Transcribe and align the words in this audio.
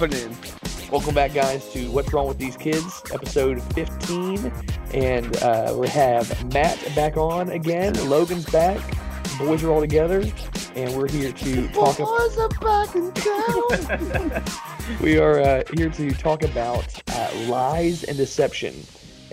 happening? 0.00 0.34
Welcome 0.90 1.14
back, 1.14 1.34
guys, 1.34 1.70
to 1.74 1.90
What's 1.90 2.10
Wrong 2.10 2.26
with 2.26 2.38
These 2.38 2.56
Kids, 2.56 3.02
episode 3.12 3.62
15. 3.74 4.50
And 4.94 5.36
uh, 5.42 5.74
we 5.76 5.88
have 5.88 6.54
Matt 6.54 6.82
back 6.96 7.18
on 7.18 7.50
again. 7.50 7.92
Logan's 8.08 8.46
back. 8.46 8.80
Boys 9.38 9.62
are 9.62 9.70
all 9.70 9.80
together. 9.80 10.24
And 10.74 10.96
we're 10.96 11.06
here 11.06 11.32
to 11.32 11.68
talk 11.68 11.98
Boys 11.98 12.38
are 12.38 12.48
back 12.48 12.94
in 12.94 13.12
town. 13.12 14.42
We 15.02 15.18
are 15.18 15.38
uh, 15.40 15.64
here 15.74 15.90
to 15.90 16.10
talk 16.12 16.44
about 16.44 17.02
uh, 17.10 17.30
lies 17.46 18.04
and 18.04 18.16
deception. 18.16 18.74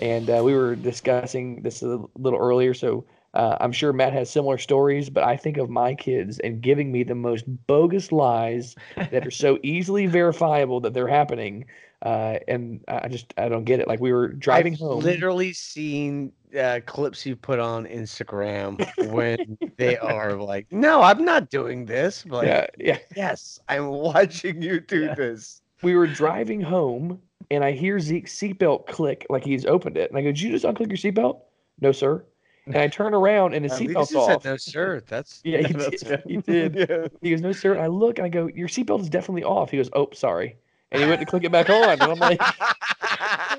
And 0.00 0.28
uh, 0.28 0.42
we 0.44 0.54
were 0.54 0.76
discussing 0.76 1.62
this 1.62 1.82
a 1.82 1.98
little 2.16 2.38
earlier, 2.38 2.74
so 2.74 3.06
uh, 3.34 3.56
I'm 3.60 3.72
sure 3.72 3.92
Matt 3.92 4.12
has 4.12 4.30
similar 4.30 4.58
stories, 4.58 5.10
but 5.10 5.24
I 5.24 5.36
think 5.36 5.56
of 5.58 5.68
my 5.70 5.94
kids 5.94 6.38
and 6.40 6.60
giving 6.60 6.90
me 6.92 7.02
the 7.02 7.14
most 7.14 7.44
bogus 7.66 8.10
lies 8.12 8.74
that 8.96 9.26
are 9.26 9.30
so 9.30 9.58
easily 9.62 10.06
verifiable 10.06 10.80
that 10.80 10.94
they're 10.94 11.08
happening. 11.08 11.66
Uh, 12.00 12.38
and 12.46 12.82
I 12.88 13.08
just, 13.08 13.34
I 13.36 13.48
don't 13.48 13.64
get 13.64 13.80
it. 13.80 13.88
Like 13.88 14.00
we 14.00 14.12
were 14.12 14.28
driving 14.28 14.74
I've 14.74 14.78
home. 14.80 15.00
literally 15.00 15.52
seen 15.52 16.32
uh, 16.58 16.80
clips 16.86 17.26
you 17.26 17.34
put 17.36 17.58
on 17.58 17.86
Instagram 17.86 18.78
when 19.12 19.58
they 19.76 19.98
are 19.98 20.34
like, 20.40 20.66
"No, 20.70 21.02
I'm 21.02 21.24
not 21.24 21.50
doing 21.50 21.84
this." 21.84 22.24
Like, 22.24 22.46
yeah, 22.46 22.66
yeah. 22.78 22.98
yes, 23.16 23.58
I'm 23.68 23.88
watching 23.88 24.62
you 24.62 24.80
do 24.80 25.06
Yeah. 25.06 25.14
this. 25.14 25.60
We 25.82 25.94
were 25.96 26.06
driving 26.06 26.60
home 26.60 27.20
and 27.50 27.64
I 27.64 27.72
hear 27.72 27.98
Zeke's 28.00 28.34
seatbelt 28.34 28.86
click 28.86 29.26
like 29.28 29.44
he's 29.44 29.66
opened 29.66 29.96
it. 29.96 30.10
And 30.10 30.18
I 30.18 30.22
go, 30.22 30.28
Did 30.28 30.40
you 30.40 30.50
just 30.52 30.64
unclick 30.64 30.88
your 30.88 31.12
seatbelt? 31.12 31.40
No, 31.80 31.92
sir. 31.92 32.24
And 32.74 32.82
I 32.82 32.88
turn 32.88 33.14
around 33.14 33.54
and 33.54 33.64
his 33.64 33.72
At 33.72 33.80
least 33.80 33.94
seatbelt's 33.94 34.10
you 34.12 34.24
said, 34.26 34.44
no, 34.44 34.56
sir. 34.56 35.02
That's 35.06 35.40
Yeah, 35.44 35.58
he 35.58 35.72
that's 35.72 36.02
did. 36.02 36.08
good. 36.08 36.22
He 36.26 36.36
did. 36.38 36.74
yeah. 36.88 37.08
He 37.22 37.30
goes, 37.30 37.40
No, 37.40 37.52
sir. 37.52 37.72
And 37.72 37.80
I 37.80 37.86
look 37.86 38.18
and 38.18 38.26
I 38.26 38.28
go, 38.28 38.48
Your 38.54 38.68
seatbelt 38.68 39.00
is 39.00 39.08
definitely 39.08 39.44
off. 39.44 39.70
He 39.70 39.76
goes, 39.76 39.90
Oh, 39.94 40.08
sorry. 40.12 40.56
And 40.90 41.02
he 41.02 41.08
went 41.08 41.20
to 41.20 41.26
click 41.26 41.44
it 41.44 41.52
back 41.52 41.68
on. 41.70 41.90
And 42.00 42.02
I'm 42.02 42.18
like, 42.18 42.40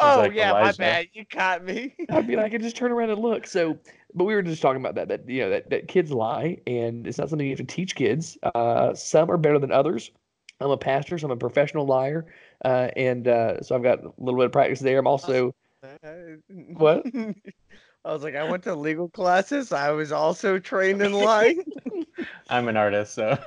oh 0.00 0.16
like 0.18 0.32
yeah, 0.34 0.52
my 0.52 0.72
bad. 0.72 1.08
You 1.12 1.24
caught 1.26 1.64
me. 1.64 1.94
I 2.08 2.22
mean, 2.22 2.38
I 2.38 2.48
could 2.48 2.62
just 2.62 2.76
turn 2.76 2.90
around 2.90 3.10
and 3.10 3.20
look. 3.20 3.46
So, 3.46 3.78
but 4.14 4.24
we 4.24 4.34
were 4.34 4.42
just 4.42 4.60
talking 4.60 4.80
about 4.80 4.96
that, 4.96 5.08
that, 5.08 5.28
you 5.28 5.42
know, 5.42 5.50
that, 5.50 5.70
that 5.70 5.86
kids 5.88 6.10
lie 6.10 6.58
and 6.66 7.06
it's 7.06 7.18
not 7.18 7.28
something 7.30 7.46
you 7.46 7.52
have 7.56 7.66
to 7.66 7.72
teach 7.72 7.94
kids. 7.94 8.36
Uh, 8.54 8.94
some 8.94 9.30
are 9.30 9.36
better 9.36 9.58
than 9.60 9.70
others. 9.70 10.10
I'm 10.60 10.70
a 10.70 10.76
pastor, 10.76 11.16
so 11.18 11.26
I'm 11.26 11.30
a 11.30 11.36
professional 11.36 11.86
liar. 11.86 12.26
Uh, 12.64 12.88
and 12.96 13.26
uh, 13.28 13.62
so 13.62 13.74
I've 13.76 13.82
got 13.82 14.00
a 14.04 14.10
little 14.18 14.38
bit 14.38 14.46
of 14.46 14.52
practice 14.52 14.80
there. 14.80 14.98
I'm 14.98 15.06
also, 15.06 15.54
What? 16.76 17.06
I 18.04 18.12
was 18.12 18.22
like, 18.22 18.34
I 18.34 18.50
went 18.50 18.62
to 18.64 18.74
legal 18.74 19.08
classes. 19.08 19.72
I 19.72 19.90
was 19.90 20.10
also 20.10 20.58
trained 20.58 21.02
in 21.02 21.12
lying. 21.12 21.64
I'm 22.48 22.68
an 22.68 22.76
artist, 22.76 23.14
so 23.14 23.38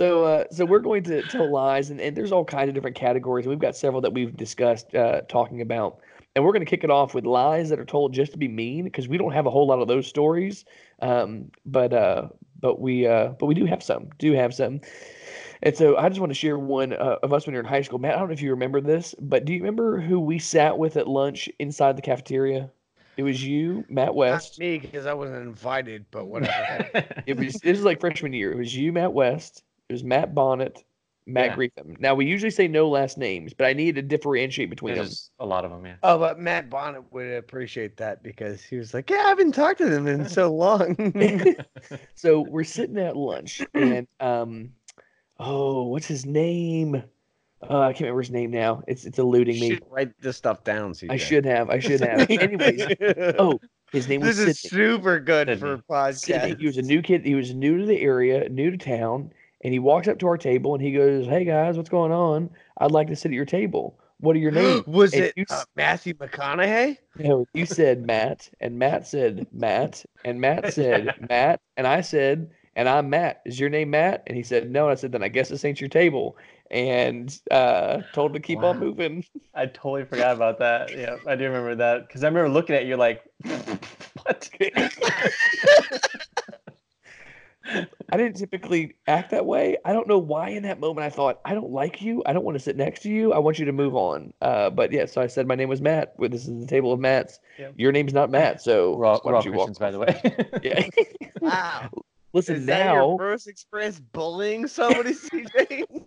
So, 0.00 0.24
uh, 0.24 0.44
so 0.52 0.64
we're 0.64 0.78
going 0.78 1.02
to 1.04 1.20
tell 1.22 1.50
lies, 1.52 1.90
and, 1.90 2.00
and 2.00 2.16
there's 2.16 2.30
all 2.30 2.44
kinds 2.44 2.68
of 2.68 2.74
different 2.74 2.96
categories. 2.96 3.46
We've 3.46 3.58
got 3.58 3.76
several 3.76 4.00
that 4.02 4.12
we've 4.12 4.36
discussed 4.36 4.94
uh, 4.94 5.22
talking 5.22 5.60
about, 5.60 5.98
and 6.34 6.44
we're 6.44 6.52
going 6.52 6.64
to 6.64 6.70
kick 6.70 6.84
it 6.84 6.90
off 6.90 7.12
with 7.12 7.26
lies 7.26 7.68
that 7.70 7.80
are 7.80 7.84
told 7.84 8.14
just 8.14 8.30
to 8.32 8.38
be 8.38 8.46
mean, 8.46 8.84
because 8.84 9.08
we 9.08 9.18
don't 9.18 9.32
have 9.32 9.46
a 9.46 9.50
whole 9.50 9.66
lot 9.66 9.80
of 9.80 9.88
those 9.88 10.06
stories. 10.06 10.64
Um, 11.02 11.50
but 11.66 11.92
uh, 11.92 12.28
but 12.60 12.80
we 12.80 13.06
uh, 13.06 13.30
but 13.38 13.46
we 13.46 13.54
do 13.54 13.66
have 13.66 13.82
some, 13.82 14.10
do 14.18 14.32
have 14.32 14.54
some. 14.54 14.80
And 15.62 15.76
so 15.76 15.96
I 15.96 16.08
just 16.08 16.20
want 16.20 16.30
to 16.30 16.34
share 16.34 16.58
one 16.58 16.92
uh, 16.92 17.16
of 17.22 17.32
us 17.32 17.46
when 17.46 17.52
you're 17.52 17.62
in 17.62 17.68
high 17.68 17.82
school. 17.82 17.98
Matt, 17.98 18.14
I 18.16 18.18
don't 18.18 18.28
know 18.28 18.32
if 18.32 18.42
you 18.42 18.50
remember 18.50 18.80
this, 18.80 19.14
but 19.20 19.44
do 19.44 19.52
you 19.52 19.60
remember 19.60 20.00
who 20.00 20.18
we 20.18 20.38
sat 20.38 20.78
with 20.78 20.96
at 20.96 21.06
lunch 21.06 21.48
inside 21.58 21.96
the 21.96 22.02
cafeteria? 22.02 22.70
It 23.16 23.22
was 23.24 23.44
you, 23.44 23.84
Matt 23.90 24.14
West. 24.14 24.30
Not 24.30 24.36
West. 24.36 24.58
me 24.60 24.78
because 24.78 25.04
I 25.04 25.12
wasn't 25.12 25.42
invited, 25.42 26.06
but 26.10 26.26
whatever. 26.26 26.88
It 27.26 27.36
was 27.36 27.54
this 27.54 27.78
is 27.78 27.84
like 27.84 28.00
freshman 28.00 28.32
year. 28.32 28.52
It 28.52 28.56
was 28.56 28.74
you, 28.74 28.92
Matt 28.92 29.12
West. 29.12 29.62
It 29.88 29.92
was 29.92 30.02
Matt 30.02 30.34
Bonnet, 30.34 30.82
Matt 31.26 31.50
Yeah. 31.50 31.56
Greetham. 31.56 32.00
Now 32.00 32.14
we 32.14 32.24
usually 32.24 32.50
say 32.50 32.66
no 32.66 32.88
last 32.88 33.18
names, 33.18 33.52
but 33.52 33.66
I 33.66 33.74
need 33.74 33.96
to 33.96 34.02
differentiate 34.02 34.70
between 34.70 34.94
them. 34.94 35.08
a 35.38 35.44
lot 35.44 35.64
of 35.66 35.70
them. 35.70 35.84
Yeah. 35.84 35.96
oh, 36.02 36.18
but 36.18 36.38
Matt 36.38 36.70
Bonnet 36.70 37.04
would 37.12 37.30
appreciate 37.32 37.98
that 37.98 38.22
because 38.22 38.62
he 38.62 38.76
was 38.76 38.94
like, 38.94 39.10
"Yeah, 39.10 39.18
I 39.18 39.28
haven't 39.28 39.52
talked 39.52 39.78
to 39.78 39.88
them 39.90 40.06
in 40.06 40.26
so 40.28 40.54
long." 40.54 40.96
so 42.14 42.40
we're 42.40 42.64
sitting 42.64 42.96
at 42.98 43.16
lunch, 43.16 43.60
and 43.74 44.06
um, 44.20 44.70
oh, 45.40 45.84
what's 45.84 46.06
his 46.06 46.26
name? 46.26 47.02
Uh, 47.62 47.80
I 47.80 47.92
can't 47.92 48.02
remember 48.02 48.22
his 48.22 48.30
name 48.30 48.50
now. 48.50 48.82
It's 48.86 49.04
it's 49.04 49.18
eluding 49.18 49.56
you 49.56 49.74
me. 49.74 49.78
write 49.90 50.12
this 50.20 50.36
stuff 50.36 50.64
down. 50.64 50.92
CJ. 50.92 51.10
I 51.10 51.16
should 51.18 51.44
have. 51.44 51.68
I 51.70 51.78
should 51.78 52.00
have. 52.00 52.30
Anyways, 52.30 52.86
oh, 53.38 53.60
his 53.92 54.08
name 54.08 54.22
was 54.22 54.36
this 54.38 54.38
is 54.38 54.60
Sidney. 54.60 54.70
super 54.70 55.20
good 55.20 55.48
Sydney. 55.48 55.60
for 55.60 55.82
Sidney, 56.12 56.54
podcast. 56.54 56.58
he 56.60 56.66
was 56.66 56.78
a 56.78 56.82
new 56.82 57.02
kid. 57.02 57.24
He 57.26 57.34
was 57.34 57.54
new 57.54 57.78
to 57.78 57.86
the 57.86 58.00
area, 58.00 58.48
new 58.48 58.70
to 58.70 58.78
town, 58.78 59.32
and 59.62 59.72
he 59.72 59.78
walks 59.78 60.08
up 60.08 60.18
to 60.20 60.26
our 60.28 60.38
table 60.38 60.74
and 60.74 60.82
he 60.82 60.92
goes, 60.92 61.26
"Hey 61.26 61.44
guys, 61.44 61.76
what's 61.76 61.90
going 61.90 62.12
on? 62.12 62.50
I'd 62.78 62.92
like 62.92 63.08
to 63.08 63.16
sit 63.16 63.30
at 63.30 63.34
your 63.34 63.44
table. 63.44 63.98
What 64.20 64.36
are 64.36 64.40
your 64.40 64.52
names?" 64.52 64.84
was 64.86 65.12
And 65.12 65.24
it 65.24 65.34
you 65.36 65.44
uh, 65.50 65.64
Matthew 65.76 66.14
McConaughey? 66.14 66.96
No, 67.18 67.46
you 67.52 67.66
said 67.66 68.06
Matt, 68.06 68.48
and 68.60 68.78
Matt 68.78 69.06
said 69.06 69.46
Matt, 69.52 70.02
and 70.24 70.40
Matt 70.40 70.72
said 70.72 71.14
Matt, 71.28 71.60
and 71.76 71.86
I 71.86 72.00
said, 72.00 72.50
and 72.76 72.88
I'm 72.88 73.10
Matt. 73.10 73.42
Is 73.44 73.58
your 73.58 73.68
name 73.68 73.90
Matt? 73.90 74.22
And 74.26 74.36
he 74.36 74.42
said 74.42 74.70
no. 74.70 74.84
And 74.84 74.92
I 74.92 74.94
said, 74.94 75.12
then 75.12 75.22
I 75.22 75.28
guess 75.28 75.48
this 75.48 75.64
ain't 75.64 75.80
your 75.80 75.88
table. 75.88 76.36
And 76.70 77.36
uh, 77.50 77.98
told 78.12 78.30
him 78.30 78.34
to 78.34 78.40
keep 78.40 78.58
on 78.60 78.78
moving. 78.78 79.24
I 79.54 79.66
totally 79.66 80.04
forgot 80.04 80.36
about 80.36 80.60
that. 80.60 80.96
Yeah, 80.96 81.16
I 81.26 81.34
do 81.34 81.44
remember 81.44 81.74
that 81.76 82.06
because 82.06 82.22
I 82.22 82.28
remember 82.28 82.48
looking 82.48 82.76
at 82.76 82.86
you 82.86 82.96
like, 82.96 83.24
what? 84.22 84.48
I 88.12 88.16
didn't 88.16 88.36
typically 88.36 88.96
act 89.06 89.30
that 89.30 89.46
way. 89.46 89.76
I 89.84 89.92
don't 89.92 90.08
know 90.08 90.18
why 90.18 90.48
in 90.50 90.62
that 90.64 90.80
moment 90.80 91.04
I 91.06 91.10
thought, 91.10 91.40
I 91.44 91.54
don't 91.54 91.70
like 91.70 92.02
you. 92.02 92.22
I 92.26 92.32
don't 92.32 92.44
want 92.44 92.56
to 92.56 92.60
sit 92.60 92.76
next 92.76 93.02
to 93.02 93.08
you. 93.08 93.32
I 93.32 93.38
want 93.38 93.58
you 93.58 93.64
to 93.66 93.72
move 93.72 93.94
on. 93.94 94.32
Uh, 94.40 94.70
but 94.70 94.92
yeah, 94.92 95.06
so 95.06 95.20
I 95.20 95.26
said 95.26 95.46
my 95.46 95.54
name 95.54 95.68
was 95.68 95.80
Matt. 95.80 96.14
Well, 96.16 96.28
This 96.28 96.48
is 96.48 96.60
the 96.60 96.66
table 96.66 96.92
of 96.92 97.00
Matt's. 97.00 97.38
Yep. 97.58 97.74
Your 97.76 97.92
name's 97.92 98.12
not 98.12 98.30
Matt. 98.30 98.62
So 98.62 98.96
We're 98.96 99.04
all, 99.06 99.20
why 99.22 99.30
we're 99.30 99.36
all 99.36 99.42
don't 99.42 99.52
you 99.52 99.58
walk 99.58 99.66
Christians, 99.68 99.78
by 99.78 99.90
the 99.90 99.98
way. 99.98 100.50
Yeah. 100.62 100.86
Wow. 101.40 101.90
Listen 102.32 102.56
Is 102.56 102.66
now. 102.66 103.16
first 103.18 103.48
express 103.48 103.98
bullying 103.98 104.66
somebody, 104.66 105.12
CJ? 105.14 106.04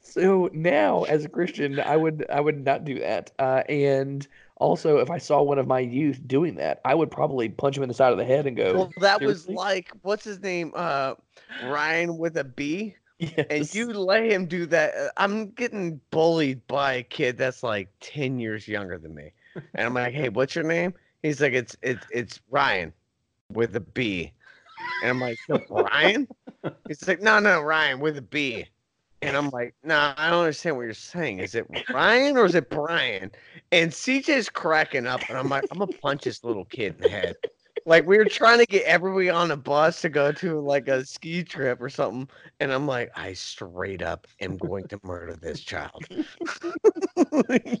So 0.00 0.48
now, 0.52 1.04
as 1.04 1.24
a 1.24 1.28
Christian, 1.28 1.78
I 1.80 1.96
would 1.96 2.24
I 2.30 2.40
would 2.40 2.64
not 2.64 2.84
do 2.84 2.98
that. 3.00 3.30
Uh, 3.38 3.62
and 3.68 4.26
also, 4.56 4.98
if 4.98 5.10
I 5.10 5.18
saw 5.18 5.42
one 5.42 5.58
of 5.58 5.66
my 5.66 5.80
youth 5.80 6.26
doing 6.26 6.56
that, 6.56 6.80
I 6.84 6.94
would 6.94 7.10
probably 7.10 7.48
punch 7.48 7.76
him 7.76 7.82
in 7.82 7.88
the 7.88 7.94
side 7.94 8.12
of 8.12 8.18
the 8.18 8.24
head 8.24 8.46
and 8.46 8.56
go, 8.56 8.74
well, 8.74 8.92
that 9.00 9.20
was 9.20 9.48
like 9.48 9.90
what's 10.02 10.24
his 10.24 10.40
name? 10.40 10.72
Uh, 10.74 11.14
Ryan 11.64 12.18
with 12.18 12.36
a 12.36 12.44
B. 12.44 12.96
And 13.50 13.74
you 13.74 13.92
let 13.92 14.24
him 14.24 14.46
do 14.46 14.66
that. 14.66 14.94
uh, 14.94 15.08
I'm 15.16 15.50
getting 15.50 16.00
bullied 16.10 16.66
by 16.68 16.94
a 16.94 17.02
kid 17.02 17.36
that's 17.36 17.62
like 17.62 17.88
10 18.00 18.38
years 18.38 18.68
younger 18.68 18.96
than 18.98 19.14
me. 19.14 19.32
And 19.74 19.86
I'm 19.86 19.94
like, 19.94 20.14
hey, 20.14 20.28
what's 20.28 20.54
your 20.54 20.64
name? 20.64 20.94
He's 21.22 21.40
like, 21.40 21.52
it's 21.52 21.76
it's 21.82 22.06
it's 22.10 22.40
Ryan 22.50 22.92
with 23.50 23.74
a 23.76 23.80
B. 23.80 24.32
And 25.02 25.10
I'm 25.10 25.20
like, 25.20 25.38
"So 25.46 25.64
Ryan? 25.68 26.28
He's 26.88 27.06
like, 27.06 27.20
no, 27.20 27.38
no, 27.38 27.60
Ryan 27.60 28.00
with 28.00 28.16
a 28.18 28.22
B. 28.22 28.66
And 29.20 29.36
I'm 29.36 29.50
like, 29.50 29.74
nah, 29.82 30.14
I 30.16 30.30
don't 30.30 30.40
understand 30.40 30.76
what 30.76 30.84
you're 30.84 30.94
saying. 30.94 31.40
Is 31.40 31.54
it 31.54 31.66
Ryan 31.92 32.36
or 32.36 32.44
is 32.44 32.54
it 32.54 32.70
Brian? 32.70 33.32
And 33.72 33.90
CJ's 33.90 34.48
cracking 34.48 35.06
up, 35.06 35.20
and 35.28 35.36
I'm 35.36 35.48
like, 35.48 35.64
I'm 35.70 35.78
gonna 35.78 35.90
punch 36.00 36.24
this 36.24 36.44
little 36.44 36.64
kid 36.66 36.94
in 36.94 37.00
the 37.02 37.08
head. 37.08 37.36
Like 37.84 38.06
we 38.06 38.16
were 38.16 38.26
trying 38.26 38.58
to 38.58 38.66
get 38.66 38.84
everybody 38.84 39.28
on 39.28 39.50
a 39.50 39.56
bus 39.56 40.02
to 40.02 40.08
go 40.08 40.30
to 40.32 40.60
like 40.60 40.88
a 40.88 41.04
ski 41.04 41.42
trip 41.42 41.82
or 41.82 41.88
something, 41.88 42.28
and 42.60 42.72
I'm 42.72 42.86
like, 42.86 43.10
I 43.16 43.32
straight 43.32 44.02
up 44.02 44.26
am 44.40 44.56
going 44.56 44.86
to 44.88 45.00
murder 45.02 45.34
this 45.34 45.60
child. 45.60 46.08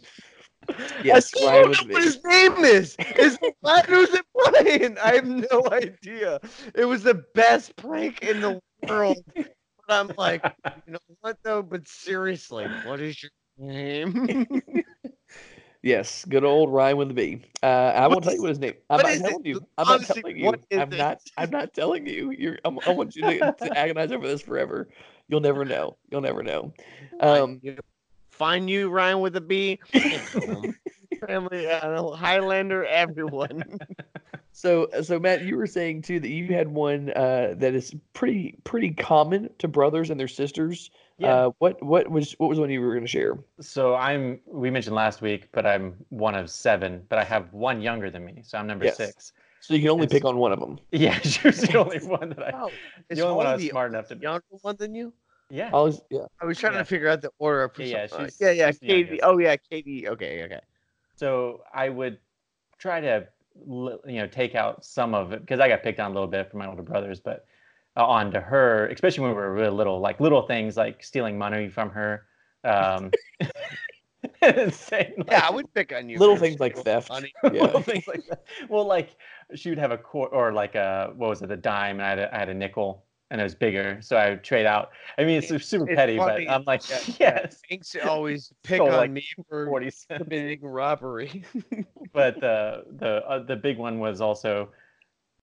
Yes, 1.02 1.32
I 1.40 1.44
Ryan 1.46 1.68
know 1.68 1.76
what 1.90 2.02
his 2.02 2.18
name 2.24 2.64
is. 2.64 2.96
Is 3.16 3.38
Ryan 3.62 3.84
it 3.88 4.26
Brian? 4.34 4.98
I 4.98 5.14
have 5.14 5.26
no 5.26 5.68
idea. 5.72 6.40
It 6.74 6.84
was 6.84 7.02
the 7.02 7.24
best 7.34 7.76
prank 7.76 8.22
in 8.22 8.40
the 8.40 8.60
world. 8.88 9.24
But 9.34 9.94
I'm 9.94 10.12
like, 10.16 10.42
you 10.86 10.92
know 10.94 10.98
what 11.20 11.36
though? 11.42 11.62
But 11.62 11.86
seriously, 11.88 12.66
what 12.82 13.00
is 13.00 13.22
your 13.22 13.30
name? 13.58 14.52
Yes, 15.82 16.24
good 16.24 16.44
old 16.44 16.72
Ryan 16.72 16.96
with 16.96 17.10
a 17.12 17.14
B. 17.14 17.40
Uh, 17.62 17.66
I 17.66 18.08
won't 18.08 18.24
tell 18.24 18.34
you 18.34 18.42
what 18.42 18.48
his 18.48 18.58
name. 18.58 18.74
I'm 18.90 19.00
not 19.00 19.12
it? 19.12 19.18
telling 19.18 19.44
you. 19.44 19.60
I'm 19.78 19.86
not 19.86 20.02
telling 20.02 20.36
you. 20.36 20.54
I'm 20.72 20.90
it? 20.90 20.96
not. 20.98 21.18
I'm 21.36 21.50
not 21.50 21.72
telling 21.72 22.06
you. 22.06 22.32
You're. 22.32 22.58
I'm, 22.64 22.80
I 22.84 22.90
want 22.90 23.14
you 23.14 23.22
to, 23.22 23.52
to 23.52 23.78
agonize 23.78 24.10
over 24.10 24.26
this 24.26 24.42
forever. 24.42 24.88
You'll 25.28 25.40
never 25.40 25.64
know. 25.64 25.96
You'll 26.10 26.20
never 26.20 26.42
know. 26.42 26.72
Um, 27.20 27.60
You- 27.62 27.76
Find 28.38 28.70
you, 28.70 28.88
Ryan 28.88 29.20
with 29.20 29.34
a 29.36 29.40
B. 29.40 29.80
Family, 31.26 31.68
uh, 31.68 32.10
Highlander, 32.12 32.84
everyone. 32.84 33.78
So, 34.50 34.88
so 35.02 35.20
Matt, 35.20 35.42
you 35.44 35.56
were 35.56 35.68
saying 35.68 36.02
too 36.02 36.18
that 36.18 36.30
you 36.30 36.48
had 36.52 36.66
one 36.66 37.10
uh, 37.10 37.54
that 37.58 37.74
is 37.76 37.94
pretty 38.12 38.58
pretty 38.64 38.90
common 38.90 39.48
to 39.58 39.68
brothers 39.68 40.10
and 40.10 40.18
their 40.18 40.26
sisters. 40.26 40.90
Yeah. 41.16 41.32
Uh, 41.32 41.50
what 41.58 41.80
what 41.80 42.10
was 42.10 42.32
what 42.38 42.48
was 42.50 42.58
one 42.58 42.68
you 42.68 42.80
were 42.80 42.90
going 42.92 43.04
to 43.04 43.08
share? 43.08 43.38
So 43.60 43.94
I'm. 43.94 44.40
We 44.46 44.68
mentioned 44.68 44.96
last 44.96 45.22
week, 45.22 45.46
but 45.52 45.64
I'm 45.64 45.94
one 46.08 46.34
of 46.34 46.50
seven. 46.50 47.04
But 47.08 47.20
I 47.20 47.24
have 47.24 47.52
one 47.52 47.80
younger 47.80 48.10
than 48.10 48.24
me, 48.24 48.40
so 48.44 48.58
I'm 48.58 48.66
number 48.66 48.86
Yes. 48.86 48.96
six. 48.96 49.32
So 49.60 49.74
you 49.74 49.80
can 49.80 49.90
only 49.90 50.06
It's- 50.06 50.18
pick 50.18 50.24
on 50.24 50.38
one 50.38 50.50
of 50.50 50.58
them. 50.58 50.80
Yeah, 50.90 51.16
she 51.20 51.46
was 51.46 51.60
the 51.60 51.78
only 51.78 51.98
one 52.00 52.30
that 52.30 52.42
I. 52.42 52.50
Oh, 52.52 52.70
is 53.10 53.18
the 53.18 53.24
only 53.26 53.36
one 53.36 53.46
I 53.46 53.54
was 53.54 53.68
smart 53.68 53.92
enough 53.92 54.08
to. 54.08 54.16
Be. 54.16 54.24
Younger 54.24 54.42
one 54.62 54.74
than 54.76 54.92
you? 54.96 55.12
Yeah. 55.50 55.70
I 55.72 55.80
was, 55.80 56.02
yeah. 56.10 56.26
I 56.40 56.44
was 56.46 56.58
trying 56.58 56.74
Yeah. 56.74 56.80
to 56.80 56.84
figure 56.84 57.08
out 57.08 57.22
the 57.22 57.30
order. 57.38 57.64
of 57.64 57.72
Yeah, 57.78 57.84
yeah, 57.86 58.06
she's- 58.06 58.36
yeah, 58.40 58.50
yeah. 58.50 58.70
she's 58.70 58.78
Katie. 58.80 59.22
Oh, 59.22 59.38
yeah, 59.38 59.56
Katie. 59.56 60.08
Okay, 60.08 60.44
okay. 60.44 60.60
So 61.16 61.62
I 61.72 61.88
would 61.88 62.18
try 62.78 63.00
to, 63.00 63.26
you 63.66 63.98
know, 64.06 64.26
take 64.26 64.54
out 64.54 64.84
some 64.84 65.14
of 65.14 65.32
it 65.32 65.40
because 65.40 65.58
I 65.60 65.68
got 65.68 65.82
picked 65.82 66.00
on 66.00 66.10
a 66.10 66.14
little 66.14 66.28
bit 66.28 66.50
from 66.50 66.60
my 66.60 66.66
older 66.66 66.82
brothers, 66.82 67.18
but 67.20 67.46
uh, 67.96 68.06
onto 68.06 68.38
her, 68.40 68.86
especially 68.88 69.22
when 69.22 69.30
we 69.30 69.36
were 69.36 69.52
really 69.52 69.70
little, 69.74 70.00
like 70.00 70.20
little 70.20 70.42
things 70.42 70.76
like 70.76 71.02
stealing 71.02 71.36
money 71.38 71.68
from 71.68 71.90
her. 71.90 72.24
Um, 72.64 73.10
and 74.42 74.72
saying, 74.74 75.14
Yeah, 75.28 75.46
I 75.46 75.50
would 75.50 75.72
pick 75.74 75.92
on 75.92 76.08
you. 76.08 76.18
Little 76.18 76.36
things 76.36 76.60
like 76.60 76.76
theft. 76.76 77.08
money. 77.08 77.32
Yeah. 77.44 77.50
little 77.62 77.82
things 77.82 78.06
like 78.06 78.26
that. 78.28 78.42
Well, 78.68 78.84
like 78.84 79.16
she 79.54 79.70
would 79.70 79.78
have 79.78 79.90
a 79.92 79.98
quarter 79.98 80.34
or 80.34 80.52
like 80.52 80.74
a 80.74 81.12
what 81.16 81.30
was 81.30 81.42
it, 81.42 81.50
a 81.50 81.56
dime, 81.56 81.96
and 82.00 82.02
I 82.04 82.08
had 82.10 82.18
a, 82.18 82.34
I 82.34 82.38
had 82.38 82.48
a 82.48 82.54
nickel, 82.54 83.04
and 83.30 83.40
it 83.40 83.44
was 83.44 83.54
bigger, 83.54 83.98
so 84.00 84.16
I 84.16 84.30
would 84.30 84.44
trade 84.44 84.66
out. 84.66 84.90
I 85.18 85.24
mean, 85.24 85.42
it's, 85.42 85.66
super 85.66 85.86
petty, 85.86 86.16
funny. 86.16 86.46
but 86.46 86.52
I'm 86.52 86.64
like, 86.64 86.82
Yeah, 87.18 87.46
yes, 87.70 87.96
always 88.04 88.52
pick 88.62 88.80
on 88.80 88.88
like, 88.88 89.10
me 89.10 89.24
for 89.48 89.66
forty 89.66 89.90
cents. 89.90 90.22
committing 90.22 90.60
robbery. 90.62 91.44
but 92.12 92.40
the 92.40 92.84
the 92.98 93.26
uh, 93.28 93.42
the 93.44 93.56
big 93.56 93.78
one 93.78 93.98
was 93.98 94.20
also 94.20 94.70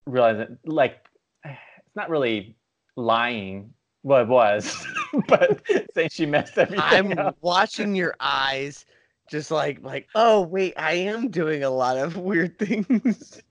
realizing 0.06 0.58
like 0.66 1.06
it's 1.46 1.96
not 1.96 2.10
really 2.10 2.56
lying. 2.96 3.72
Well, 4.04 4.22
it 4.22 4.28
was, 4.28 4.86
but 5.28 5.62
saying 5.96 6.10
she 6.12 6.26
messed 6.28 6.58
everything 6.58 6.80
I'm 6.84 7.18
up. 7.18 7.38
watching 7.42 7.96
your 7.96 8.16
eyes, 8.20 8.86
just 9.30 9.50
like 9.52 9.80
like. 9.82 10.08
Oh 10.16 10.42
wait, 10.42 10.74
I 10.78 10.94
am 10.94 11.30
doing 11.30 11.64
a 11.64 11.70
lot 11.72 11.98
of 11.98 12.18
weird 12.18 12.58
things. 12.60 13.42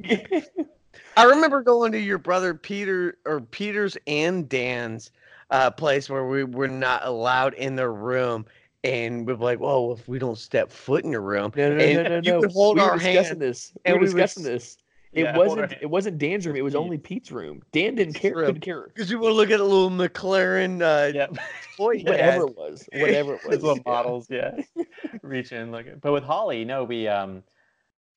I 1.16 1.24
remember 1.24 1.62
going 1.62 1.92
to 1.92 1.98
your 1.98 2.18
brother 2.18 2.54
Peter 2.54 3.18
or 3.24 3.40
Peter's 3.40 3.96
and 4.06 4.48
Dan's 4.48 5.10
uh, 5.50 5.70
place 5.70 6.08
where 6.10 6.26
we 6.26 6.44
were 6.44 6.68
not 6.68 7.02
allowed 7.04 7.54
in 7.54 7.76
their 7.76 7.92
room, 7.92 8.46
and 8.82 9.26
we 9.26 9.32
were 9.34 9.44
like, 9.44 9.60
"Whoa, 9.60 9.92
if 9.92 10.08
we 10.08 10.18
don't 10.18 10.38
step 10.38 10.70
foot 10.70 11.04
in 11.04 11.12
your 11.12 11.20
room, 11.20 11.52
No, 11.56 11.68
no, 11.70 11.76
no, 11.76 11.84
And 11.86 11.96
no, 11.96 12.08
no. 12.08 12.20
you 12.20 12.32
no. 12.32 12.40
would 12.40 12.52
hold 12.52 12.76
we 12.76 12.82
were 12.82 12.90
our 12.90 12.96
discussing 12.96 13.28
hand, 13.28 13.42
this. 13.42 13.72
We 13.74 13.80
and 13.84 13.94
were 13.94 14.00
we 14.00 14.06
discussing 14.06 14.42
s- 14.44 14.48
this. 14.48 14.76
It 15.12 15.22
Yeah, 15.24 15.36
wasn't. 15.36 15.72
her 15.72 15.78
It 15.80 15.90
wasn't 15.90 16.18
Dan's 16.18 16.44
room. 16.46 16.56
It 16.56 16.64
was 16.64 16.74
only 16.74 16.98
Pete's 16.98 17.30
room. 17.30 17.62
Dan 17.70 17.94
didn't 17.94 18.14
Pete's 18.14 18.22
care. 18.22 18.34
room. 18.34 18.46
Couldn't 18.46 18.60
care. 18.62 18.88
because 18.88 19.10
you 19.10 19.18
want 19.20 19.30
to 19.30 19.36
look 19.36 19.50
at 19.50 19.60
a 19.60 19.64
little 19.64 19.90
McLaren 19.90 20.82
uh, 20.82 21.12
Yep. 21.14 21.36
toy 21.76 21.98
Whatever 22.04 22.46
it 22.46 22.56
was. 22.56 22.88
Whatever 22.92 23.34
it 23.34 23.44
was. 23.44 23.62
little 23.62 23.82
models, 23.86 24.26
yeah. 24.28 24.56
Reach 25.22 25.52
in, 25.52 25.70
look. 25.70 25.86
at- 25.86 26.00
But 26.00 26.12
with 26.12 26.24
Holly, 26.24 26.64
no, 26.64 26.82
we 26.82 27.06
um 27.06 27.44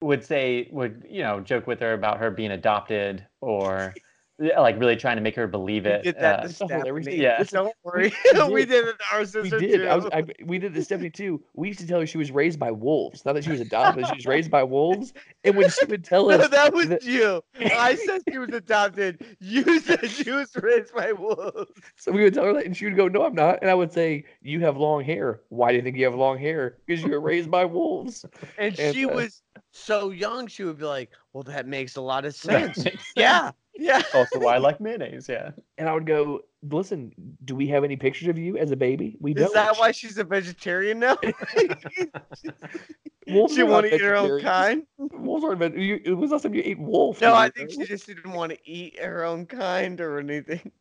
would 0.02 0.24
say 0.24 0.68
would 0.72 1.06
you 1.10 1.24
know 1.24 1.40
joke 1.40 1.66
with 1.68 1.80
her 1.80 1.94
about 1.94 2.20
her 2.20 2.30
being 2.30 2.52
adopted 2.52 3.26
or 3.42 3.94
yeah, 4.40 4.60
like 4.60 4.80
really 4.80 4.96
trying 4.96 5.16
to 5.18 5.22
make 5.22 5.36
her 5.36 5.48
believe 5.48 5.86
We 5.86 5.92
it. 5.92 6.04
did 6.04 6.16
that 6.20 6.62
uh. 6.62 7.02
Yeah. 7.08 7.42
Don't 7.44 7.74
worry. 7.84 8.14
we 8.34 8.44
we 8.54 8.66
did. 8.66 8.88
it 8.88 8.96
our 9.12 9.26
sister 9.26 9.58
We 9.60 9.68
did. 9.68 9.88
I 9.88 9.96
was. 9.96 10.06
I, 10.14 10.24
we 10.46 10.60
did 10.60 10.74
this 10.74 10.86
Stephanie 10.86 11.10
too. 11.10 11.42
We 11.56 11.70
used 11.70 11.80
to 11.80 11.88
tell 11.88 12.00
her 12.00 12.06
she 12.06 12.18
was 12.18 12.32
raised 12.32 12.60
by 12.60 12.70
wolves. 12.72 13.26
Not 13.26 13.34
that 13.34 13.44
she 13.44 13.52
was 13.52 13.62
adopted, 13.62 14.06
she 14.08 14.16
was 14.16 14.26
raised 14.26 14.52
by 14.52 14.64
wolves. 14.64 15.14
And 15.44 15.56
when 15.58 15.70
she 15.70 15.86
would 15.86 16.04
tell 16.04 16.28
No, 16.28 16.36
us, 16.36 16.50
that 16.50 16.74
was 16.74 16.90
that- 16.90 17.04
you. 17.04 17.42
I 17.60 17.96
said 17.96 18.22
she 18.32 18.38
was 18.38 18.50
adopted. 18.50 19.26
You 19.40 19.80
said 19.80 20.10
she 20.10 20.30
was 20.32 20.56
raised 20.56 20.94
by 20.94 21.14
wolves. 21.14 21.72
so 21.96 22.12
we 22.12 22.24
would 22.24 22.34
tell 22.34 22.46
her 22.46 22.54
that, 22.54 22.66
and 22.66 22.76
she 22.78 22.86
would 22.86 22.96
go, 22.96 23.08
"No, 23.08 23.24
I'm 23.24 23.36
not." 23.36 23.60
And 23.62 23.72
I 23.72 23.74
would 23.74 23.92
say, 23.92 24.26
"You 24.42 24.60
have 24.62 24.78
long 24.78 25.04
hair. 25.04 25.42
Why 25.50 25.72
do 25.72 25.78
you 25.78 25.82
think 25.82 25.98
you 25.98 26.06
have 26.06 26.16
long 26.16 26.38
hair? 26.38 26.78
Because 26.86 27.04
you 27.04 27.10
were 27.12 27.22
raised 27.22 27.50
by 27.50 27.66
wolves." 27.66 28.26
And 28.58 28.78
And, 28.80 28.96
she 28.96 29.06
uh, 29.06 29.10
was 29.16 29.42
so 29.72 30.10
young, 30.12 30.48
she 30.48 30.64
would 30.64 30.78
be 30.78 30.86
like, 30.86 31.12
Well, 31.34 31.44
that 31.44 31.68
makes 31.68 31.96
a 31.96 32.02
lot 32.02 32.26
of 32.26 32.36
sense. 32.36 32.86
yeah. 33.16 33.52
Yeah. 33.78 34.02
Oh, 34.14 34.20
also, 34.20 34.40
why 34.40 34.56
I 34.56 34.58
like 34.60 34.82
mayonnaise? 34.82 35.30
Yeah. 35.30 35.52
And 35.78 35.88
I 35.88 35.94
would 35.94 36.06
go, 36.06 36.42
"Listen, 36.64 37.14
do 37.46 37.56
we 37.56 37.68
have 37.68 37.84
any 37.84 37.96
pictures 37.96 38.28
of 38.28 38.38
you 38.38 38.58
as 38.58 38.72
a 38.72 38.76
baby? 38.76 39.18
We 39.20 39.32
Is 39.32 39.38
don't." 39.38 39.48
Is 39.48 39.54
that 39.54 39.78
why 39.78 39.92
she's 39.92 40.18
a 40.18 40.24
vegetarian 40.24 41.00
now? 41.00 41.18
wolves 43.28 43.54
she 43.54 43.62
are 43.62 43.66
not 43.66 43.72
want 43.72 43.86
to 43.88 43.96
eat 43.96 44.02
her 44.02 44.16
own 44.16 44.42
kind? 44.42 44.84
Wolves 44.98 45.44
aren't. 45.44 45.60
Veg- 45.60 45.78
you, 45.78 46.00
it 46.04 46.14
was 46.14 46.32
last 46.32 46.44
time 46.44 46.56
you 46.56 46.62
ate 46.66 46.80
wolf. 46.80 47.22
No, 47.22 47.34
I 47.34 47.50
think 47.50 47.72
she 47.72 47.84
just 47.86 48.08
didn't 48.08 48.32
want 48.32 48.52
to 48.52 48.58
eat 48.66 49.00
her 49.00 49.24
own 49.24 49.46
kind 49.46 50.02
or 50.02 50.20
anything. 50.20 50.72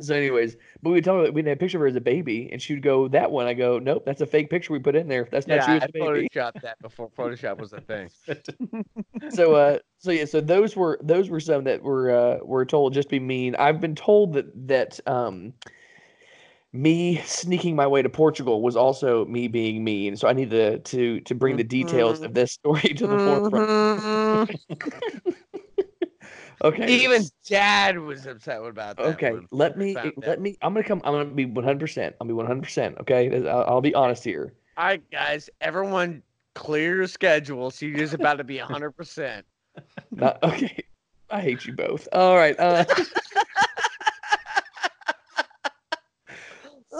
So, 0.00 0.14
anyways, 0.14 0.56
but 0.82 0.90
we 0.90 1.00
tell 1.00 1.16
her 1.24 1.32
we 1.32 1.42
didn't 1.42 1.52
a 1.52 1.56
picture 1.56 1.78
of 1.78 1.80
her 1.80 1.86
as 1.86 1.96
a 1.96 2.00
baby, 2.00 2.48
and 2.52 2.60
she 2.60 2.74
would 2.74 2.82
go, 2.82 3.08
"That 3.08 3.30
one." 3.30 3.46
I 3.46 3.54
go, 3.54 3.78
"Nope, 3.78 4.04
that's 4.06 4.20
a 4.20 4.26
fake 4.26 4.50
picture 4.50 4.72
we 4.72 4.78
put 4.78 4.94
in 4.96 5.08
there. 5.08 5.28
That's 5.30 5.46
not 5.46 5.56
Yeah, 5.56 5.70
you 5.70 5.76
as 5.76 5.82
I 5.82 5.86
a 5.86 5.92
baby." 5.92 6.28
photoshopped 6.34 6.60
that 6.62 6.80
before 6.80 7.10
Photoshop 7.10 7.58
was 7.58 7.72
a 7.72 7.80
thing. 7.80 8.10
so, 9.30 9.54
uh, 9.54 9.78
so 9.98 10.10
yeah, 10.10 10.24
so 10.24 10.40
those 10.40 10.76
were 10.76 10.98
those 11.02 11.30
were 11.30 11.40
some 11.40 11.64
that 11.64 11.82
were 11.82 12.10
uh 12.10 12.38
were 12.44 12.64
told 12.64 12.94
just 12.94 13.08
be 13.08 13.20
mean. 13.20 13.54
I've 13.56 13.80
been 13.80 13.94
told 13.94 14.34
that 14.34 14.46
that 14.68 15.00
um 15.06 15.54
me 16.72 17.16
sneaking 17.24 17.74
my 17.76 17.86
way 17.86 18.02
to 18.02 18.08
Portugal 18.08 18.62
was 18.62 18.76
also 18.76 19.24
me 19.24 19.48
being 19.48 19.82
mean. 19.84 20.16
So 20.16 20.28
I 20.28 20.32
need 20.32 20.50
to 20.50 20.78
to 20.78 21.20
to 21.20 21.34
bring 21.34 21.56
the 21.56 21.64
details 21.64 22.20
of 22.22 22.34
this 22.34 22.52
story 22.52 22.94
to 22.94 23.06
the 23.06 23.18
forefront. 23.18 23.70
Okay. 26.64 26.86
Even 27.02 27.22
Dad 27.46 27.98
was 27.98 28.26
upset 28.26 28.64
about 28.64 28.96
that. 28.96 29.06
Okay, 29.06 29.38
let 29.50 29.78
me 29.78 29.96
let 30.16 30.40
me. 30.40 30.56
I'm 30.62 30.74
gonna 30.74 30.86
come. 30.86 31.00
I'm 31.04 31.12
gonna 31.12 31.24
be 31.26 31.44
100. 31.44 31.80
percent 31.80 32.16
I'll 32.20 32.26
be 32.26 32.32
100. 32.32 32.62
percent 32.62 32.98
Okay, 33.00 33.46
I'll, 33.48 33.64
I'll 33.64 33.80
be 33.80 33.94
honest 33.94 34.24
here. 34.24 34.52
All 34.76 34.84
right, 34.84 35.10
guys, 35.10 35.50
everyone, 35.60 36.22
clear 36.54 36.96
your 36.96 37.06
schedule. 37.06 37.70
So 37.70 37.86
you're 37.86 37.98
just 37.98 38.14
about 38.14 38.38
to 38.38 38.44
be 38.44 38.58
hundred 38.58 38.92
percent. 38.92 39.46
Not 40.10 40.42
okay. 40.42 40.84
I 41.30 41.40
hate 41.40 41.66
you 41.66 41.74
both. 41.74 42.08
All 42.12 42.36
right. 42.36 42.58
Uh, 42.58 42.84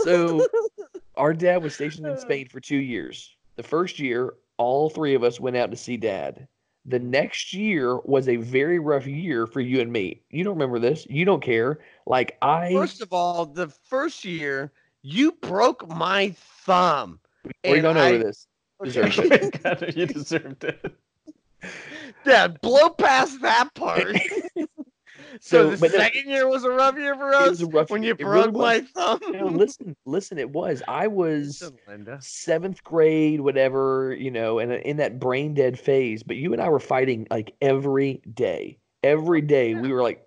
so 0.03 0.47
our 1.17 1.33
dad 1.33 1.63
was 1.63 1.75
stationed 1.75 2.07
in 2.07 2.17
Spain 2.19 2.47
for 2.49 2.61
two 2.61 2.77
years. 2.77 3.35
The 3.57 3.63
first 3.63 3.99
year, 3.99 4.35
all 4.59 4.91
three 4.91 5.15
of 5.15 5.25
us 5.25 5.41
went 5.41 5.57
out 5.57 5.71
to 5.71 5.77
see 5.77 5.97
dad. 5.97 6.47
The 6.89 6.99
next 6.99 7.53
year 7.53 7.99
was 7.99 8.29
a 8.29 8.37
very 8.37 8.79
rough 8.79 9.07
year 9.07 9.47
for 9.47 9.61
you 9.61 9.81
and 9.81 9.93
me. 9.93 10.23
You 10.31 10.43
don't 10.43 10.55
remember 10.55 10.79
this. 10.79 11.07
You 11.11 11.27
don't 11.27 11.43
care. 11.43 11.81
Like 12.07 12.39
I, 12.41 12.73
First 12.73 13.03
of 13.03 13.13
all, 13.13 13.45
the 13.45 13.69
first 13.69 14.25
year 14.25 14.73
you 15.03 15.33
broke 15.33 15.87
my 15.89 16.31
thumb. 16.65 17.21
we're 17.63 17.75
and 17.75 17.83
going 17.83 17.97
I- 17.99 18.09
over 18.15 18.25
this. 18.25 18.47
Deserved 18.83 19.19
it. 19.19 19.63
God, 19.65 19.93
you 19.97 20.07
deserved 20.07 20.65
it. 20.65 20.95
Yeah, 22.25 22.47
blow 22.47 22.91
past 22.91 23.41
that 23.43 23.75
part. 23.75 24.17
so, 25.33 25.39
So, 25.41 25.71
the 25.71 25.77
but 25.79 25.93
no- 25.93 25.99
second 25.99 26.29
year 26.29 26.49
was 26.49 26.65
a 26.65 26.71
rough 26.71 26.97
year 26.97 27.15
for 27.15 27.29
It 27.31 27.35
us 27.37 27.49
was 27.51 27.63
a 27.63 27.67
rough 27.67 27.91
when 27.91 28.03
year. 28.03 28.15
you 28.19 28.27
It 28.27 28.29
really 28.29 28.51
broke 28.51 28.55
my 28.57 28.79
was. 28.79 28.89
thumb. 28.91 29.21
No, 29.33 29.47
listen, 29.47 29.97
listen. 30.07 30.39
It 30.39 30.51
was. 30.51 30.83
I 30.89 31.07
was. 31.07 31.71
Seventh 32.21 32.83
grade, 32.85 33.41
whatever, 33.41 34.15
you 34.19 34.31
know, 34.31 34.59
and 34.59 34.73
in 34.73 34.97
that 34.99 35.19
brain 35.19 35.55
dead 35.55 35.79
phase. 35.79 36.23
But 36.23 36.37
you 36.37 36.53
and 36.53 36.63
I 36.63 36.69
were 36.69 36.81
fighting 36.81 37.27
like 37.31 37.55
every 37.61 38.21
day. 38.35 38.79
Every 39.03 39.41
day 39.41 39.75
we 39.75 39.93
were 39.93 40.03
like 40.03 40.25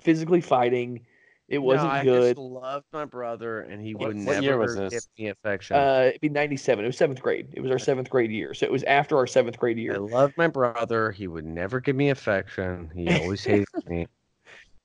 physically 0.00 0.40
fighting. 0.40 1.04
It 1.48 1.58
wasn't 1.58 1.88
no, 1.88 1.98
I 2.00 2.04
good. 2.04 2.36
just 2.36 2.38
loved 2.38 2.84
my 2.92 3.06
brother, 3.06 3.60
and 3.62 3.80
he 3.80 3.94
What- 3.94 4.08
would 4.08 4.16
what 4.18 4.24
never 4.34 4.42
year 4.42 4.58
was 4.58 4.76
give 4.76 5.02
me 5.18 5.28
affection. 5.28 5.76
Uh, 5.76 6.04
it'd 6.10 6.20
be 6.20 6.28
'97. 6.28 6.84
It 6.84 6.88
was 6.88 6.98
seventh 6.98 7.22
grade. 7.22 7.48
It 7.54 7.60
was 7.60 7.70
our 7.70 7.78
seventh 7.78 8.10
grade 8.10 8.30
year, 8.30 8.52
so 8.52 8.66
it 8.66 8.70
was 8.70 8.82
after 8.84 9.16
our 9.16 9.26
seventh 9.26 9.58
grade 9.58 9.78
year. 9.78 9.94
I 9.94 9.96
loved 9.96 10.36
my 10.36 10.46
brother. 10.46 11.10
He 11.10 11.26
would 11.26 11.46
never 11.46 11.80
give 11.80 11.96
me 11.96 12.10
affection. 12.10 12.90
He 12.94 13.08
always 13.22 13.42
hated 13.44 13.64
me. 13.86 14.06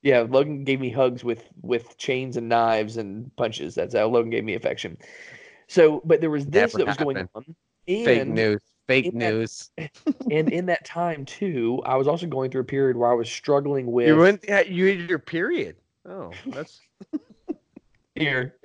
Yeah, 0.04 0.26
Logan 0.30 0.64
gave 0.66 0.80
me 0.80 0.90
hugs 0.92 1.24
with 1.24 1.44
with 1.62 1.98
chains 1.98 2.38
and 2.38 2.48
knives 2.50 2.98
and 2.98 3.34
punches. 3.38 3.74
That's 3.74 3.96
how 3.96 4.08
Logan 4.08 4.30
gave 4.30 4.44
me 4.44 4.54
affection. 4.54 4.98
So, 5.68 6.02
but 6.06 6.20
there 6.22 6.30
was 6.30 6.46
this 6.46 6.74
Never 6.74 6.78
that 6.80 6.88
was 6.88 6.98
going 6.98 7.16
happened. 7.16 7.46
on. 7.48 7.56
Fake 7.88 8.28
news. 8.28 8.60
Fake 8.88 9.06
in 9.08 9.18
that- 9.20 9.34
news. 9.34 9.72
and 10.30 10.50
in 10.52 10.66
that 10.68 10.84
time 10.86 11.24
too, 11.26 11.82
I 11.86 11.96
was 11.96 12.08
also 12.08 12.28
going 12.28 12.52
through 12.52 12.62
a 12.62 12.66
period 12.66 12.98
where 12.98 13.10
I 13.10 13.14
was 13.16 13.30
struggling 13.30 13.92
with 13.92 14.08
You 14.08 14.18
went. 14.18 14.44
yeah, 14.48 14.62
You 14.62 14.88
had 14.88 15.10
your 15.10 15.20
period. 15.20 15.78
Oh, 16.06 16.32
that's 16.48 16.82
here. 18.16 18.56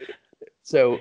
So, 0.64 0.98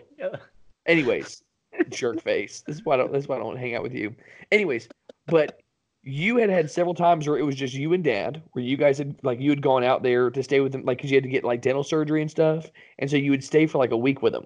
anyways, 0.86 1.44
jerk 1.90 2.22
face. 2.22 2.62
This 2.66 2.78
is 2.78 2.86
why 2.86 2.94
I 2.94 2.98
don't. 2.98 3.12
This 3.12 3.24
is 3.24 3.28
why 3.28 3.36
I 3.38 3.40
don't 3.40 3.58
hang 3.58 3.76
out 3.76 3.84
with 3.84 3.94
you. 3.94 4.16
Anyways, 4.52 4.88
but 5.26 5.62
you 6.08 6.38
had 6.38 6.50
had 6.50 6.72
several 6.72 6.94
times 6.96 7.28
where 7.28 7.38
it 7.38 7.44
was 7.44 7.56
just 7.56 7.74
you 7.74 7.94
and 7.94 8.04
dad, 8.04 8.42
where 8.54 8.64
you 8.64 8.78
guys 8.78 8.98
had 8.98 9.16
like 9.24 9.40
you 9.40 9.50
had 9.50 9.62
gone 9.62 9.84
out 9.84 10.04
there 10.04 10.30
to 10.30 10.44
stay 10.44 10.60
with 10.62 10.72
them, 10.72 10.84
like 10.86 10.98
because 10.98 11.12
you 11.12 11.18
had 11.18 11.24
to 11.24 11.30
get 11.30 11.44
like 11.44 11.62
dental 11.62 11.84
surgery 11.84 12.22
and 12.22 12.32
stuff, 12.32 12.72
and 13.00 13.10
so 13.10 13.18
you 13.18 13.32
would 13.32 13.44
stay 13.44 13.68
for 13.68 13.78
like 13.78 13.92
a 13.92 13.98
week 13.98 14.22
with 14.22 14.34
them. 14.34 14.46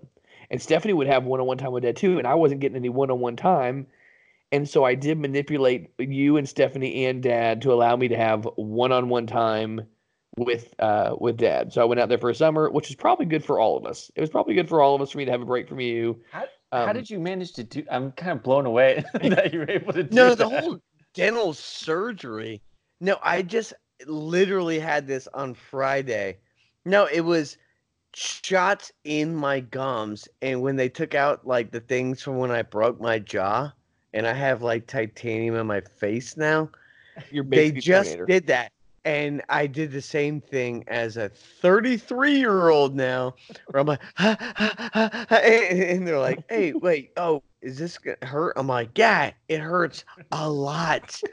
And 0.50 0.62
Stephanie 0.62 0.94
would 0.94 1.08
have 1.08 1.24
one-on-one 1.24 1.58
time 1.58 1.72
with 1.72 1.84
dad 1.84 1.96
too, 1.96 2.18
and 2.18 2.28
I 2.28 2.36
wasn't 2.36 2.60
getting 2.62 2.76
any 2.76 2.90
one-on-one 2.90 3.36
time. 3.38 3.88
And 4.52 4.68
so 4.68 4.84
I 4.84 4.96
did 4.96 5.18
manipulate 5.18 5.92
you 5.98 6.36
and 6.36 6.48
Stephanie 6.50 7.06
and 7.06 7.24
dad 7.24 7.62
to 7.62 7.72
allow 7.72 7.96
me 7.96 8.10
to 8.10 8.18
have 8.18 8.44
one-on-one 8.56 9.28
time 9.28 9.82
with 10.38 10.74
uh 10.80 11.16
with 11.20 11.38
dad. 11.38 11.72
So 11.74 11.82
I 11.82 11.86
went 11.86 12.00
out 12.02 12.10
there 12.10 12.18
for 12.18 12.30
a 12.30 12.36
summer, 12.36 12.70
which 12.70 12.90
is 12.90 12.96
probably 12.96 13.26
good 13.26 13.44
for 13.46 13.60
all 13.60 13.78
of 13.78 13.86
us. 13.86 14.12
It 14.16 14.22
was 14.22 14.30
probably 14.30 14.54
good 14.56 14.68
for 14.70 14.82
all 14.82 14.96
of 14.96 15.02
us 15.02 15.12
for 15.12 15.18
me 15.20 15.26
to 15.26 15.32
have 15.32 15.42
a 15.42 15.46
break 15.46 15.68
from 15.70 15.80
you. 15.80 16.22
How, 16.32 16.46
how 16.84 16.90
Um, 16.90 16.94
did 16.94 17.10
you 17.10 17.20
manage 17.20 17.54
to 17.54 17.64
do? 17.64 17.84
I'm 17.92 18.12
kind 18.14 18.32
of 18.32 18.44
blown 18.44 18.66
away 18.66 19.04
that 19.14 19.54
you 19.54 19.60
were 19.60 19.70
able 19.70 19.94
to 19.94 20.04
do 20.04 20.16
no. 20.16 20.36
The 20.36 20.50
that. 20.50 20.50
whole 20.50 20.80
dental 21.14 21.54
surgery. 21.54 22.62
No, 23.00 23.18
I 23.24 23.42
just 23.42 23.74
literally 24.06 24.80
had 24.80 25.08
this 25.08 25.28
on 25.34 25.54
Friday. 25.54 26.38
No, 26.86 27.06
it 27.06 27.22
was 27.22 27.58
shots 28.14 28.92
in 29.04 29.36
my 29.36 29.60
gums, 29.60 30.28
and 30.42 30.62
when 30.62 30.76
they 30.76 30.90
took 30.90 31.16
out 31.16 31.46
like 31.46 31.72
the 31.72 31.80
things 31.80 32.22
from 32.22 32.38
when 32.38 32.52
I 32.52 32.62
broke 32.62 33.00
my 33.00 33.20
jaw, 33.20 33.72
and 34.14 34.28
I 34.28 34.34
have 34.34 34.62
like 34.62 34.88
titanium 34.88 35.56
in 35.56 35.68
my 35.68 35.82
face 35.82 36.38
now. 36.38 36.70
You're 37.30 37.44
They 37.44 37.72
just 37.72 38.18
did 38.28 38.48
that. 38.48 38.72
And 39.06 39.42
I 39.50 39.68
did 39.68 39.92
the 39.92 40.02
same 40.02 40.42
thing 40.42 40.84
as 40.88 41.18
a 41.18 41.30
33 41.30 42.38
year 42.38 42.70
old 42.70 42.96
now, 42.96 43.36
where 43.70 43.82
I'm 43.82 43.88
like, 43.88 44.02
"Ha, 44.16 44.38
ha, 44.40 44.90
ha, 44.94 45.26
ha," 45.30 45.36
and 45.36 46.08
they're 46.08 46.20
like, 46.20 46.44
hey, 46.50 46.74
wait, 46.74 47.12
oh, 47.18 47.44
is 47.62 47.78
this 47.78 47.98
gonna 47.98 48.18
hurt? 48.24 48.54
I'm 48.58 48.68
like, 48.68 48.98
yeah, 48.98 49.32
it 49.48 49.60
hurts 49.60 50.04
a 50.32 50.50
lot. 50.50 51.22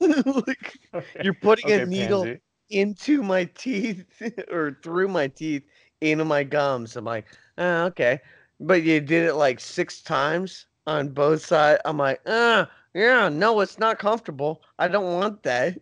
Like, 0.00 0.78
you're 1.20 1.34
putting 1.34 1.70
a 1.70 1.80
needle 1.80 2.26
pansy. 2.26 2.40
into 2.70 3.22
my 3.22 3.44
teeth 3.44 4.04
or 4.50 4.78
through 4.82 5.08
my 5.08 5.28
teeth 5.28 5.64
into 6.00 6.24
my 6.24 6.42
gums. 6.44 6.96
I'm 6.96 7.04
like, 7.04 7.26
oh, 7.58 7.84
okay. 7.86 8.20
But 8.60 8.82
you 8.82 9.00
did 9.00 9.26
it 9.28 9.34
like 9.34 9.60
six 9.60 10.00
times 10.02 10.66
on 10.86 11.10
both 11.10 11.44
sides. 11.44 11.80
I'm 11.84 11.98
like, 11.98 12.20
uh, 12.26 12.66
yeah, 12.94 13.28
no, 13.28 13.60
it's 13.60 13.78
not 13.78 13.98
comfortable. 13.98 14.62
I 14.78 14.88
don't 14.88 15.12
want 15.14 15.42
that. 15.44 15.78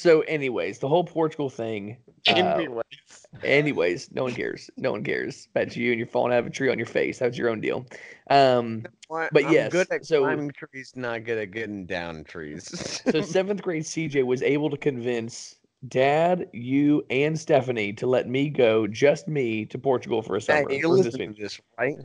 So, 0.00 0.22
anyways, 0.22 0.78
the 0.78 0.88
whole 0.88 1.04
Portugal 1.04 1.50
thing. 1.50 1.98
uh, 2.26 2.32
Anyways. 2.32 3.26
anyways, 3.42 4.10
no 4.12 4.22
one 4.22 4.34
cares. 4.34 4.70
No 4.78 4.92
one 4.92 5.04
cares 5.04 5.46
about 5.54 5.76
you 5.76 5.90
and 5.90 5.98
you're 5.98 6.06
falling 6.06 6.32
out 6.32 6.38
of 6.38 6.46
a 6.46 6.50
tree 6.50 6.70
on 6.70 6.78
your 6.78 6.86
face. 6.86 7.18
That's 7.18 7.36
your 7.36 7.50
own 7.50 7.60
deal. 7.60 7.84
Um, 8.30 8.86
but 9.10 9.44
I'm 9.44 9.52
yes, 9.52 9.70
good 9.70 9.86
at 9.90 10.06
so- 10.06 10.20
climbing 10.22 10.52
trees, 10.52 10.94
not 10.96 11.24
good 11.24 11.36
at 11.36 11.50
getting 11.50 11.84
down 11.84 12.24
trees. 12.24 13.02
so 13.12 13.20
seventh 13.20 13.60
grade 13.60 13.82
CJ 13.82 14.24
was 14.24 14.40
able 14.42 14.70
to 14.70 14.78
convince 14.78 15.56
Dad, 15.88 16.48
you, 16.54 17.04
and 17.10 17.38
Stephanie 17.38 17.92
to 17.94 18.06
let 18.06 18.26
me 18.26 18.48
go, 18.48 18.86
just 18.86 19.28
me, 19.28 19.66
to 19.66 19.76
Portugal 19.78 20.22
for 20.22 20.36
a 20.36 20.40
Hey, 20.40 20.44
summer. 20.62 20.72
you 20.72 20.80
for 20.82 20.88
listen 20.88 21.34
to 21.34 21.42
this, 21.42 21.60
right? 21.78 21.96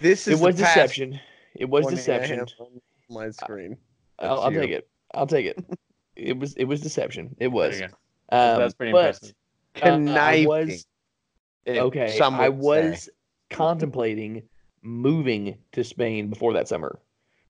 This 0.00 0.26
it 0.28 0.32
is 0.32 0.40
the 0.40 0.46
was 0.46 0.54
deception. 0.56 1.20
It 1.56 1.68
was 1.68 1.86
deception. 1.88 2.40
on 2.58 2.80
my 3.10 3.28
screen. 3.32 3.76
I'll, 4.18 4.40
I'll 4.40 4.50
take 4.50 4.70
it. 4.70 4.88
I'll 5.12 5.26
take 5.26 5.44
it. 5.44 5.62
It 6.18 6.38
was 6.38 6.54
it 6.54 6.64
was 6.64 6.80
deception. 6.80 7.34
It 7.38 7.48
was. 7.48 7.80
you. 7.80 7.86
Um, 8.30 8.58
That's 8.58 8.74
pretty 8.74 8.92
but, 8.92 9.16
impressive. 9.76 10.08
uh, 10.08 10.18
I 10.20 10.44
was 10.46 10.86
okay. 11.66 12.16
some 12.18 12.34
I 12.34 12.48
would 12.48 12.84
say. 12.84 12.90
was 12.90 13.10
contemplating 13.50 14.42
moving 14.82 15.56
to 15.72 15.84
Spain 15.84 16.28
before 16.28 16.52
that 16.54 16.68
summer, 16.68 16.98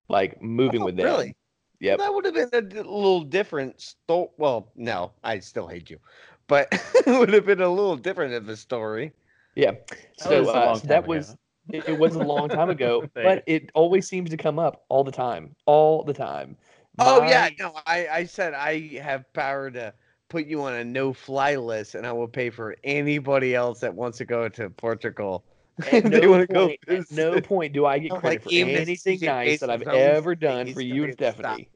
like 0.08 0.40
moving 0.42 0.82
Oh, 0.82 0.86
with 0.86 0.96
them. 0.96 1.06
really? 1.06 1.34
Yep. 1.80 1.98
That 1.98 2.12
would 2.12 2.24
have 2.24 2.34
been 2.34 2.50
a 2.52 2.76
little 2.76 3.22
different. 3.22 3.80
Sto- 3.80 4.32
well, 4.36 4.70
no, 4.76 5.12
I 5.22 5.38
still 5.38 5.66
hate 5.66 5.88
you, 5.90 5.98
but 6.46 6.68
it 7.06 7.18
would 7.18 7.32
have 7.32 7.46
been 7.46 7.60
a 7.60 7.68
little 7.68 7.96
different 7.96 8.34
of 8.34 8.48
a 8.48 8.56
story. 8.56 9.12
Yeah. 9.54 9.72
So, 10.18 10.40
was 10.40 10.48
a 10.48 10.52
uh, 10.52 10.64
long 10.66 10.74
so 10.76 10.80
time 10.80 10.88
that 10.88 11.04
ago. 11.04 11.08
was 11.08 11.36
it, 11.70 11.88
it 11.88 11.98
was 11.98 12.14
a 12.16 12.22
long 12.22 12.48
time 12.48 12.70
ago, 12.70 13.04
but 13.14 13.42
it 13.46 13.70
always 13.74 14.08
seems 14.08 14.30
to 14.30 14.36
come 14.36 14.58
up 14.58 14.84
all 14.88 15.04
the 15.04 15.12
time, 15.12 15.54
all 15.66 16.02
the 16.02 16.14
time. 16.14 16.56
Oh 16.98 17.22
yeah, 17.22 17.48
no, 17.58 17.74
I 17.86 18.08
I 18.08 18.24
said 18.24 18.54
I 18.54 18.98
have 19.02 19.32
power 19.32 19.70
to 19.70 19.92
put 20.28 20.46
you 20.46 20.62
on 20.62 20.74
a 20.74 20.84
no-fly 20.84 21.56
list, 21.56 21.94
and 21.94 22.06
I 22.06 22.12
will 22.12 22.28
pay 22.28 22.50
for 22.50 22.76
anybody 22.84 23.54
else 23.54 23.80
that 23.80 23.94
wants 23.94 24.18
to 24.18 24.24
go 24.24 24.48
to 24.48 24.70
Portugal. 24.70 25.44
At 25.92 26.04
They 26.04 26.20
no, 26.20 26.30
wanna 26.30 26.46
go 26.46 26.66
point, 26.66 26.80
at 26.88 27.12
no 27.12 27.40
point 27.40 27.72
do 27.72 27.86
I 27.86 27.98
get 27.98 28.10
credit 28.10 28.24
like, 28.24 28.42
for 28.42 28.50
anything 28.52 29.20
nice 29.20 29.60
that 29.60 29.70
I've 29.70 29.82
ever 29.82 30.34
done 30.34 30.72
for 30.74 30.80
you 30.80 31.04
and. 31.04 31.12
Stephanie. 31.14 31.68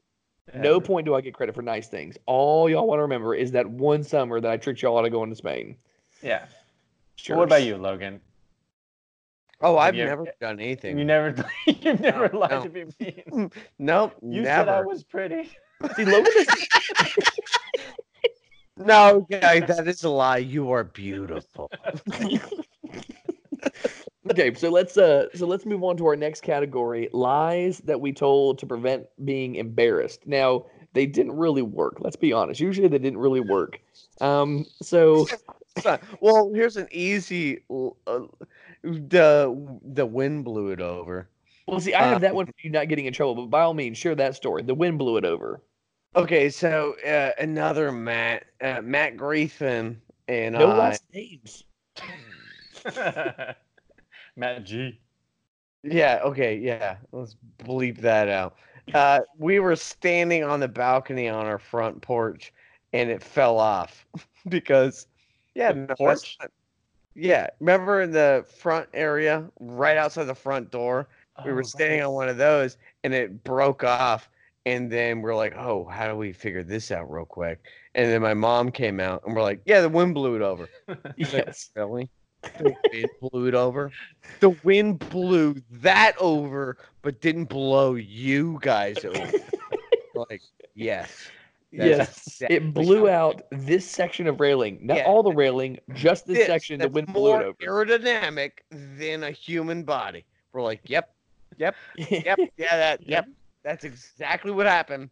No 0.53 0.81
point 0.81 1.05
do 1.05 1.15
I 1.15 1.21
get 1.21 1.33
credit 1.33 1.55
for 1.55 1.61
nice 1.61 1.87
things. 1.87 2.17
All 2.25 2.69
y'all 2.69 2.85
want 2.85 2.99
to 2.99 3.03
remember 3.03 3.33
is 3.33 3.51
that 3.53 3.67
one 3.67 4.03
summer 4.03 4.41
that 4.41 4.51
I 4.51 4.57
tricked 4.57 4.81
y'all 4.81 4.97
out 4.97 5.05
of 5.05 5.11
going 5.11 5.29
to 5.29 5.35
Spain. 5.37 5.77
Yeah. 6.21 6.45
Sure. 7.15 7.37
What 7.37 7.45
about 7.45 7.63
you, 7.63 7.77
Logan? 7.77 8.19
Oh, 9.63 9.77
I've 9.77 9.95
you 9.95 10.03
never 10.05 10.25
done 10.41 10.59
anything. 10.59 10.97
You 10.97 11.05
never, 11.05 11.33
you've 11.67 11.99
never 12.01 12.29
No, 12.33 12.39
lied 12.39 12.51
no. 12.51 12.63
to 12.63 12.69
be 12.69 12.85
mean. 12.99 13.51
nope, 13.79 14.13
You 14.21 14.41
never. 14.41 14.45
said 14.45 14.69
I 14.69 14.81
was 14.81 15.03
pretty. 15.03 15.49
See, 15.95 16.05
Logan 16.05 16.31
is 16.37 16.47
No, 18.77 19.25
guy, 19.29 19.59
that 19.61 19.87
is 19.87 20.03
a 20.03 20.09
lie. 20.09 20.37
You 20.39 20.71
are 20.71 20.83
beautiful. 20.83 21.71
okay. 24.31 24.53
So 24.55 24.69
let's 24.69 24.97
uh, 24.97 25.27
so 25.35 25.45
let's 25.45 25.65
move 25.65 25.83
on 25.83 25.95
to 25.97 26.05
our 26.07 26.15
next 26.15 26.41
category: 26.41 27.07
lies 27.13 27.79
that 27.85 28.01
we 28.01 28.11
told 28.11 28.57
to 28.59 28.65
prevent 28.65 29.05
being 29.23 29.55
embarrassed. 29.55 30.25
Now 30.25 30.65
they 30.93 31.05
didn't 31.05 31.33
really 31.33 31.61
work. 31.61 31.97
Let's 31.99 32.15
be 32.15 32.33
honest. 32.33 32.59
Usually 32.59 32.87
they 32.87 32.97
didn't 32.99 33.19
really 33.19 33.39
work. 33.41 33.79
Um, 34.21 34.65
so 34.81 35.25
So- 35.81 35.97
well, 36.21 36.51
here's 36.53 36.77
an 36.77 36.87
easy. 36.91 37.63
Uh, 37.69 38.21
the 38.83 39.79
the 39.83 40.05
wind 40.05 40.43
blew 40.45 40.69
it 40.69 40.81
over. 40.81 41.29
well, 41.67 41.79
see, 41.79 41.93
I 41.93 42.03
have 42.03 42.21
that 42.21 42.31
Um, 42.31 42.35
one 42.37 42.45
for 42.47 42.53
you 42.61 42.69
not 42.69 42.87
getting 42.89 43.05
in 43.05 43.13
trouble, 43.13 43.35
but 43.35 43.49
by 43.49 43.61
all 43.61 43.73
means, 43.73 43.97
share 43.97 44.15
that 44.15 44.35
story. 44.35 44.61
The 44.63 44.75
wind 44.75 44.99
blew 44.99 45.17
it 45.17 45.25
over. 45.25 45.61
Okay, 46.15 46.49
so 46.49 46.95
uh, 47.07 47.31
another 47.39 47.91
Matt, 47.91 48.45
uh, 48.61 48.81
Matt 48.83 49.17
Griffin, 49.17 49.99
and 50.27 50.53
No 50.55 50.69
I. 50.71 50.77
last 50.77 51.03
names. 51.13 51.63
Matt 54.35 54.63
G. 54.65 54.99
Yeah, 55.83 56.19
okay, 56.23 56.57
yeah. 56.57 56.97
Let's 57.11 57.35
bleep 57.59 57.97
that 57.99 58.29
out. 58.29 58.55
Uh, 58.93 59.21
we 59.37 59.59
were 59.59 59.75
standing 59.75 60.43
on 60.43 60.59
the 60.59 60.67
balcony 60.67 61.29
on 61.29 61.45
our 61.45 61.57
front 61.59 62.01
porch, 62.01 62.53
and 62.93 63.09
it 63.09 63.23
fell 63.23 63.57
off 63.59 64.05
because, 64.49 65.07
yeah, 65.55 65.71
The 65.71 65.79
no, 65.79 65.85
that's 65.87 65.97
porch? 65.97 66.37
not- 66.41 66.51
yeah. 67.15 67.47
Remember 67.59 68.01
in 68.01 68.11
the 68.11 68.45
front 68.57 68.89
area, 68.93 69.49
right 69.59 69.97
outside 69.97 70.25
the 70.25 70.35
front 70.35 70.71
door, 70.71 71.07
we 71.43 71.51
Oh, 71.51 71.55
were 71.55 71.63
standing 71.63 72.01
on 72.03 72.13
one 72.13 72.29
of 72.29 72.37
those, 72.37 72.77
and 73.03 73.13
it 73.13 73.43
broke 73.43 73.83
off. 73.83 74.29
And 74.65 74.89
then 74.91 75.21
we're 75.21 75.35
like, 75.35 75.55
"Oh, 75.57 75.83
how 75.85 76.07
do 76.07 76.15
we 76.15 76.31
figure 76.31 76.63
this 76.63 76.91
out 76.91 77.11
real 77.11 77.25
quick?" 77.25 77.65
And 77.95 78.09
then 78.09 78.21
my 78.21 78.33
mom 78.33 78.71
came 78.71 78.99
out, 78.99 79.23
and 79.25 79.35
we're 79.35 79.41
like, 79.41 79.61
"Yeah, 79.65 79.81
the 79.81 79.89
wind 79.89 80.13
blew 80.13 80.35
it 80.35 80.41
over." 80.41 80.69
She's 81.17 81.33
like, 81.33 81.45
Yes. 81.47 81.69
Really? 81.75 82.09
The 82.57 82.75
wind 82.93 83.09
blew 83.21 83.47
it 83.47 83.55
over. 83.55 83.91
The 84.39 84.49
wind 84.63 84.99
blew 85.09 85.55
that 85.71 86.13
over, 86.19 86.77
but 87.01 87.19
didn't 87.21 87.45
blow 87.45 87.95
you 87.95 88.59
guys 88.61 89.03
over. 89.03 89.31
like, 90.15 90.41
yes. 90.75 91.29
That's 91.75 91.89
Yes, 91.89 92.27
exactly 92.27 92.55
it 92.57 92.73
blew 92.73 93.09
out 93.09 93.41
this 93.51 93.89
section 93.89 94.27
of 94.27 94.39
railing, 94.39 94.79
not 94.81 94.97
Yeah. 94.97 95.05
all 95.05 95.23
the 95.23 95.31
railing, 95.31 95.79
just 95.93 96.27
this 96.27 96.37
This, 96.37 96.47
section 96.47 96.79
The 96.79 96.87
wind 96.87 97.07
blew 97.11 97.33
it 97.35 97.43
over. 97.43 97.53
aerodynamic 97.63 98.51
than 98.69 99.23
a 99.23 99.31
human 99.31 99.83
body. 99.83 100.23
We're 100.51 100.61
like, 100.61 100.81
yep, 100.85 101.13
yep, 101.57 101.75
yep, 101.97 102.37
yeah, 102.57 102.77
that, 102.77 103.07
yep. 103.07 103.27
That's 103.63 103.83
exactly 103.85 104.51
what 104.51 104.65
happened. 104.67 105.09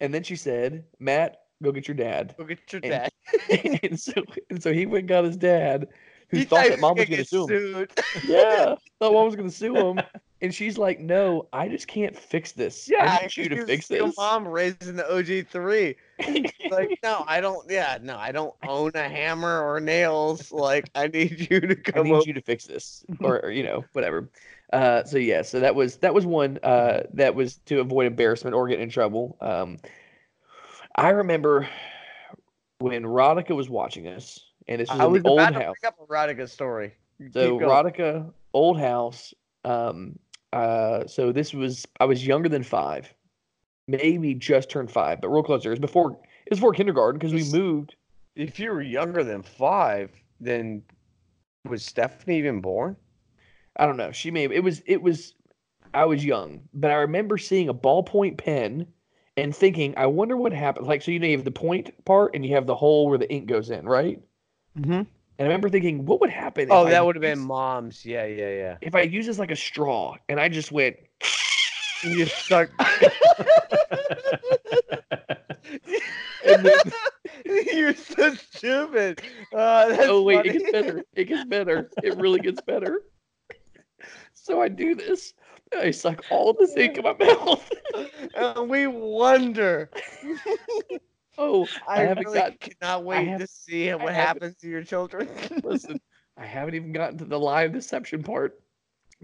and 0.00 0.12
then 0.12 0.22
she 0.22 0.36
said, 0.36 0.84
"Matt, 0.98 1.44
go 1.62 1.70
get 1.72 1.86
your 1.88 1.94
dad." 1.94 2.34
Go 2.36 2.44
get 2.44 2.58
your 2.72 2.80
And- 2.82 2.90
dad. 2.90 3.80
and 3.82 3.98
so, 3.98 4.12
and 4.50 4.62
so 4.62 4.72
he 4.72 4.84
went 4.84 5.02
and 5.02 5.08
got 5.08 5.24
his 5.24 5.36
dad, 5.36 5.88
who 6.32 6.38
He 6.38 6.44
thought 6.44 6.68
that 6.68 6.80
mom 6.80 6.96
was 6.96 7.08
gonna 7.08 7.24
sue 7.24 7.46
him. 7.46 7.88
Yeah, 8.24 8.74
thought 8.98 9.12
mom 9.12 9.26
was 9.26 9.36
going 9.36 9.48
to 9.48 9.54
sue 9.54 9.76
him, 9.76 10.00
and 10.40 10.52
she's 10.52 10.78
like, 10.78 10.98
"No, 10.98 11.46
I 11.52 11.68
just 11.68 11.86
can't 11.86 12.16
fix 12.16 12.52
this. 12.52 12.88
Yeah, 12.88 13.04
I 13.04 13.22
need 13.22 13.36
you 13.36 13.48
to 13.50 13.66
fix 13.66 13.86
this." 13.88 14.16
mom 14.16 14.48
raising 14.48 14.96
the 14.96 15.04
OG3. 15.04 15.94
like, 16.70 16.98
no, 17.02 17.24
I 17.26 17.40
don't. 17.40 17.70
Yeah, 17.70 17.98
no, 18.02 18.16
I 18.16 18.32
don't 18.32 18.54
own 18.66 18.92
a 18.94 19.08
hammer 19.08 19.62
or 19.62 19.78
nails. 19.78 20.50
Like, 20.50 20.88
I 20.94 21.08
need 21.08 21.50
you 21.50 21.60
to 21.60 21.72
I 21.72 21.90
come 21.90 22.06
need 22.06 22.14
up. 22.14 22.26
you 22.26 22.32
to 22.32 22.40
fix 22.40 22.64
this, 22.64 23.04
or, 23.20 23.44
or, 23.44 23.50
you 23.50 23.62
know, 23.62 23.84
whatever. 23.92 24.30
Uh, 24.72 25.04
so 25.04 25.18
yeah, 25.18 25.42
so 25.42 25.60
that 25.60 25.74
was 25.74 25.96
that 25.98 26.14
was 26.14 26.24
one 26.24 26.58
uh, 26.62 27.02
that 27.12 27.34
was 27.34 27.56
to 27.66 27.80
avoid 27.80 28.06
embarrassment 28.06 28.56
or 28.56 28.66
get 28.68 28.80
in 28.80 28.88
trouble. 28.88 29.36
Um, 29.42 29.76
I 30.96 31.10
remember 31.10 31.68
when 32.78 33.02
Rodica 33.02 33.54
was 33.54 33.68
watching 33.68 34.08
us, 34.08 34.40
and 34.68 34.80
this 34.80 34.88
was 34.90 35.00
I 35.00 35.04
in 35.04 35.12
was 35.12 35.22
old 35.24 35.40
about 35.40 35.50
to 35.50 35.64
house. 35.64 35.76
bring 35.80 35.88
up 35.88 35.98
a 36.00 36.06
Rodica 36.06 36.48
story. 36.48 36.94
So. 37.32 37.58
Rodica, 37.58 38.32
old 38.52 38.78
house. 38.78 39.32
Um, 39.64 40.18
uh, 40.52 41.06
so 41.06 41.32
this 41.32 41.54
was 41.54 41.86
I 42.00 42.04
was 42.04 42.26
younger 42.26 42.48
than 42.48 42.62
five, 42.62 43.12
maybe 43.88 44.34
just 44.34 44.70
turned 44.70 44.90
five, 44.90 45.20
but 45.20 45.28
real 45.28 45.42
close. 45.42 45.64
It 45.64 45.70
was 45.70 45.78
before 45.78 46.12
it 46.12 46.50
was 46.50 46.58
before 46.58 46.72
kindergarten 46.72 47.18
because 47.18 47.32
we 47.32 47.44
moved. 47.58 47.94
if 48.34 48.58
you 48.58 48.70
were 48.70 48.82
younger 48.82 49.24
than 49.24 49.42
five, 49.42 50.10
then 50.40 50.82
was 51.68 51.84
Stephanie 51.84 52.38
even 52.38 52.60
born? 52.60 52.96
I 53.76 53.86
don't 53.86 53.96
know. 53.96 54.12
She 54.12 54.30
may 54.30 54.42
have, 54.42 54.52
it 54.52 54.62
was 54.62 54.82
it 54.86 55.00
was 55.00 55.34
I 55.94 56.04
was 56.04 56.24
young, 56.24 56.62
but 56.74 56.90
I 56.90 56.94
remember 56.96 57.38
seeing 57.38 57.68
a 57.68 57.74
ballpoint 57.74 58.38
pen 58.38 58.86
and 59.36 59.54
thinking, 59.54 59.94
I 59.96 60.06
wonder 60.06 60.36
what 60.36 60.52
happened. 60.52 60.86
Like 60.86 61.02
so, 61.02 61.10
you 61.10 61.18
know, 61.18 61.26
you 61.26 61.36
have 61.36 61.44
the 61.44 61.50
point 61.50 62.04
part 62.04 62.34
and 62.34 62.44
you 62.44 62.54
have 62.54 62.66
the 62.66 62.74
hole 62.74 63.08
where 63.08 63.18
the 63.18 63.30
ink 63.32 63.46
goes 63.46 63.70
in, 63.70 63.86
right? 63.86 64.20
Mm-hmm. 64.78 64.92
And 64.92 65.06
I 65.38 65.42
remember 65.42 65.68
thinking, 65.68 66.04
what 66.06 66.20
would 66.20 66.30
happen? 66.30 66.68
Oh, 66.70 66.84
that 66.88 67.04
would 67.04 67.16
have 67.16 67.22
been 67.22 67.40
mom's. 67.40 68.04
Yeah, 68.04 68.26
yeah, 68.26 68.50
yeah. 68.50 68.76
if 68.80 68.94
I 68.94 69.02
use 69.02 69.26
this 69.26 69.38
like 69.38 69.50
a 69.50 69.56
straw 69.56 70.16
and 70.28 70.38
I 70.38 70.48
just 70.48 70.72
went. 70.72 70.96
You 72.04 72.26
and 72.50 72.68
And 76.44 76.66
then- 76.66 76.92
You're 77.72 77.94
so 77.94 78.34
stupid. 78.34 79.22
Uh, 79.52 79.88
that's 79.88 80.02
oh 80.04 80.22
wait, 80.22 80.46
it 80.46 80.52
gets 80.52 80.70
better. 80.72 81.04
It 81.14 81.24
gets 81.24 81.44
better. 81.44 81.90
It 82.02 82.16
really 82.16 82.40
gets 82.40 82.60
better. 82.60 83.02
So 84.34 84.60
I 84.60 84.68
do 84.68 84.94
this. 84.94 85.34
I 85.76 85.90
suck 85.90 86.22
all 86.30 86.52
this 86.52 86.76
ink 86.76 86.98
in 86.98 87.04
my 87.04 87.14
mouth. 87.14 87.70
and 88.34 88.68
we 88.68 88.86
wonder. 88.86 89.90
Oh, 91.38 91.66
I, 91.88 92.02
I, 92.02 92.04
haven't 92.04 92.26
really 92.26 92.38
got. 92.38 92.60
cannot 92.60 93.04
wait 93.04 93.38
to 93.38 93.46
see 93.46 93.90
what 93.90 94.12
happens 94.14 94.56
to 94.56 94.68
your 94.68 94.82
children. 94.82 95.28
Listen, 95.64 96.00
I 96.36 96.44
haven't 96.44 96.74
even 96.74 96.92
gotten 96.92 97.18
to 97.18 97.24
the 97.24 97.38
live 97.38 97.72
deception 97.72 98.22
part 98.22 98.60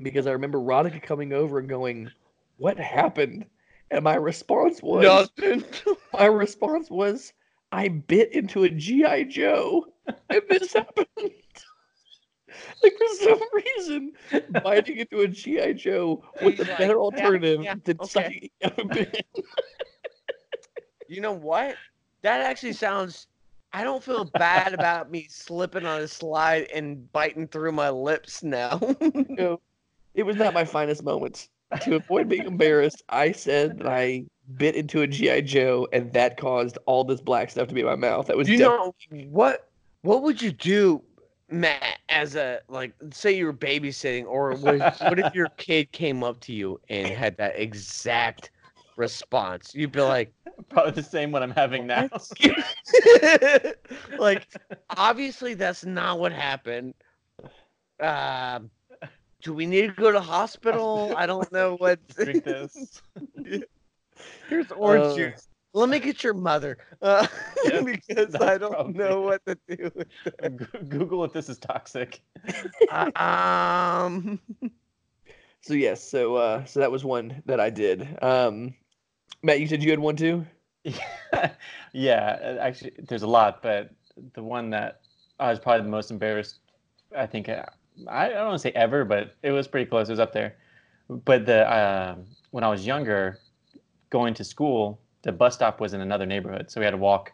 because 0.02 0.26
I 0.26 0.32
remember 0.32 0.58
Rodica 0.58 1.02
coming 1.02 1.32
over 1.32 1.58
and 1.58 1.68
going, 1.68 2.10
"What 2.56 2.78
happened?" 2.78 3.46
And 3.90 4.04
my 4.04 4.14
response 4.14 4.82
was, 4.82 5.30
Nothing. 5.38 5.64
my 6.12 6.26
response 6.26 6.90
was, 6.90 7.32
"I 7.72 7.88
bit 7.88 8.32
into 8.32 8.64
a 8.64 8.70
GI 8.70 9.24
Joe, 9.26 9.86
and 10.06 10.42
this 10.48 10.72
happened." 10.72 11.06
like 12.82 12.94
for 12.96 13.14
some 13.22 13.40
reason, 13.52 14.12
biting 14.62 14.96
into 14.98 15.20
a 15.20 15.28
GI 15.28 15.74
Joe 15.74 16.24
was 16.42 16.54
He's 16.54 16.60
a 16.60 16.70
like, 16.70 16.78
better 16.78 16.94
"Yeah, 16.94 17.00
alternative 17.00 17.62
yeah, 17.62 17.74
than 17.84 17.98
okay." 18.00 18.08
sucking 18.08 18.50
out 18.64 18.78
a 18.78 18.84
bit. 18.86 19.26
You 21.08 21.22
know 21.22 21.32
what? 21.32 21.76
That 22.22 22.40
actually 22.40 22.72
sounds. 22.72 23.26
I 23.72 23.84
don't 23.84 24.02
feel 24.02 24.24
bad 24.24 24.72
about 24.72 25.10
me 25.10 25.26
slipping 25.28 25.84
on 25.84 26.00
a 26.00 26.08
slide 26.08 26.68
and 26.74 27.10
biting 27.12 27.48
through 27.48 27.72
my 27.72 27.90
lips 27.90 28.42
now. 28.42 28.80
No, 29.28 29.60
it 30.14 30.22
was 30.24 30.36
not 30.36 30.54
my 30.54 30.64
finest 30.64 31.04
moments. 31.04 31.48
To 31.82 31.96
avoid 31.96 32.28
being 32.28 32.46
embarrassed, 32.46 33.02
I 33.10 33.32
said 33.32 33.78
that 33.78 33.86
I 33.86 34.24
bit 34.56 34.74
into 34.74 35.02
a 35.02 35.06
GI 35.06 35.42
Joe, 35.42 35.86
and 35.92 36.12
that 36.14 36.38
caused 36.38 36.78
all 36.86 37.04
this 37.04 37.20
black 37.20 37.50
stuff 37.50 37.68
to 37.68 37.74
be 37.74 37.80
in 37.80 37.86
my 37.86 37.94
mouth. 37.94 38.26
That 38.26 38.36
was 38.36 38.48
you 38.48 38.58
know 38.58 38.94
what? 39.28 39.68
What 40.02 40.22
would 40.22 40.40
you 40.40 40.52
do, 40.52 41.02
Matt? 41.50 41.98
As 42.08 42.36
a 42.36 42.60
like, 42.68 42.94
say 43.12 43.36
you 43.36 43.44
were 43.46 43.52
babysitting, 43.52 44.24
or 44.26 44.54
what, 44.54 45.00
what 45.02 45.18
if 45.18 45.34
your 45.34 45.48
kid 45.58 45.92
came 45.92 46.24
up 46.24 46.40
to 46.40 46.52
you 46.52 46.80
and 46.88 47.06
had 47.06 47.36
that 47.36 47.58
exact 47.60 48.50
response? 48.98 49.74
You'd 49.74 49.92
be 49.92 50.02
like, 50.02 50.32
Probably 50.68 50.90
the 50.92 51.02
same 51.02 51.30
one 51.30 51.42
I'm 51.42 51.52
having 51.52 51.86
now. 51.86 52.08
like, 54.18 54.46
obviously 54.96 55.54
that's 55.54 55.84
not 55.84 56.18
what 56.18 56.32
happened. 56.32 56.94
Um, 58.00 58.70
do 59.42 59.54
we 59.54 59.66
need 59.66 59.86
to 59.86 59.92
go 59.92 60.10
to 60.10 60.20
hospital? 60.20 61.14
I 61.16 61.26
don't 61.26 61.50
know 61.52 61.76
what. 61.76 62.06
Drink 62.08 62.44
this. 62.44 63.00
Here's 64.48 64.70
orange 64.72 65.04
Uh, 65.04 65.16
juice. 65.16 65.48
Let 65.74 65.90
me 65.90 66.00
get 66.00 66.24
your 66.24 66.34
mother, 66.34 66.78
uh, 67.02 67.26
Yeah, 67.66 67.82
because 67.82 68.34
I 68.34 68.58
don't 68.58 68.72
probably 68.72 68.94
know 68.94 69.20
what 69.20 69.44
to 69.46 69.56
do. 69.68 69.90
With 69.94 70.88
Google 70.88 71.24
if 71.24 71.32
this 71.32 71.48
is 71.48 71.58
toxic. 71.58 72.20
Uh, 72.90 73.10
um, 73.14 74.40
So 75.60 75.74
yes, 75.74 76.02
so 76.02 76.36
uh, 76.36 76.64
so 76.64 76.80
that 76.80 76.90
was 76.90 77.04
one 77.04 77.42
that 77.46 77.60
I 77.60 77.68
did. 77.70 78.08
Um, 78.22 78.74
Matt, 79.42 79.60
you 79.60 79.66
said 79.66 79.82
you 79.82 79.90
had 79.90 79.98
one 79.98 80.16
too. 80.16 80.44
yeah, 81.92 82.38
uh, 82.42 82.56
actually, 82.60 82.92
there's 82.98 83.22
a 83.22 83.26
lot, 83.26 83.62
but 83.62 83.90
the 84.34 84.42
one 84.42 84.70
that 84.70 85.00
I 85.38 85.50
was 85.50 85.58
probably 85.58 85.82
the 85.82 85.90
most 85.90 86.10
embarrassed, 86.10 86.60
I 87.16 87.26
think, 87.26 87.48
uh, 87.48 87.64
I, 88.08 88.26
I 88.26 88.28
don't 88.30 88.46
want 88.46 88.62
to 88.62 88.68
say 88.68 88.72
ever, 88.72 89.04
but 89.04 89.36
it 89.42 89.50
was 89.50 89.68
pretty 89.68 89.88
close. 89.88 90.08
It 90.08 90.12
was 90.12 90.20
up 90.20 90.32
there. 90.32 90.56
But 91.08 91.46
the 91.46 91.72
um 91.72 92.26
when 92.50 92.64
I 92.64 92.68
was 92.68 92.86
younger, 92.86 93.38
going 94.10 94.34
to 94.34 94.44
school, 94.44 95.00
the 95.22 95.32
bus 95.32 95.54
stop 95.54 95.80
was 95.80 95.94
in 95.94 96.00
another 96.00 96.26
neighborhood, 96.26 96.70
so 96.70 96.80
we 96.80 96.84
had 96.84 96.92
to 96.92 96.96
walk 96.96 97.32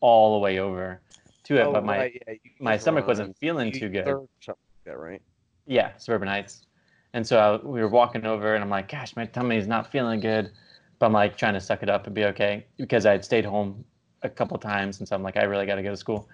all 0.00 0.34
the 0.34 0.40
way 0.40 0.58
over 0.58 1.00
to 1.44 1.56
it. 1.56 1.62
oh, 1.62 1.72
but 1.72 1.84
my 1.84 1.98
right, 1.98 2.22
yeah, 2.26 2.34
my 2.60 2.76
stomach 2.76 3.06
wasn't 3.06 3.36
feeling 3.38 3.72
too 3.72 3.88
good. 3.88 4.04
Third 4.04 4.16
or 4.16 4.28
something 4.40 4.62
like 4.86 4.94
that, 4.94 4.98
right? 4.98 5.22
Yeah, 5.66 5.96
suburbanites. 5.96 6.66
And 7.12 7.26
so 7.26 7.38
I, 7.38 7.66
we 7.66 7.80
were 7.80 7.88
walking 7.88 8.26
over, 8.26 8.54
and 8.54 8.62
I'm 8.62 8.70
like, 8.70 8.88
"Gosh, 8.90 9.16
my 9.16 9.26
tummy's 9.26 9.66
not 9.66 9.90
feeling 9.90 10.20
good," 10.20 10.52
but 10.98 11.06
I'm 11.06 11.12
like 11.12 11.36
trying 11.36 11.54
to 11.54 11.60
suck 11.60 11.82
it 11.82 11.88
up 11.88 12.06
and 12.06 12.14
be 12.14 12.24
okay 12.26 12.66
because 12.78 13.06
I 13.06 13.12
had 13.12 13.24
stayed 13.24 13.44
home 13.44 13.84
a 14.22 14.28
couple 14.28 14.56
times, 14.58 14.98
and 14.98 15.08
so 15.08 15.14
I'm 15.14 15.22
like, 15.22 15.36
I 15.36 15.44
really 15.44 15.66
got 15.66 15.76
to 15.76 15.82
go 15.82 15.90
to 15.90 15.96
school. 15.96 16.28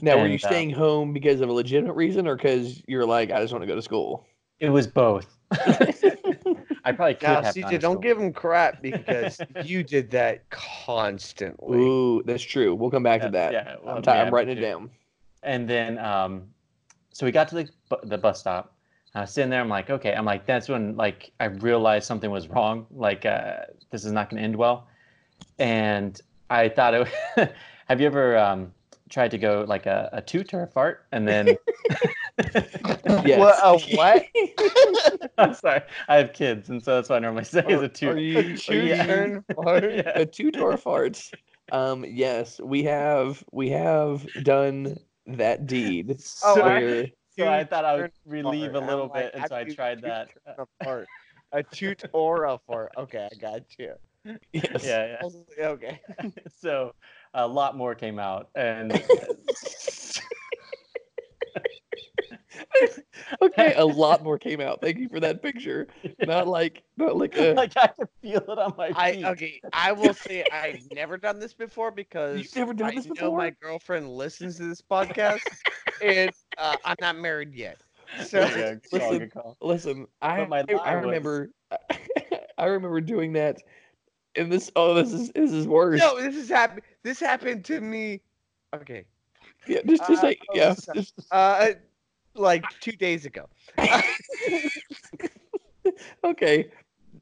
Now, 0.00 0.18
were 0.18 0.26
you 0.26 0.34
And, 0.34 0.44
uh, 0.44 0.48
staying 0.48 0.70
home 0.70 1.12
because 1.12 1.40
of 1.40 1.48
a 1.48 1.52
legitimate 1.52 1.94
reason, 1.94 2.26
or 2.26 2.36
because 2.36 2.82
you're 2.86 3.04
like, 3.06 3.30
I 3.30 3.40
just 3.40 3.52
want 3.52 3.62
to 3.62 3.66
go 3.66 3.74
to 3.74 3.82
school? 3.82 4.24
It 4.60 4.70
was 4.70 4.86
both. 4.86 5.26
I 5.50 6.92
probably 6.92 7.14
could 7.14 7.22
Now, 7.22 7.42
have. 7.42 7.54
CJ, 7.54 7.80
don't 7.80 7.80
school. 7.80 7.98
give 8.00 8.18
him 8.18 8.32
crap 8.32 8.82
because 8.82 9.40
you 9.62 9.82
did 9.82 10.10
that 10.10 10.48
constantly. 10.50 11.80
Ooh, 11.86 12.22
that's 12.24 12.42
true. 12.42 12.74
We'll 12.74 12.90
come 12.90 13.02
back 13.02 13.20
Yeah, 13.20 13.26
to 13.26 13.32
that. 13.32 13.52
yeah, 13.52 13.76
well, 13.82 13.96
I'm, 13.96 14.02
ti- 14.02 14.10
yeah, 14.10 14.22
I'm 14.22 14.32
writing 14.34 14.58
it 14.58 14.60
down. 14.60 14.90
And 15.42 15.68
then, 15.68 15.98
um, 15.98 16.48
so 17.12 17.26
we 17.26 17.32
got 17.32 17.48
to 17.48 17.54
the 17.56 17.68
bu- 17.88 18.06
the 18.08 18.18
bus 18.18 18.40
stop. 18.40 18.73
I 19.14 19.20
was 19.22 19.30
sitting 19.30 19.50
there. 19.50 19.60
I'm 19.60 19.68
like, 19.68 19.90
okay. 19.90 20.12
I'm 20.14 20.24
like, 20.24 20.44
that's 20.46 20.68
when 20.68 20.96
like 20.96 21.32
I 21.40 21.44
realized 21.46 22.06
something 22.06 22.30
was 22.30 22.48
wrong. 22.48 22.86
Like, 22.90 23.24
uh, 23.24 23.58
this 23.90 24.04
is 24.04 24.12
not 24.12 24.28
going 24.30 24.38
to 24.38 24.44
end 24.44 24.56
well. 24.56 24.88
And 25.58 26.20
I 26.50 26.68
thought 26.68 26.94
it. 26.94 27.08
have 27.88 28.00
you 28.00 28.06
ever 28.06 28.36
um, 28.36 28.72
tried 29.10 29.30
to 29.30 29.38
go 29.38 29.64
like 29.68 29.86
a, 29.86 30.08
a 30.12 30.20
toot 30.20 30.52
or 30.52 30.62
a 30.62 30.66
fart, 30.66 31.06
and 31.12 31.26
then? 31.28 31.56
Yes. 33.24 33.38
What, 33.38 33.58
a 33.62 33.96
what? 33.96 35.30
I'm 35.38 35.54
sorry. 35.54 35.82
I 36.08 36.16
have 36.16 36.32
kids, 36.32 36.68
and 36.68 36.82
so 36.82 36.96
that's 36.96 37.08
what 37.08 37.16
I 37.16 37.18
normally 37.20 37.44
say 37.44 37.60
is 37.68 37.80
a 37.80 37.84
Are 37.84 37.88
toot. 37.88 38.18
you, 38.18 38.38
are 38.38 38.56
Two 38.56 38.80
you 38.86 38.96
turn 38.96 39.44
fart? 39.54 39.84
Yeah. 39.84 40.12
a 40.16 40.26
two 40.26 40.50
door 40.50 40.72
farts? 40.72 41.32
Um, 41.72 42.04
yes, 42.06 42.60
we 42.60 42.82
have 42.84 43.44
we 43.52 43.70
have 43.70 44.26
done 44.42 44.98
that 45.26 45.66
deed. 45.66 46.20
Oh, 46.44 46.60
I- 46.60 46.80
where 46.80 47.06
So 47.38 47.48
I 47.48 47.64
thought 47.64 47.84
I 47.84 47.96
would 47.96 48.12
relieve 48.26 48.74
a 48.74 48.80
little 48.80 49.08
bit, 49.08 49.32
and 49.34 49.46
so 49.48 49.56
I 49.56 49.64
tried 49.64 50.02
that. 50.02 50.28
a 50.58 50.66
fart? 50.82 51.08
A 51.52 51.62
toot 51.62 52.04
or 52.12 52.44
a 52.44 52.58
fart. 52.66 52.92
Okay, 52.96 53.28
I 53.30 53.34
got 53.36 53.62
you. 53.78 53.94
yes. 54.52 54.84
Yeah, 54.84 55.18
like, 55.22 55.32
Okay. 55.60 56.00
So 56.60 56.94
a 57.34 57.46
lot 57.46 57.76
more 57.76 57.94
came 57.94 58.18
out, 58.18 58.50
and 58.54 58.92
Okay, 63.42 63.74
a 63.74 63.84
lot 63.84 64.22
more 64.22 64.38
came 64.38 64.60
out. 64.60 64.80
Thank 64.80 64.98
you 64.98 65.08
for 65.08 65.20
that 65.20 65.42
picture. 65.42 65.86
Not 66.24 66.46
like 66.48 66.82
not 66.96 67.16
like 67.16 67.36
a, 67.36 67.54
like 67.54 67.76
I 67.76 67.88
can 67.88 68.06
feel 68.22 68.38
it 68.40 68.58
on 68.58 68.74
my 68.76 68.92
I 68.94 69.22
okay. 69.32 69.60
I 69.72 69.92
will 69.92 70.12
say 70.14 70.44
I've 70.50 70.90
never 70.92 71.16
done 71.16 71.38
this 71.38 71.54
before 71.54 71.90
because 71.90 72.38
You've 72.44 72.56
never 72.56 72.74
done 72.74 72.88
I 72.88 72.94
this 72.94 73.06
know 73.06 73.14
before? 73.14 73.38
my 73.38 73.50
girlfriend 73.60 74.08
listens 74.10 74.56
to 74.58 74.66
this 74.68 74.82
podcast, 74.82 75.40
and 76.00 76.32
uh, 76.56 76.76
I'm 76.84 76.96
not 77.00 77.16
married 77.16 77.54
yet. 77.54 77.78
So 78.16 78.40
Yeah, 78.56 78.74
Listen. 78.92 79.30
Listen, 79.60 80.06
I 80.22 80.44
my 80.44 80.64
I, 80.68 80.74
I 80.74 80.92
remember 80.92 81.50
I 82.58 82.64
remember 82.66 83.00
doing 83.00 83.32
that 83.34 83.62
and 84.36 84.50
this 84.52 84.70
oh 84.76 84.94
this 84.94 85.12
is 85.12 85.30
this 85.32 85.52
is 85.52 85.66
worse. 85.66 86.00
no, 86.00 86.20
this 86.20 86.34
has 86.36 86.48
happened. 86.48 86.82
This 87.02 87.20
happened 87.20 87.64
to 87.66 87.80
me. 87.80 88.22
Okay, 88.74 89.04
Yeah, 89.66 89.80
just 89.86 90.06
just 90.06 90.20
Uh, 90.20 90.20
say 90.20 90.38
oh, 90.50 90.56
yeah. 90.56 90.74
Just, 90.92 91.14
uh, 91.30 91.70
like 92.34 92.64
two 92.80 92.92
days 92.92 93.26
ago. 93.26 93.48
okay. 96.24 96.70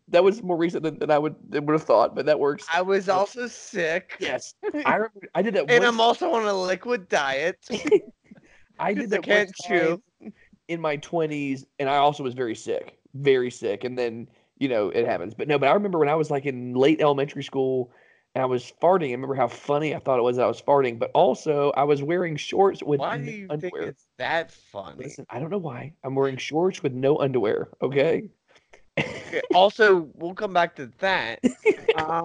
That 0.08 0.24
was 0.24 0.42
more 0.42 0.56
recent 0.56 0.82
than, 0.82 0.98
than 0.98 1.10
I 1.10 1.18
would 1.18 1.36
than 1.48 1.66
would 1.66 1.72
have 1.74 1.84
thought, 1.84 2.14
but 2.14 2.26
that 2.26 2.38
works. 2.38 2.66
I 2.72 2.82
was 2.82 3.08
also 3.08 3.46
sick. 3.46 4.16
Yes. 4.18 4.54
I 4.84 4.94
remember 4.94 5.28
I 5.34 5.42
did 5.42 5.54
that 5.54 5.70
and 5.70 5.80
one 5.80 5.88
I'm 5.88 6.00
also 6.00 6.32
on 6.32 6.44
a 6.46 6.52
liquid 6.52 7.08
diet. 7.08 7.58
I 8.78 8.94
did 8.94 9.10
that 9.10 9.22
can't 9.22 9.50
chew. 9.64 10.02
in 10.68 10.80
my 10.80 10.96
20s 10.98 11.64
and 11.78 11.88
I 11.88 11.96
also 11.96 12.22
was 12.22 12.34
very 12.34 12.54
sick, 12.54 12.98
very 13.14 13.50
sick 13.50 13.84
and 13.84 13.98
then, 13.98 14.28
you 14.58 14.68
know, 14.68 14.88
it 14.88 15.06
happens. 15.06 15.34
But 15.34 15.48
no, 15.48 15.58
but 15.58 15.68
I 15.68 15.72
remember 15.72 15.98
when 15.98 16.08
I 16.08 16.14
was 16.14 16.30
like 16.30 16.46
in 16.46 16.74
late 16.74 17.00
elementary 17.00 17.44
school 17.44 17.90
and 18.34 18.42
I 18.42 18.46
was 18.46 18.72
farting. 18.82 19.08
I 19.08 19.12
remember 19.12 19.34
how 19.34 19.48
funny 19.48 19.94
I 19.94 19.98
thought 19.98 20.18
it 20.18 20.22
was 20.22 20.36
that 20.36 20.44
I 20.44 20.48
was 20.48 20.62
farting, 20.62 20.98
but 20.98 21.10
also 21.14 21.70
I 21.76 21.84
was 21.84 22.02
wearing 22.02 22.36
shorts 22.36 22.82
with 22.82 23.00
Why 23.00 23.18
no 23.18 23.24
do 23.24 23.30
you 23.30 23.46
think 23.48 23.52
underwear. 23.64 23.82
it's 23.88 24.06
that 24.18 24.50
funny? 24.50 25.04
Listen, 25.04 25.26
I 25.30 25.38
don't 25.38 25.50
know 25.50 25.58
why. 25.58 25.92
I'm 26.04 26.14
wearing 26.14 26.36
shorts 26.36 26.82
with 26.82 26.92
no 26.92 27.18
underwear, 27.18 27.68
okay? 27.82 28.24
Okay, 28.98 29.42
also, 29.54 30.08
we'll 30.14 30.34
come 30.34 30.52
back 30.52 30.76
to 30.76 30.90
that. 30.98 31.40
Um, 31.94 32.24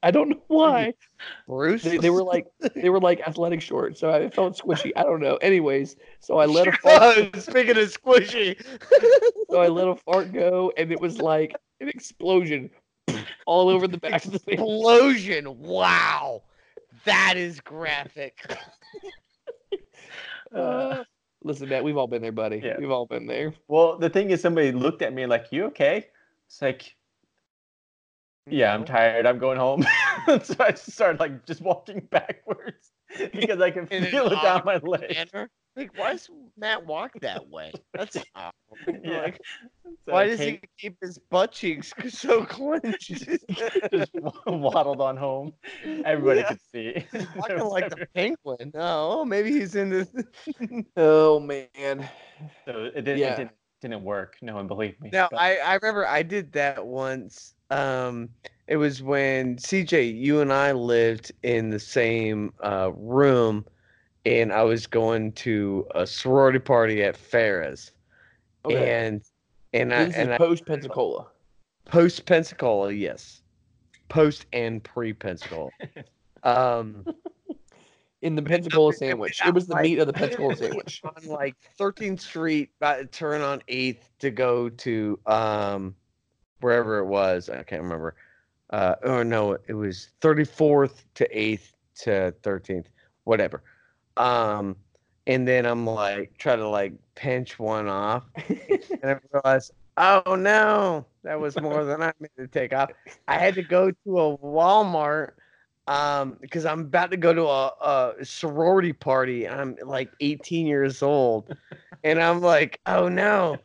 I 0.00 0.12
don't 0.12 0.28
know 0.28 0.42
why. 0.46 0.94
Bruce, 1.48 1.82
They, 1.82 1.98
they 1.98 2.10
were 2.10 2.22
like 2.22 2.46
they 2.76 2.88
were 2.88 3.00
like 3.00 3.20
athletic 3.26 3.60
shorts, 3.60 3.98
so 3.98 4.10
I 4.10 4.30
felt 4.30 4.56
squishy. 4.56 4.92
I 4.94 5.02
don't 5.02 5.20
know. 5.20 5.36
Anyways, 5.36 5.96
so 6.20 6.38
I 6.38 6.46
let 6.46 6.68
a 6.68 6.72
fart, 6.72 7.36
speaking 7.42 7.76
of 7.76 7.92
squishy, 7.92 8.64
so 9.50 9.60
I 9.60 9.66
let 9.66 9.88
a 9.88 9.96
fart 9.96 10.32
go, 10.32 10.72
and 10.76 10.92
it 10.92 11.00
was 11.00 11.18
like 11.18 11.56
an 11.80 11.88
explosion 11.88 12.70
all 13.48 13.68
over 13.70 13.88
the 13.88 13.98
back 14.08 14.24
of 14.26 14.32
the 14.32 14.52
explosion! 14.52 15.58
Wow, 15.58 16.42
that 17.04 17.34
is 17.36 17.60
graphic. 17.60 18.44
Uh, 20.54 21.04
listen, 21.44 21.68
Matt, 21.68 21.84
we've 21.84 21.98
all 21.98 22.06
been 22.06 22.22
there, 22.22 22.32
buddy. 22.32 22.62
Yeah. 22.64 22.76
We've 22.78 22.90
all 22.90 23.04
been 23.04 23.26
there. 23.26 23.52
Well, 23.68 23.98
the 23.98 24.08
thing 24.08 24.30
is, 24.30 24.40
somebody 24.40 24.72
looked 24.72 25.02
at 25.02 25.12
me 25.12 25.26
like, 25.26 25.48
"You 25.52 25.66
okay?" 25.66 26.06
It's 26.46 26.62
like, 26.62 26.96
Yeah, 28.46 28.72
I'm 28.72 28.84
tired. 28.84 29.26
I'm 29.26 29.38
going 29.38 29.58
home. 29.58 29.82
so 30.42 30.54
I 30.58 30.72
started 30.74 31.20
like 31.20 31.44
just 31.46 31.60
walking 31.60 32.00
backwards 32.10 32.92
because 33.32 33.60
I 33.60 33.70
can 33.70 33.86
In 33.88 34.04
feel 34.06 34.26
it 34.26 34.42
down 34.42 34.62
my 34.64 34.76
leg. 34.78 35.14
manner. 35.32 35.48
Like, 35.76 35.96
why 35.96 36.12
does 36.12 36.28
Matt 36.56 36.84
walk 36.86 37.12
that 37.20 37.48
way? 37.48 37.72
That's 37.94 38.16
awkward. 38.34 39.00
Yeah. 39.04 39.22
Like, 39.22 39.40
So 39.84 40.12
why 40.12 40.22
I 40.22 40.26
does 40.26 40.38
came- 40.40 40.58
he 40.60 40.68
keep 40.78 40.96
his 41.00 41.18
butt 41.18 41.52
cheeks 41.52 41.92
so 42.08 42.44
clenched? 42.44 43.26
just 43.92 44.10
waddled 44.46 45.00
on 45.00 45.16
home? 45.16 45.52
Everybody 46.04 46.40
Yeah. 46.40 46.48
could 46.48 46.60
see. 46.72 47.06
Walking 47.36 47.58
was 47.60 47.72
like 47.72 47.88
the 47.90 47.92
every- 47.96 48.06
penguin. 48.14 48.72
Oh, 48.74 49.24
maybe 49.24 49.52
he's 49.52 49.74
into. 49.76 50.06
Oh 50.96 51.38
man. 51.40 52.08
so 52.64 52.90
it 52.94 53.04
didn't, 53.04 53.18
Yeah. 53.18 53.34
it 53.34 53.36
didn't 53.36 53.50
didn't 53.80 54.02
work. 54.02 54.36
No 54.42 54.56
one 54.56 54.66
believed 54.66 55.00
me. 55.00 55.10
Now 55.12 55.28
but- 55.30 55.38
I 55.40 55.58
I 55.58 55.74
remember 55.74 56.06
I 56.06 56.22
did 56.24 56.50
that 56.52 56.84
once. 56.84 57.54
Um, 57.70 58.30
it 58.68 58.76
was 58.76 59.02
when 59.02 59.56
CJ, 59.56 60.14
you 60.16 60.40
and 60.40 60.52
I 60.52 60.72
lived 60.72 61.32
in 61.42 61.70
the 61.70 61.80
same 61.80 62.52
uh, 62.62 62.92
room, 62.94 63.64
and 64.26 64.52
I 64.52 64.62
was 64.62 64.86
going 64.86 65.32
to 65.32 65.86
a 65.94 66.06
sorority 66.06 66.58
party 66.58 67.02
at 67.02 67.16
Ferris, 67.16 67.92
Okay. 68.64 68.90
and 68.90 69.22
and 69.72 69.92
I 69.92 70.02
and 70.14 70.38
post 70.38 70.66
Pensacola. 70.66 71.26
post 71.86 72.26
Pensacola, 72.26 72.92
yes, 72.92 73.40
post 74.10 74.44
and 74.52 74.84
pre 74.84 75.14
Pensacola. 75.14 75.70
um, 76.42 77.06
In 78.20 78.34
the 78.34 78.42
Pensacola 78.52 78.92
sandwich. 78.92 79.40
It 79.46 79.54
was 79.54 79.66
the 79.66 79.76
meat 79.76 79.98
of 79.98 80.06
the 80.06 80.12
Pensacola 80.12 80.54
sandwich. 80.56 81.00
on 81.04 81.24
like 81.24 81.56
13th 81.80 82.20
Street, 82.20 82.68
turn 83.12 83.40
on 83.40 83.62
8th 83.68 84.10
to 84.18 84.30
go 84.30 84.68
to 84.68 85.18
um 85.24 85.94
wherever 86.60 86.98
it 86.98 87.06
was. 87.06 87.48
I 87.48 87.62
can't 87.62 87.82
remember. 87.82 88.14
Uh, 88.70 88.94
or 89.02 89.24
no, 89.24 89.56
it 89.66 89.74
was 89.74 90.10
34th 90.20 91.04
to 91.14 91.28
8th 91.34 91.72
to 92.00 92.34
13th, 92.42 92.86
whatever. 93.24 93.62
Um, 94.16 94.76
and 95.26 95.46
then 95.46 95.64
I'm 95.66 95.86
like, 95.86 96.36
try 96.38 96.56
to 96.56 96.68
like 96.68 96.92
pinch 97.14 97.58
one 97.58 97.88
off, 97.88 98.24
and 98.48 99.04
I 99.04 99.16
realized, 99.32 99.72
oh 99.96 100.34
no, 100.34 101.06
that 101.22 101.38
was 101.38 101.58
more 101.60 101.84
than 101.84 102.02
I 102.02 102.12
meant 102.20 102.32
to 102.38 102.46
take 102.46 102.72
off. 102.72 102.90
I 103.26 103.38
had 103.38 103.54
to 103.54 103.62
go 103.62 103.90
to 103.90 104.18
a 104.20 104.38
Walmart 104.38 105.32
um 105.88 106.36
because 106.40 106.66
i'm 106.66 106.80
about 106.80 107.10
to 107.10 107.16
go 107.16 107.32
to 107.32 107.46
a, 107.46 108.14
a 108.20 108.24
sorority 108.24 108.92
party 108.92 109.46
and 109.46 109.58
i'm 109.58 109.76
like 109.84 110.10
18 110.20 110.66
years 110.66 111.02
old 111.02 111.56
and 112.04 112.22
i'm 112.22 112.40
like 112.42 112.78
oh 112.86 113.08
no 113.08 113.56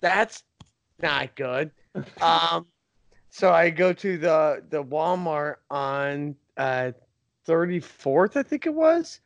that's 0.00 0.44
not 1.00 1.34
good 1.34 1.70
um 2.20 2.66
so 3.30 3.52
i 3.52 3.70
go 3.70 3.92
to 3.92 4.18
the 4.18 4.62
the 4.70 4.82
walmart 4.82 5.56
on 5.70 6.34
uh 6.56 6.90
34th 7.46 8.36
i 8.36 8.42
think 8.42 8.66
it 8.66 8.74
was 8.74 9.20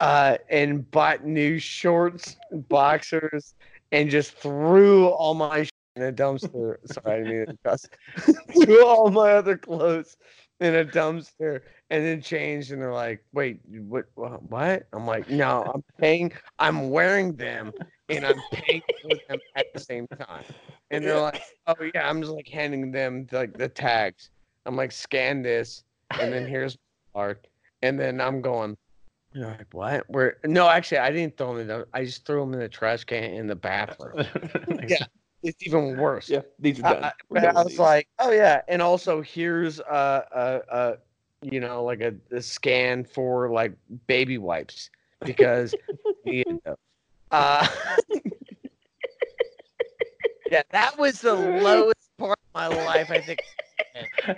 uh 0.00 0.36
and 0.50 0.90
bought 0.90 1.24
new 1.24 1.58
shorts 1.58 2.36
boxers 2.68 3.54
and 3.92 4.10
just 4.10 4.32
threw 4.36 5.06
all 5.08 5.34
my 5.34 5.66
in 5.96 6.02
a 6.02 6.12
dumpster. 6.12 6.76
Sorry 6.84 7.20
i 7.20 7.24
mean 7.24 7.58
to 7.64 8.34
threw 8.64 8.86
all 8.86 9.10
my 9.10 9.32
other 9.32 9.56
clothes 9.56 10.16
in 10.60 10.74
a 10.74 10.84
dumpster 10.84 11.60
and 11.90 12.04
then 12.04 12.20
changed 12.20 12.72
and 12.72 12.80
they're 12.80 12.92
like 12.92 13.24
wait 13.32 13.60
what 13.66 14.06
what? 14.14 14.86
I'm 14.92 15.06
like 15.06 15.28
no 15.30 15.70
i'm 15.74 15.84
paying 15.98 16.32
i'm 16.58 16.90
wearing 16.90 17.34
them 17.36 17.72
and 18.08 18.24
i'm 18.24 18.42
paying 18.52 18.82
for 19.02 19.16
them 19.28 19.38
at 19.56 19.66
the 19.74 19.80
same 19.80 20.06
time 20.08 20.44
and 20.90 21.04
they're 21.04 21.20
like 21.20 21.42
oh 21.66 21.74
yeah 21.94 22.08
i'm 22.08 22.20
just 22.20 22.32
like 22.32 22.48
handing 22.48 22.90
them 22.90 23.26
like 23.32 23.56
the 23.56 23.68
tags 23.68 24.30
i'm 24.64 24.76
like 24.76 24.92
scan 24.92 25.42
this 25.42 25.84
and 26.20 26.32
then 26.32 26.46
here's 26.46 26.76
card 27.14 27.38
and 27.82 27.98
then 27.98 28.20
i'm 28.20 28.40
going 28.40 28.76
you're 29.32 29.46
like 29.46 29.66
what 29.72 30.04
where 30.08 30.38
no 30.44 30.68
actually 30.68 30.98
i 30.98 31.10
didn't 31.10 31.36
throw 31.36 31.48
them 31.48 31.60
in 31.62 31.66
the 31.66 31.86
i 31.92 32.04
just 32.04 32.24
threw 32.24 32.40
them 32.40 32.52
in 32.54 32.60
the 32.60 32.68
trash 32.68 33.04
can 33.04 33.24
in 33.24 33.46
the 33.46 33.56
bathroom 33.56 34.14
Yeah. 34.88 35.04
it's 35.42 35.66
even 35.66 35.96
worse 35.96 36.28
yeah, 36.28 36.42
these 36.58 36.78
are 36.80 36.82
done. 36.82 37.04
I, 37.04 37.12
but 37.30 37.44
I 37.44 37.52
was 37.52 37.68
these. 37.68 37.78
like, 37.78 38.08
oh 38.18 38.30
yeah, 38.30 38.62
and 38.68 38.80
also 38.82 39.22
here's 39.22 39.78
a, 39.78 39.82
a, 40.32 40.76
a 40.76 40.96
you 41.42 41.60
know 41.60 41.84
like 41.84 42.00
a, 42.00 42.14
a 42.32 42.40
scan 42.40 43.04
for 43.04 43.50
like 43.50 43.72
baby 44.06 44.38
wipes 44.38 44.90
because 45.24 45.74
you 46.24 46.44
know, 46.64 46.76
uh, 47.30 47.66
yeah, 50.50 50.62
that 50.70 50.98
was 50.98 51.20
the 51.20 51.34
lowest 51.34 52.10
part 52.18 52.38
of 52.38 52.54
my 52.54 52.66
life 52.68 53.10
I 53.10 53.20
think, 53.20 53.40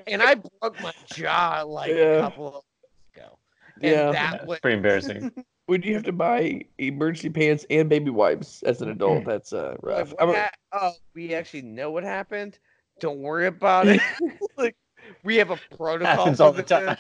and 0.07 0.23
I 0.23 0.35
broke 0.35 0.81
my 0.81 0.93
jaw 1.07 1.63
like 1.67 1.91
Yeah. 1.91 2.19
a 2.19 2.21
couple 2.21 2.49
of 2.49 2.55
weeks 2.55 3.17
ago. 3.17 3.39
And 3.83 3.93
Yeah. 3.93 4.13
that 4.13 4.31
That's 4.33 4.47
was 4.47 4.61
pretty 4.61 4.77
embarrassing. 4.77 5.33
Would 5.69 5.85
you 5.85 5.93
have 5.95 6.05
to 6.05 6.13
buy 6.13 6.63
emergency 6.79 7.29
pants 7.29 7.67
and 7.69 7.91
baby 7.91 8.11
wipes 8.11 8.63
as 8.63 8.81
an 8.81 8.89
adult? 8.89 9.27
That's 9.27 9.53
uh, 9.53 9.77
rough. 9.83 10.13
what 10.13 10.23
I'm 10.23 10.29
a- 10.31 10.35
hap- 10.35 10.55
oh, 10.73 10.93
we 11.15 11.35
actually 11.35 11.63
know 11.63 11.91
what 11.91 12.05
happened. 12.05 12.59
Don't 13.01 13.19
worry 13.19 13.47
about 13.47 13.87
it. 13.87 14.01
like 14.57 14.75
we 15.25 15.37
have 15.37 15.51
a 15.51 15.59
protocol. 15.77 16.17
Happens 16.17 16.41
all 16.41 16.53
the 16.53 16.63
time. 16.63 16.97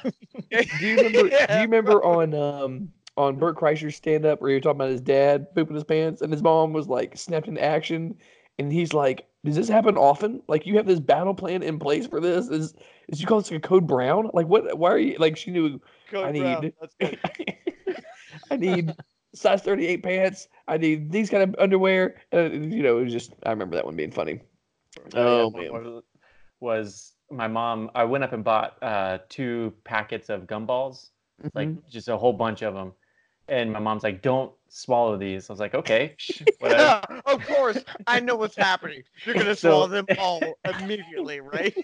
do 0.51 0.87
you 0.87 0.97
remember? 0.97 1.31
Do 1.31 1.55
you 1.55 1.61
remember 1.63 2.05
on 2.05 2.35
um 2.35 2.93
on 3.19 3.37
Bert 3.37 3.57
Kreischer's 3.57 3.97
stand 3.97 4.25
up 4.25 4.41
where 4.41 4.51
he 4.51 4.55
was 4.57 4.63
talking 4.63 4.77
about 4.81 4.91
his 4.91 5.01
dad 5.01 5.53
pooping 5.55 5.75
his 5.75 5.85
pants 5.85 6.23
and 6.23 6.33
his 6.33 6.43
mom 6.43 6.73
was 6.73 6.87
like 6.89 7.17
snapped 7.19 7.49
into 7.49 7.63
action 7.63 8.15
and 8.59 8.73
he's 8.73 8.93
like, 8.95 9.27
"Does 9.45 9.57
this 9.57 9.69
happen 9.69 9.97
often? 9.97 10.41
Like 10.49 10.67
you 10.67 10.77
have 10.77 10.87
this 10.87 11.01
battle 11.01 11.35
plan 11.35 11.63
in 11.63 11.79
place 11.79 12.07
for 12.07 12.21
this? 12.21 12.49
Is 12.49 12.75
is 13.09 13.21
you 13.21 13.27
call 13.27 13.41
this 13.41 13.51
like 13.51 13.65
a 13.65 13.69
code 13.69 13.87
brown? 13.87 14.31
Like 14.33 14.47
what? 14.47 14.79
Why 14.79 14.91
are 14.93 14.99
you 14.99 15.17
like?" 15.19 15.37
She 15.37 15.51
knew 15.51 15.81
Code 16.11 16.27
I 16.27 16.33
need-. 16.33 16.73
I 18.51 18.57
need 18.57 18.95
size 19.35 19.63
38 19.63 20.03
pants. 20.03 20.49
I 20.69 20.79
need 20.79 21.11
these 21.13 21.29
kind 21.31 21.43
of 21.43 21.55
underwear. 21.59 22.23
Uh, 22.33 22.51
you 22.51 22.83
know, 22.83 22.99
it 22.99 23.05
was 23.05 23.13
just, 23.13 23.33
I 23.45 23.51
remember 23.51 23.77
that 23.77 23.85
one 23.85 23.97
being 23.97 24.11
funny. 24.11 24.41
Oh, 25.15 25.53
yeah, 25.55 25.71
man. 25.71 26.03
was- 26.61 27.15
my 27.31 27.47
mom? 27.47 27.91
I 27.95 28.05
went 28.05 28.25
up 28.25 28.33
and 28.33 28.43
bought 28.43 28.83
uh, 28.83 29.19
two 29.29 29.75
packets 29.85 30.31
of 30.31 30.47
gumballs, 30.47 31.11
like 31.55 31.69
Mm-hmm. 31.69 31.81
just 31.91 32.09
a 32.09 32.17
whole 32.17 32.33
bunch 32.33 32.63
of 32.63 32.73
them. 32.75 32.95
And 33.49 33.73
my 33.73 33.79
mom's 33.79 34.03
like, 34.03 34.21
"Don't 34.23 34.53
swallow 34.69 35.17
these." 35.17 35.49
I 35.49 35.53
was 35.53 35.61
like, 35.61 35.75
"Okay, 35.75 36.15
whatever." 36.59 36.83
Yeah, 36.83 37.21
of 37.27 37.45
course. 37.47 37.79
I 38.07 38.21
know 38.21 38.37
what's 38.37 38.57
happening. 38.57 39.03
You're 39.25 39.35
gonna 39.35 39.57
So- 39.57 39.71
swallow 39.71 39.87
them 39.89 40.07
all 40.19 40.41
immediately, 40.81 41.41
right? 41.41 41.75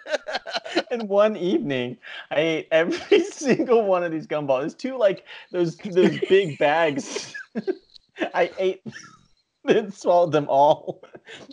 and 0.90 1.08
one 1.08 1.36
evening, 1.36 1.96
I 2.30 2.40
ate 2.40 2.68
every 2.70 3.20
single 3.24 3.84
one 3.84 4.04
of 4.04 4.12
these 4.12 4.26
gumballs. 4.26 4.64
It's 4.66 4.74
two 4.74 4.96
like 4.96 5.24
those 5.50 5.76
those 5.76 6.18
big 6.28 6.58
bags. 6.58 7.34
I 8.34 8.50
ate 8.58 8.82
and 9.68 9.92
swallowed 9.92 10.32
them 10.32 10.46
all. 10.48 11.02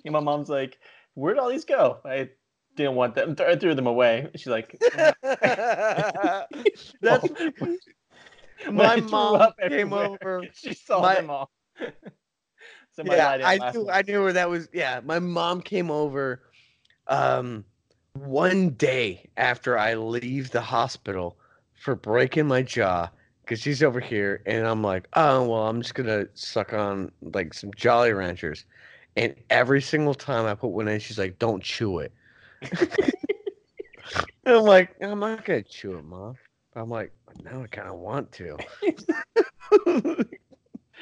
And 0.05 0.13
my 0.13 0.19
mom's 0.19 0.49
like, 0.49 0.77
"Where'd 1.15 1.39
all 1.39 1.49
these 1.49 1.65
go?" 1.65 1.97
I 2.05 2.29
didn't 2.75 2.95
want 2.95 3.15
them. 3.15 3.35
I 3.39 3.55
threw 3.55 3.75
them 3.75 3.87
away. 3.87 4.29
She's 4.35 4.47
like, 4.47 4.79
That's 7.01 7.23
When 7.31 7.53
oh, 7.61 7.77
my 8.71 8.97
mom 8.97 9.53
came 9.67 9.93
over. 9.93 10.43
She 10.53 10.73
saw 10.73 11.01
My- 11.01 11.15
them 11.15 11.29
all. 11.29 11.51
Somebody 12.95 13.17
yeah, 13.17 13.47
I 13.47 13.71
knew. 13.71 13.89
I 13.89 14.03
knew 14.03 14.21
where 14.21 14.33
that 14.33 14.49
was. 14.49 14.69
Yeah, 14.71 15.01
my 15.03 15.17
mom 15.17 15.61
came 15.61 15.89
over, 15.89 16.43
um, 17.07 17.65
one 18.13 18.69
day 18.71 19.27
after 19.35 19.79
I 19.79 19.95
leave 19.95 20.51
the 20.51 20.61
hospital 20.61 21.37
for 21.73 21.95
breaking 21.95 22.47
my 22.47 22.61
jaw 22.61 23.09
because 23.41 23.59
she's 23.59 23.81
over 23.81 23.99
here, 23.99 24.43
and 24.45 24.67
I'm 24.67 24.83
like, 24.83 25.07
oh 25.13 25.43
well, 25.47 25.67
I'm 25.67 25.81
just 25.81 25.95
gonna 25.95 26.27
suck 26.35 26.73
on 26.73 27.11
like 27.21 27.55
some 27.55 27.71
Jolly 27.75 28.13
Ranchers, 28.13 28.65
and 29.17 29.33
every 29.49 29.81
single 29.81 30.13
time 30.13 30.45
I 30.45 30.53
put 30.53 30.69
one 30.69 30.87
in, 30.87 30.99
she's 30.99 31.17
like, 31.17 31.39
don't 31.39 31.63
chew 31.63 31.97
it. 31.97 32.13
I'm 34.45 34.63
like, 34.63 34.95
I'm 35.01 35.19
not 35.19 35.45
gonna 35.45 35.63
chew 35.63 35.97
it, 35.97 36.05
mom. 36.05 36.35
But 36.73 36.81
I'm 36.81 36.89
like, 36.89 37.11
now 37.43 37.63
I 37.63 37.67
kind 37.67 37.87
of 37.87 37.95
want 37.95 38.31
to. 38.33 38.57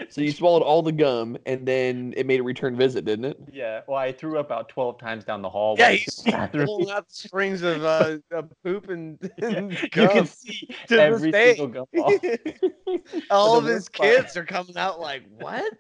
So 0.10 0.22
you 0.22 0.32
swallowed 0.32 0.64
all 0.64 0.82
the 0.82 0.92
gum 0.92 1.38
and 1.46 1.66
then 1.66 2.14
it 2.18 2.26
made 2.26 2.40
a 2.40 2.44
return 2.44 2.76
visit, 2.76 3.06
didn't 3.06 3.26
it? 3.26 3.40
Yeah, 3.52 3.82
well, 3.88 3.98
I 3.98 4.12
threw 4.12 4.40
up 4.40 4.48
about 4.48 4.70
twelve 4.70 5.00
times 5.00 5.24
down 5.24 5.42
the 5.42 5.50
hall. 5.50 5.76
Yeah, 5.78 5.90
while 5.90 5.98
he's 5.98 6.24
pulling 6.52 6.90
out 6.90 7.08
the 7.08 7.14
strings 7.14 7.62
of 7.62 7.84
uh, 7.84 8.18
of 8.32 8.52
poop 8.64 8.90
and, 8.90 9.20
and 9.38 9.72
you 9.72 9.90
gum. 9.92 10.10
can 10.10 10.26
see 10.26 10.68
this 10.88 11.00
every 11.00 11.32
day. 11.32 11.56
single 11.56 11.86
gumball. 11.94 13.02
All 13.30 13.58
of 13.58 13.66
his 13.66 13.90
kids 13.90 14.36
are 14.36 14.46
coming 14.46 14.78
out 14.78 15.00
like, 15.00 15.24
what? 15.38 15.74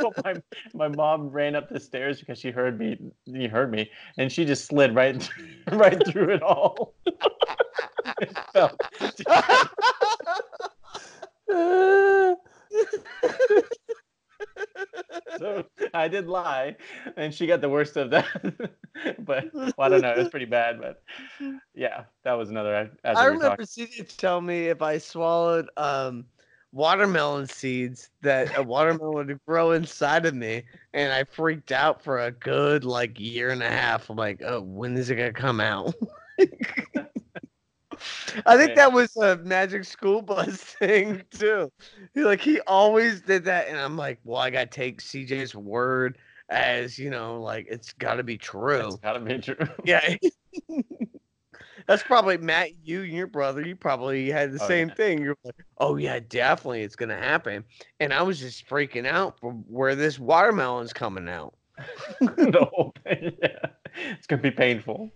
Well, 0.00 0.12
my, 0.24 0.34
my 0.74 0.88
mom 0.88 1.28
ran 1.30 1.54
up 1.56 1.68
the 1.68 1.80
stairs 1.80 2.20
because 2.20 2.38
she 2.38 2.50
heard 2.50 2.78
me. 2.78 2.98
She 3.26 3.46
heard 3.46 3.70
me, 3.70 3.90
and 4.18 4.30
she 4.30 4.44
just 4.44 4.66
slid 4.66 4.94
right, 4.94 5.28
right 5.72 6.00
through 6.06 6.30
it 6.30 6.42
all. 6.42 6.94
It 8.20 8.36
so 15.38 15.64
I 15.94 16.08
did 16.08 16.26
lie, 16.26 16.76
and 17.16 17.34
she 17.34 17.46
got 17.46 17.60
the 17.60 17.68
worst 17.68 17.96
of 17.96 18.10
that. 18.10 18.26
but 19.20 19.52
well, 19.52 19.72
I 19.78 19.88
don't 19.88 20.02
know. 20.02 20.12
It 20.12 20.18
was 20.18 20.28
pretty 20.28 20.46
bad, 20.46 20.80
but 20.80 21.02
yeah, 21.74 22.04
that 22.24 22.34
was 22.34 22.50
another. 22.50 22.90
As 23.04 23.18
I 23.18 23.26
we 23.26 23.34
remember 23.34 23.64
talking. 23.64 23.86
CJ 23.86 24.16
tell 24.16 24.40
me 24.40 24.68
if 24.68 24.82
I 24.82 24.98
swallowed 24.98 25.68
um 25.76 26.24
watermelon 26.72 27.46
seeds 27.46 28.10
that 28.22 28.56
a 28.56 28.62
watermelon 28.62 29.26
would 29.26 29.40
grow 29.46 29.72
inside 29.72 30.26
of 30.26 30.34
me, 30.34 30.64
and 30.92 31.12
I 31.12 31.24
freaked 31.24 31.72
out 31.72 32.02
for 32.02 32.18
a 32.18 32.30
good 32.30 32.84
like 32.84 33.18
year 33.18 33.50
and 33.50 33.62
a 33.62 33.68
half. 33.68 34.10
I'm 34.10 34.16
like, 34.16 34.42
oh, 34.44 34.60
when 34.60 34.96
is 34.96 35.10
it 35.10 35.16
gonna 35.16 35.32
come 35.32 35.60
out? 35.60 35.94
I 38.46 38.56
think 38.56 38.74
that 38.76 38.92
was 38.92 39.16
a 39.16 39.36
magic 39.38 39.84
school 39.84 40.22
bus 40.22 40.56
thing 40.56 41.22
too. 41.30 41.70
He 42.14 42.22
like 42.22 42.40
he 42.40 42.60
always 42.60 43.20
did 43.20 43.44
that, 43.44 43.68
and 43.68 43.78
I'm 43.78 43.96
like, 43.96 44.18
well, 44.24 44.40
I 44.40 44.50
gotta 44.50 44.66
take 44.66 45.00
CJ's 45.00 45.54
word 45.54 46.18
as 46.48 46.98
you 46.98 47.10
know, 47.10 47.40
like 47.40 47.66
it's 47.70 47.92
gotta 47.94 48.22
be 48.22 48.36
true. 48.38 48.86
It's 48.86 48.96
gotta 48.96 49.20
be 49.20 49.38
true. 49.38 49.56
Yeah. 49.84 50.16
That's 51.86 52.02
probably 52.02 52.36
Matt, 52.38 52.70
you 52.84 53.02
and 53.02 53.12
your 53.12 53.26
brother, 53.26 53.62
you 53.66 53.74
probably 53.74 54.30
had 54.30 54.52
the 54.52 54.62
Oh, 54.62 54.66
same 54.68 54.88
yeah. 54.88 54.94
thing. 54.94 55.22
You're 55.22 55.36
like, 55.44 55.54
oh 55.78 55.96
yeah, 55.96 56.20
definitely 56.20 56.82
it's 56.82 56.96
gonna 56.96 57.16
happen. 57.16 57.64
And 57.98 58.12
I 58.12 58.22
was 58.22 58.38
just 58.38 58.68
freaking 58.68 59.06
out 59.06 59.38
from 59.40 59.64
where 59.66 59.94
this 59.94 60.18
watermelon's 60.18 60.92
coming 60.92 61.28
out. 61.28 61.54
the 62.20 62.68
whole 62.72 62.92
thing. 63.04 63.36
Yeah. 63.42 63.70
It's 64.12 64.26
gonna 64.26 64.42
be 64.42 64.50
painful. 64.50 65.10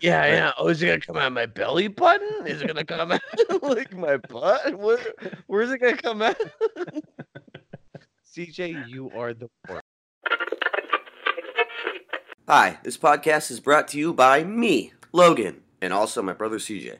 Yeah, 0.00 0.18
Right. 0.20 0.32
yeah. 0.34 0.52
Oh, 0.58 0.68
is 0.68 0.80
it 0.82 0.86
gonna 0.86 1.00
come 1.00 1.16
out 1.16 1.32
my 1.32 1.46
belly 1.46 1.88
button? 1.88 2.46
Is 2.46 2.62
it 2.62 2.66
gonna 2.68 2.84
come 2.84 3.10
out 3.12 3.20
like 3.62 3.92
my 3.92 4.16
butt? 4.18 4.78
Where, 4.78 4.98
where's 5.46 5.70
it 5.72 5.78
gonna 5.78 5.96
come 5.96 6.22
out? 6.22 6.36
CJ, 8.36 8.88
you 8.88 9.10
are 9.16 9.34
the 9.34 9.48
worst. 9.68 9.82
Hi, 12.48 12.78
this 12.82 12.98
podcast 12.98 13.50
is 13.50 13.58
brought 13.60 13.88
to 13.88 13.98
you 13.98 14.12
by 14.12 14.44
me, 14.44 14.92
Logan, 15.12 15.62
and 15.80 15.92
also 15.92 16.20
my 16.22 16.34
brother 16.34 16.58
CJ. 16.58 16.98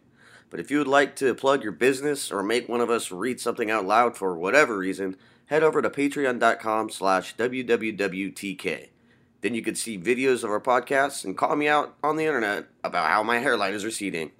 But 0.50 0.58
if 0.60 0.70
you 0.70 0.78
would 0.78 0.88
like 0.88 1.16
to 1.16 1.34
plug 1.34 1.62
your 1.62 1.72
business 1.72 2.30
or 2.32 2.42
make 2.42 2.68
one 2.68 2.80
of 2.80 2.88
us 2.90 3.10
read 3.12 3.40
something 3.40 3.70
out 3.70 3.84
loud 3.86 4.16
for 4.16 4.36
whatever 4.38 4.78
reason, 4.78 5.16
head 5.46 5.62
over 5.62 5.82
to 5.82 5.90
patreon.com 5.90 6.90
slash 6.90 7.36
www.tk. 7.36 8.88
Then 9.44 9.54
you 9.54 9.60
can 9.60 9.74
see 9.74 9.98
videos 9.98 10.42
of 10.42 10.48
our 10.48 10.58
podcasts 10.58 11.22
and 11.22 11.36
call 11.36 11.54
me 11.54 11.68
out 11.68 11.94
on 12.02 12.16
the 12.16 12.24
internet 12.24 12.64
about 12.82 13.10
how 13.10 13.22
my 13.22 13.40
hairline 13.40 13.74
is 13.74 13.84
receding. 13.84 14.32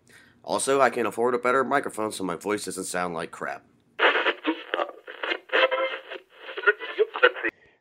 Also, 0.42 0.80
I 0.80 0.88
can 0.88 1.04
afford 1.04 1.34
a 1.34 1.38
better 1.38 1.62
microphone 1.62 2.10
so 2.10 2.24
my 2.24 2.36
voice 2.36 2.64
doesn't 2.64 2.84
sound 2.84 3.12
like 3.12 3.30
crap. 3.30 3.66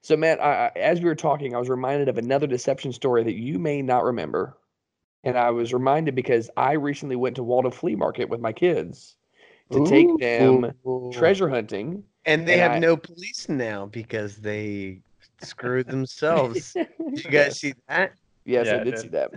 So, 0.01 0.17
Matt, 0.17 0.41
I, 0.41 0.65
I, 0.75 0.77
as 0.77 0.99
we 0.99 1.05
were 1.05 1.15
talking, 1.15 1.55
I 1.55 1.59
was 1.59 1.69
reminded 1.69 2.09
of 2.09 2.17
another 2.17 2.45
deception 2.45 2.91
story 2.91 3.23
that 3.23 3.35
you 3.35 3.57
may 3.57 3.81
not 3.81 4.03
remember. 4.03 4.57
And 5.23 5.37
I 5.37 5.49
was 5.51 5.73
reminded 5.73 6.15
because 6.15 6.49
I 6.57 6.73
recently 6.73 7.15
went 7.15 7.37
to 7.37 7.43
Waldo 7.43 7.69
Flea 7.69 7.95
Market 7.95 8.27
with 8.27 8.41
my 8.41 8.51
kids 8.51 9.15
to 9.71 9.85
take 9.85 10.09
them 10.19 10.73
treasure 11.13 11.47
hunting. 11.47 12.03
And 12.25 12.45
they 12.45 12.55
and 12.55 12.61
have 12.63 12.71
I- 12.73 12.79
no 12.79 12.97
police 12.97 13.47
now 13.47 13.85
because 13.85 14.35
they 14.35 15.03
screwed 15.43 15.87
themselves. 15.87 16.73
Did 16.73 17.23
you 17.25 17.29
guys 17.31 17.59
see 17.59 17.73
that? 17.87 18.13
Yes, 18.45 18.67
Yeah, 18.67 18.75
I 18.75 18.79
I 18.79 18.83
did 18.83 18.95
did. 18.95 18.99
see 18.99 19.07
that. 19.09 19.31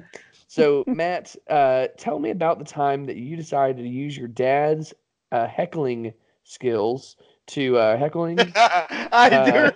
So, 0.49 0.85
Matt, 0.92 1.35
uh, 1.49 1.88
tell 1.99 2.19
me 2.19 2.31
about 2.31 2.59
the 2.59 2.64
time 2.64 3.05
that 3.07 3.16
you 3.16 3.37
decided 3.37 3.79
to 3.83 3.88
use 3.88 4.16
your 4.16 4.29
dad's 4.29 4.95
uh, 5.33 5.47
heckling 5.47 6.12
skills 6.45 7.16
to 7.49 7.77
uh, 7.77 7.97
heckling. 7.97 8.38
I 8.57 9.29
Uh, 9.31 9.71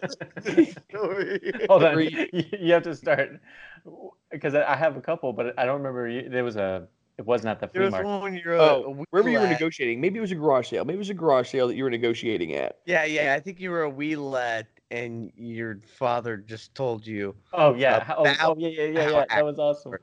do. 0.45 0.67
Story. 0.89 1.53
Hold 1.69 1.85
on, 1.85 2.01
you, 2.01 2.27
you 2.61 2.73
have 2.73 2.83
to 2.85 2.95
start 2.95 3.41
because 4.31 4.55
I 4.55 4.63
I 4.73 4.77
have 4.77 4.97
a 4.97 5.01
couple, 5.01 5.33
but 5.33 5.59
I 5.59 5.65
don't 5.65 5.79
remember. 5.83 6.29
There 6.29 6.45
was 6.45 6.57
a. 6.57 6.89
It 7.19 7.27
wasn't 7.27 7.51
at 7.51 7.61
the 7.61 7.69
There 7.75 7.83
flea 7.83 7.91
market. 7.91 8.09
one 8.09 8.23
when 8.23 8.35
you're 8.35 8.55
a, 8.55 8.59
Oh, 8.61 8.85
a 8.85 8.91
wee 8.91 9.05
wherever 9.11 9.29
you 9.29 9.39
were 9.39 9.43
lad. 9.43 9.53
negotiating, 9.53 10.01
maybe 10.01 10.17
it 10.17 10.23
was 10.23 10.33
a 10.33 10.37
garage 10.37 10.69
sale. 10.69 10.85
Maybe 10.87 10.97
it 10.97 10.99
was 10.99 11.11
a 11.11 11.15
garage 11.15 11.49
sale 11.51 11.69
that 11.69 11.77
you 11.77 11.85
were 11.85 11.91
negotiating 11.91 12.55
at. 12.55 12.79
Yeah, 12.87 13.05
yeah. 13.05 13.35
I 13.35 13.41
think 13.41 13.61
you 13.61 13.71
were 13.71 13.83
a 13.83 13.91
wee 13.91 14.17
lad, 14.17 14.67
and 14.91 15.33
your 15.37 15.79
father 15.99 16.37
just 16.37 16.75
told 16.75 17.07
you. 17.07 17.35
Oh 17.53 17.75
yeah. 17.75 18.15
Oh, 18.17 18.25
oh 18.43 18.55
yeah, 18.59 18.69
yeah, 18.69 18.85
yeah, 18.85 19.11
yeah. 19.11 19.25
That 19.29 19.45
was 19.45 19.59
awesome. 19.59 19.95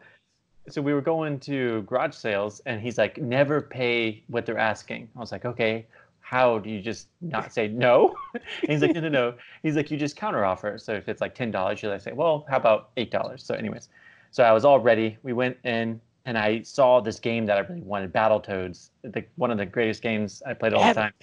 So 0.70 0.82
we 0.82 0.94
were 0.94 1.02
going 1.02 1.40
to 1.42 1.84
garage 1.84 2.14
sales, 2.14 2.62
and 2.66 2.82
he's 2.82 2.98
like, 2.98 3.18
"Never 3.18 3.62
pay 3.62 4.24
what 4.28 4.46
they're 4.46 4.58
asking." 4.58 5.10
I 5.16 5.20
was 5.20 5.32
like, 5.32 5.46
"Okay, 5.46 5.86
how 6.20 6.60
do 6.60 6.70
you 6.70 6.82
just 6.82 7.08
not 7.22 7.54
say 7.54 7.70
no?" 7.70 8.16
he's 8.68 8.82
like, 8.82 8.94
"No, 8.94 9.02
no, 9.02 9.10
no." 9.10 9.34
He's 9.64 9.76
like, 9.76 9.92
"You 9.92 9.98
just 9.98 10.16
counter 10.16 10.44
offer. 10.44 10.78
So 10.78 10.94
if 10.94 11.08
it's 11.08 11.22
like 11.22 11.36
ten 11.36 11.52
dollars, 11.52 11.82
you 11.82 11.90
like 11.90 12.02
say, 12.02 12.12
well, 12.12 12.46
how 12.50 12.58
about 12.58 12.90
eight 12.98 13.12
dollars?" 13.12 13.44
So, 13.44 13.56
anyways, 13.56 13.90
so 14.32 14.44
I 14.44 14.52
was 14.52 14.66
all 14.66 14.80
ready. 14.80 15.18
We 15.24 15.32
went 15.32 15.58
in, 15.64 16.02
and 16.26 16.38
I 16.38 16.62
saw 16.64 17.00
this 17.00 17.20
game 17.20 17.46
that 17.46 17.58
I 17.58 17.62
really 17.62 17.82
wanted, 17.82 18.12
Battletoads, 18.12 18.90
the, 19.04 19.24
one 19.38 19.52
of 19.52 19.58
the 19.58 19.66
greatest 19.66 20.02
games 20.02 20.44
I 20.46 20.54
played 20.54 20.74
all 20.74 20.86
the 20.86 20.94
time. 20.94 21.14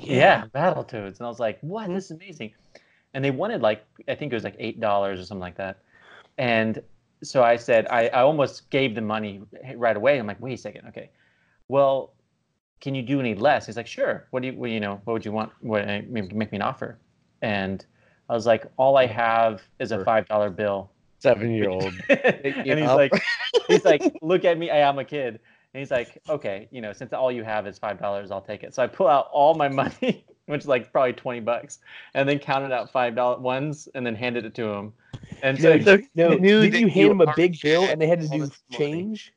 Yeah, 0.00 0.44
Battletoads. 0.54 1.18
And 1.18 1.22
I 1.22 1.28
was 1.28 1.40
like, 1.40 1.58
what? 1.62 1.88
This 1.88 2.06
is 2.06 2.10
amazing. 2.12 2.52
And 3.14 3.24
they 3.24 3.30
wanted 3.30 3.62
like, 3.62 3.84
I 4.08 4.14
think 4.14 4.32
it 4.32 4.36
was 4.36 4.44
like 4.44 4.58
$8 4.58 4.82
or 4.82 5.16
something 5.16 5.38
like 5.40 5.56
that. 5.56 5.78
And 6.36 6.82
so 7.22 7.42
I 7.42 7.56
said, 7.56 7.86
I, 7.88 8.08
I 8.08 8.22
almost 8.22 8.70
gave 8.70 8.94
the 8.94 9.00
money 9.00 9.42
right 9.76 9.96
away. 9.96 10.18
I'm 10.18 10.26
like, 10.26 10.40
wait 10.40 10.54
a 10.54 10.58
second. 10.58 10.88
Okay. 10.88 11.10
Well, 11.68 12.12
can 12.80 12.94
you 12.94 13.02
do 13.02 13.20
any 13.20 13.34
less? 13.34 13.66
He's 13.66 13.76
like, 13.76 13.86
sure. 13.86 14.26
What 14.30 14.42
do 14.42 14.48
you, 14.48 14.54
what, 14.54 14.70
you 14.70 14.80
know, 14.80 15.00
what 15.04 15.14
would 15.14 15.24
you 15.24 15.32
want? 15.32 15.52
What, 15.60 15.88
uh, 15.88 16.00
maybe 16.08 16.34
make 16.34 16.52
me 16.52 16.56
an 16.56 16.62
offer. 16.62 16.98
And 17.40 17.84
I 18.28 18.34
was 18.34 18.46
like, 18.46 18.66
all 18.76 18.98
I 18.98 19.06
have 19.06 19.62
is 19.78 19.92
a 19.92 19.98
$5 19.98 20.56
bill. 20.56 20.90
Seven-year-old. 21.20 21.94
and 22.08 22.78
he's 22.78 22.88
up. 22.88 22.96
like, 22.96 23.12
he's 23.68 23.84
like, 23.84 24.02
look 24.22 24.44
at 24.44 24.58
me, 24.58 24.70
I 24.70 24.78
am 24.78 24.98
a 24.98 25.04
kid. 25.04 25.40
And 25.74 25.80
he's 25.80 25.90
like, 25.90 26.20
okay, 26.28 26.68
you 26.70 26.80
know, 26.80 26.92
since 26.92 27.12
all 27.12 27.32
you 27.32 27.42
have 27.42 27.66
is 27.66 27.78
five 27.78 27.98
dollars, 27.98 28.30
I'll 28.30 28.40
take 28.40 28.62
it. 28.62 28.74
So 28.74 28.82
I 28.82 28.86
pull 28.86 29.08
out 29.08 29.28
all 29.32 29.54
my 29.54 29.68
money, 29.68 30.24
which 30.46 30.62
is 30.62 30.68
like 30.68 30.92
probably 30.92 31.12
twenty 31.12 31.40
bucks, 31.40 31.78
and 32.14 32.28
then 32.28 32.38
counted 32.38 32.72
out 32.72 32.90
five 32.90 33.14
dollar 33.14 33.38
ones, 33.38 33.88
and 33.94 34.06
then 34.06 34.14
handed 34.14 34.44
it 34.44 34.54
to 34.54 34.68
him. 34.68 34.92
And 35.42 35.60
so, 35.60 35.76
No, 35.76 35.84
So 35.84 35.98
No, 36.14 36.32
you 36.32 36.40
knew 36.40 36.60
did 36.62 36.80
you 36.80 36.88
hand 36.88 37.10
them 37.10 37.20
a 37.20 37.34
big 37.34 37.60
bill 37.60 37.84
and 37.84 38.00
they 38.00 38.06
had 38.06 38.20
to 38.20 38.28
do 38.28 38.50
change? 38.70 39.32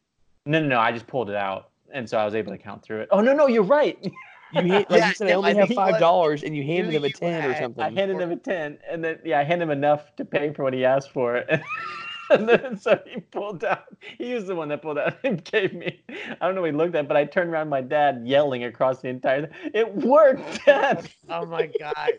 no, 0.45 0.59
no, 0.59 0.67
no, 0.67 0.79
I 0.79 0.91
just 0.91 1.07
pulled 1.07 1.29
it 1.29 1.35
out, 1.35 1.69
and 1.93 2.09
so 2.09 2.17
I 2.17 2.25
was 2.25 2.35
able 2.35 2.51
to 2.51 2.57
count 2.57 2.83
through 2.83 3.01
it. 3.01 3.09
Oh 3.11 3.21
no, 3.21 3.33
no, 3.33 3.47
you're 3.47 3.63
right. 3.63 3.97
You 4.53 4.61
hand, 4.61 4.85
like 4.89 5.01
Yeah, 5.01 5.07
you 5.09 5.13
said, 5.13 5.29
I 5.29 5.33
only 5.33 5.51
I 5.51 5.55
have 5.55 5.69
five 5.71 5.99
dollars, 5.99 6.43
and 6.43 6.55
you 6.55 6.63
handed 6.63 6.93
him 6.93 7.03
a 7.03 7.09
ten 7.09 7.43
or 7.43 7.51
had- 7.51 7.57
I 7.57 7.59
something. 7.59 7.83
I 7.83 7.89
handed 7.89 8.17
him 8.21 8.31
a 8.31 8.37
ten, 8.37 8.77
and 8.89 9.03
then 9.03 9.19
yeah, 9.25 9.39
I 9.39 9.43
handed 9.43 9.65
him 9.65 9.71
enough 9.71 10.15
to 10.15 10.23
pay 10.23 10.53
for 10.53 10.63
what 10.63 10.73
he 10.73 10.85
asked 10.85 11.11
for. 11.11 11.43
And 12.31 12.47
then 12.49 12.77
so 12.77 12.99
he 13.07 13.21
pulled 13.21 13.63
out. 13.63 13.85
He 14.17 14.33
was 14.33 14.47
the 14.47 14.55
one 14.55 14.67
that 14.69 14.81
pulled 14.81 14.97
out 14.97 15.15
and 15.23 15.43
gave 15.43 15.73
me. 15.73 16.01
I 16.09 16.45
don't 16.45 16.55
know 16.55 16.61
what 16.61 16.71
he 16.71 16.75
looked 16.77 16.95
at, 16.95 17.07
but 17.07 17.15
I 17.15 17.23
turned 17.25 17.49
around, 17.51 17.69
my 17.69 17.81
dad 17.81 18.23
yelling 18.25 18.65
across 18.65 18.99
the 18.99 19.07
entire. 19.09 19.49
It 19.73 19.93
worked, 19.95 20.41
oh, 20.43 20.57
Dad. 20.65 21.09
Oh 21.29 21.45
my 21.45 21.69
god. 21.79 22.13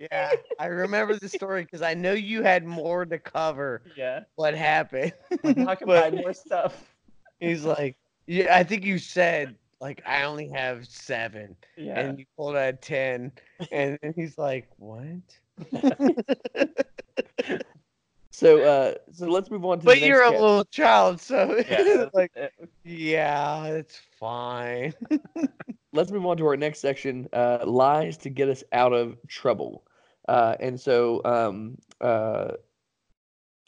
Yeah, 0.00 0.30
I 0.60 0.66
remember 0.66 1.16
the 1.16 1.28
story 1.28 1.64
because 1.64 1.82
I 1.82 1.94
know 1.94 2.12
you 2.12 2.42
had 2.42 2.64
more 2.64 3.04
to 3.04 3.18
cover 3.18 3.82
Yeah. 3.96 4.20
what 4.36 4.54
happened. 4.54 5.12
Buy 5.42 5.74
But 5.84 6.14
more 6.14 6.32
stuff? 6.32 6.84
he's 7.40 7.64
like, 7.64 7.96
yeah, 8.26 8.56
I 8.56 8.62
think 8.62 8.84
you 8.84 8.98
said 8.98 9.56
like 9.80 10.02
I 10.06 10.22
only 10.24 10.48
have 10.50 10.86
seven, 10.86 11.56
Yeah. 11.76 11.98
and 11.98 12.18
you 12.18 12.26
pulled 12.36 12.56
out 12.56 12.80
ten, 12.82 13.32
and, 13.72 13.98
and 14.02 14.14
he's 14.14 14.36
like, 14.38 14.68
what? 14.76 15.06
So, 18.38 18.62
uh, 18.62 18.94
so 19.12 19.26
let's 19.26 19.50
move 19.50 19.64
on 19.64 19.80
to. 19.80 19.86
But 19.86 20.00
the 20.00 20.06
you're 20.06 20.22
a 20.22 20.26
next 20.26 20.28
cat- 20.30 20.40
little 20.40 20.64
child, 20.64 21.20
so 21.20 21.62
Yeah. 21.68 22.06
like, 22.14 22.32
yeah, 22.84 23.64
it's 23.66 24.00
fine. 24.18 24.94
let's 25.92 26.10
move 26.12 26.24
on 26.26 26.36
to 26.36 26.46
our 26.46 26.56
next 26.56 26.80
section 26.80 27.28
uh, 27.32 27.64
lies 27.66 28.16
to 28.18 28.30
get 28.30 28.48
us 28.48 28.62
out 28.72 28.92
of 28.92 29.16
trouble 29.26 29.84
uh, 30.28 30.54
and 30.60 30.78
so 30.78 31.20
um, 31.24 31.76
uh, 32.00 32.52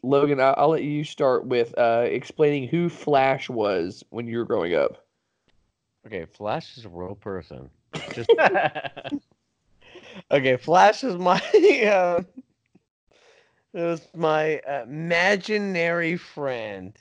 logan 0.02 0.40
I'll, 0.40 0.54
I'll 0.56 0.68
let 0.70 0.83
you 0.83 1.04
start 1.04 1.46
with 1.46 1.76
uh, 1.78 2.04
explaining 2.06 2.68
who 2.68 2.88
flash 2.88 3.48
was 3.48 4.04
when 4.11 4.26
you 4.26 4.38
were 4.38 4.44
growing 4.44 4.74
up 4.74 4.98
Okay, 6.06 6.24
Flash 6.24 6.78
is 6.78 6.85
a 6.85 6.88
real 6.88 7.14
person. 7.14 7.70
Just 8.14 8.30
okay. 10.30 10.56
Flash 10.56 11.04
is 11.04 11.16
my 11.16 11.40
uh, 11.87 12.22
it 13.72 13.83
was 13.83 14.06
my 14.14 14.59
uh, 14.61 14.83
imaginary 14.83 16.16
friend. 16.16 16.96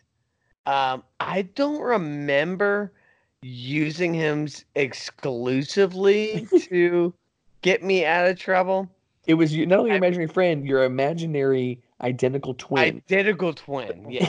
Um, 0.65 1.03
I 1.19 1.43
don't 1.43 1.81
remember 1.81 2.93
using 3.41 4.13
him 4.13 4.47
exclusively 4.75 6.47
to 6.55 7.13
get 7.61 7.83
me 7.83 8.05
out 8.05 8.27
of 8.27 8.37
trouble. 8.37 8.89
it 9.25 9.33
was 9.35 9.53
you, 9.53 9.65
not 9.65 9.79
only 9.79 9.89
your 9.91 9.95
I- 9.95 9.97
imaginary 9.97 10.27
friend 10.27 10.65
your 10.67 10.83
imaginary 10.83 11.81
identical 12.01 12.53
twin 12.53 13.01
Identical 13.11 13.53
twin. 13.53 14.05
Yeah. 14.09 14.27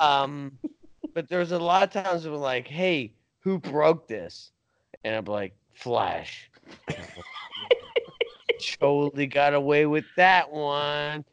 um, 0.00 0.52
but 1.14 1.28
there 1.28 1.38
was 1.38 1.52
a 1.52 1.58
lot 1.58 1.82
of 1.82 1.90
times 2.04 2.26
was 2.26 2.40
like, 2.40 2.66
"Hey, 2.68 3.14
who 3.40 3.58
broke 3.58 4.08
this?" 4.08 4.50
And 5.04 5.14
I'm 5.14 5.24
like, 5.24 5.56
"Flash." 5.74 6.50
totally 8.60 9.26
got 9.26 9.54
away 9.54 9.86
with 9.86 10.04
that 10.16 10.50
one. 10.50 11.24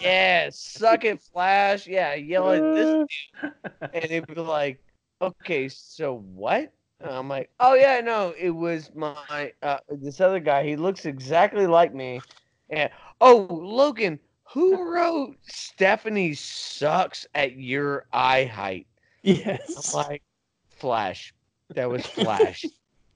Yeah, 0.00 0.50
suck 0.52 1.04
it, 1.04 1.20
Flash. 1.20 1.86
Yeah, 1.86 2.14
yell 2.14 2.50
at 2.50 2.74
this 2.74 3.08
dude. 3.42 3.52
And 3.92 4.04
he'd 4.04 4.26
be 4.26 4.34
like, 4.40 4.80
okay, 5.20 5.68
so 5.68 6.24
what? 6.34 6.72
And 7.00 7.10
I'm 7.10 7.28
like, 7.28 7.50
oh 7.60 7.74
yeah, 7.74 8.00
no, 8.00 8.34
it 8.38 8.50
was 8.50 8.90
my 8.94 9.52
uh, 9.62 9.78
this 9.88 10.20
other 10.20 10.40
guy. 10.40 10.64
He 10.64 10.76
looks 10.76 11.06
exactly 11.06 11.66
like 11.66 11.94
me. 11.94 12.20
And 12.68 12.90
oh, 13.20 13.46
Logan, 13.50 14.18
who 14.44 14.82
wrote 14.82 15.36
Stephanie 15.46 16.34
sucks 16.34 17.26
at 17.34 17.56
your 17.56 18.06
eye 18.12 18.44
height? 18.44 18.86
Yes. 19.22 19.92
I'm 19.94 20.06
like, 20.06 20.22
Flash. 20.68 21.34
That 21.74 21.88
was 21.88 22.04
Flash. 22.06 22.64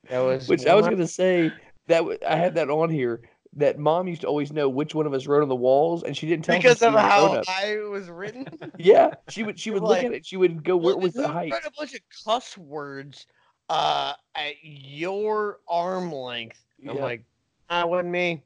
that 0.08 0.20
was 0.20 0.48
Which 0.48 0.66
I 0.66 0.74
was 0.74 0.86
gonna 0.86 1.06
say 1.06 1.52
that 1.88 1.98
w- 1.98 2.18
I 2.26 2.36
had 2.36 2.54
that 2.54 2.70
on 2.70 2.88
here. 2.88 3.20
That 3.56 3.78
mom 3.78 4.08
used 4.08 4.22
to 4.22 4.26
always 4.26 4.52
know 4.52 4.68
which 4.68 4.94
one 4.94 5.06
of 5.06 5.14
us 5.14 5.26
wrote 5.26 5.42
on 5.42 5.48
the 5.48 5.54
walls, 5.54 6.02
and 6.02 6.16
she 6.16 6.26
didn't 6.26 6.44
tell 6.44 6.56
us 6.56 6.62
because 6.62 6.82
of 6.82 6.90
we 6.90 6.96
were 6.96 7.02
grown 7.02 7.36
how. 7.36 7.42
I 7.48 7.76
was 7.88 8.08
written. 8.10 8.48
Yeah, 8.78 9.14
she 9.28 9.44
would. 9.44 9.58
She 9.58 9.70
would 9.70 9.82
Like, 9.82 10.02
look 10.02 10.10
at 10.10 10.16
it. 10.16 10.26
She 10.26 10.36
would 10.36 10.64
go, 10.64 10.76
"Where 10.76 10.96
was 10.96 11.12
the 11.14 11.28
height?" 11.28 11.52
wrote 11.52 11.64
a 11.64 11.70
bunch 11.78 11.94
of 11.94 12.00
cuss 12.24 12.58
words 12.58 13.26
uh, 13.68 14.14
at 14.34 14.54
your 14.62 15.60
arm 15.68 16.12
length. 16.12 16.64
I'm 16.88 16.98
like, 16.98 17.24
ah, 17.70 17.86
wasn't 17.86 18.10
me. 18.10 18.42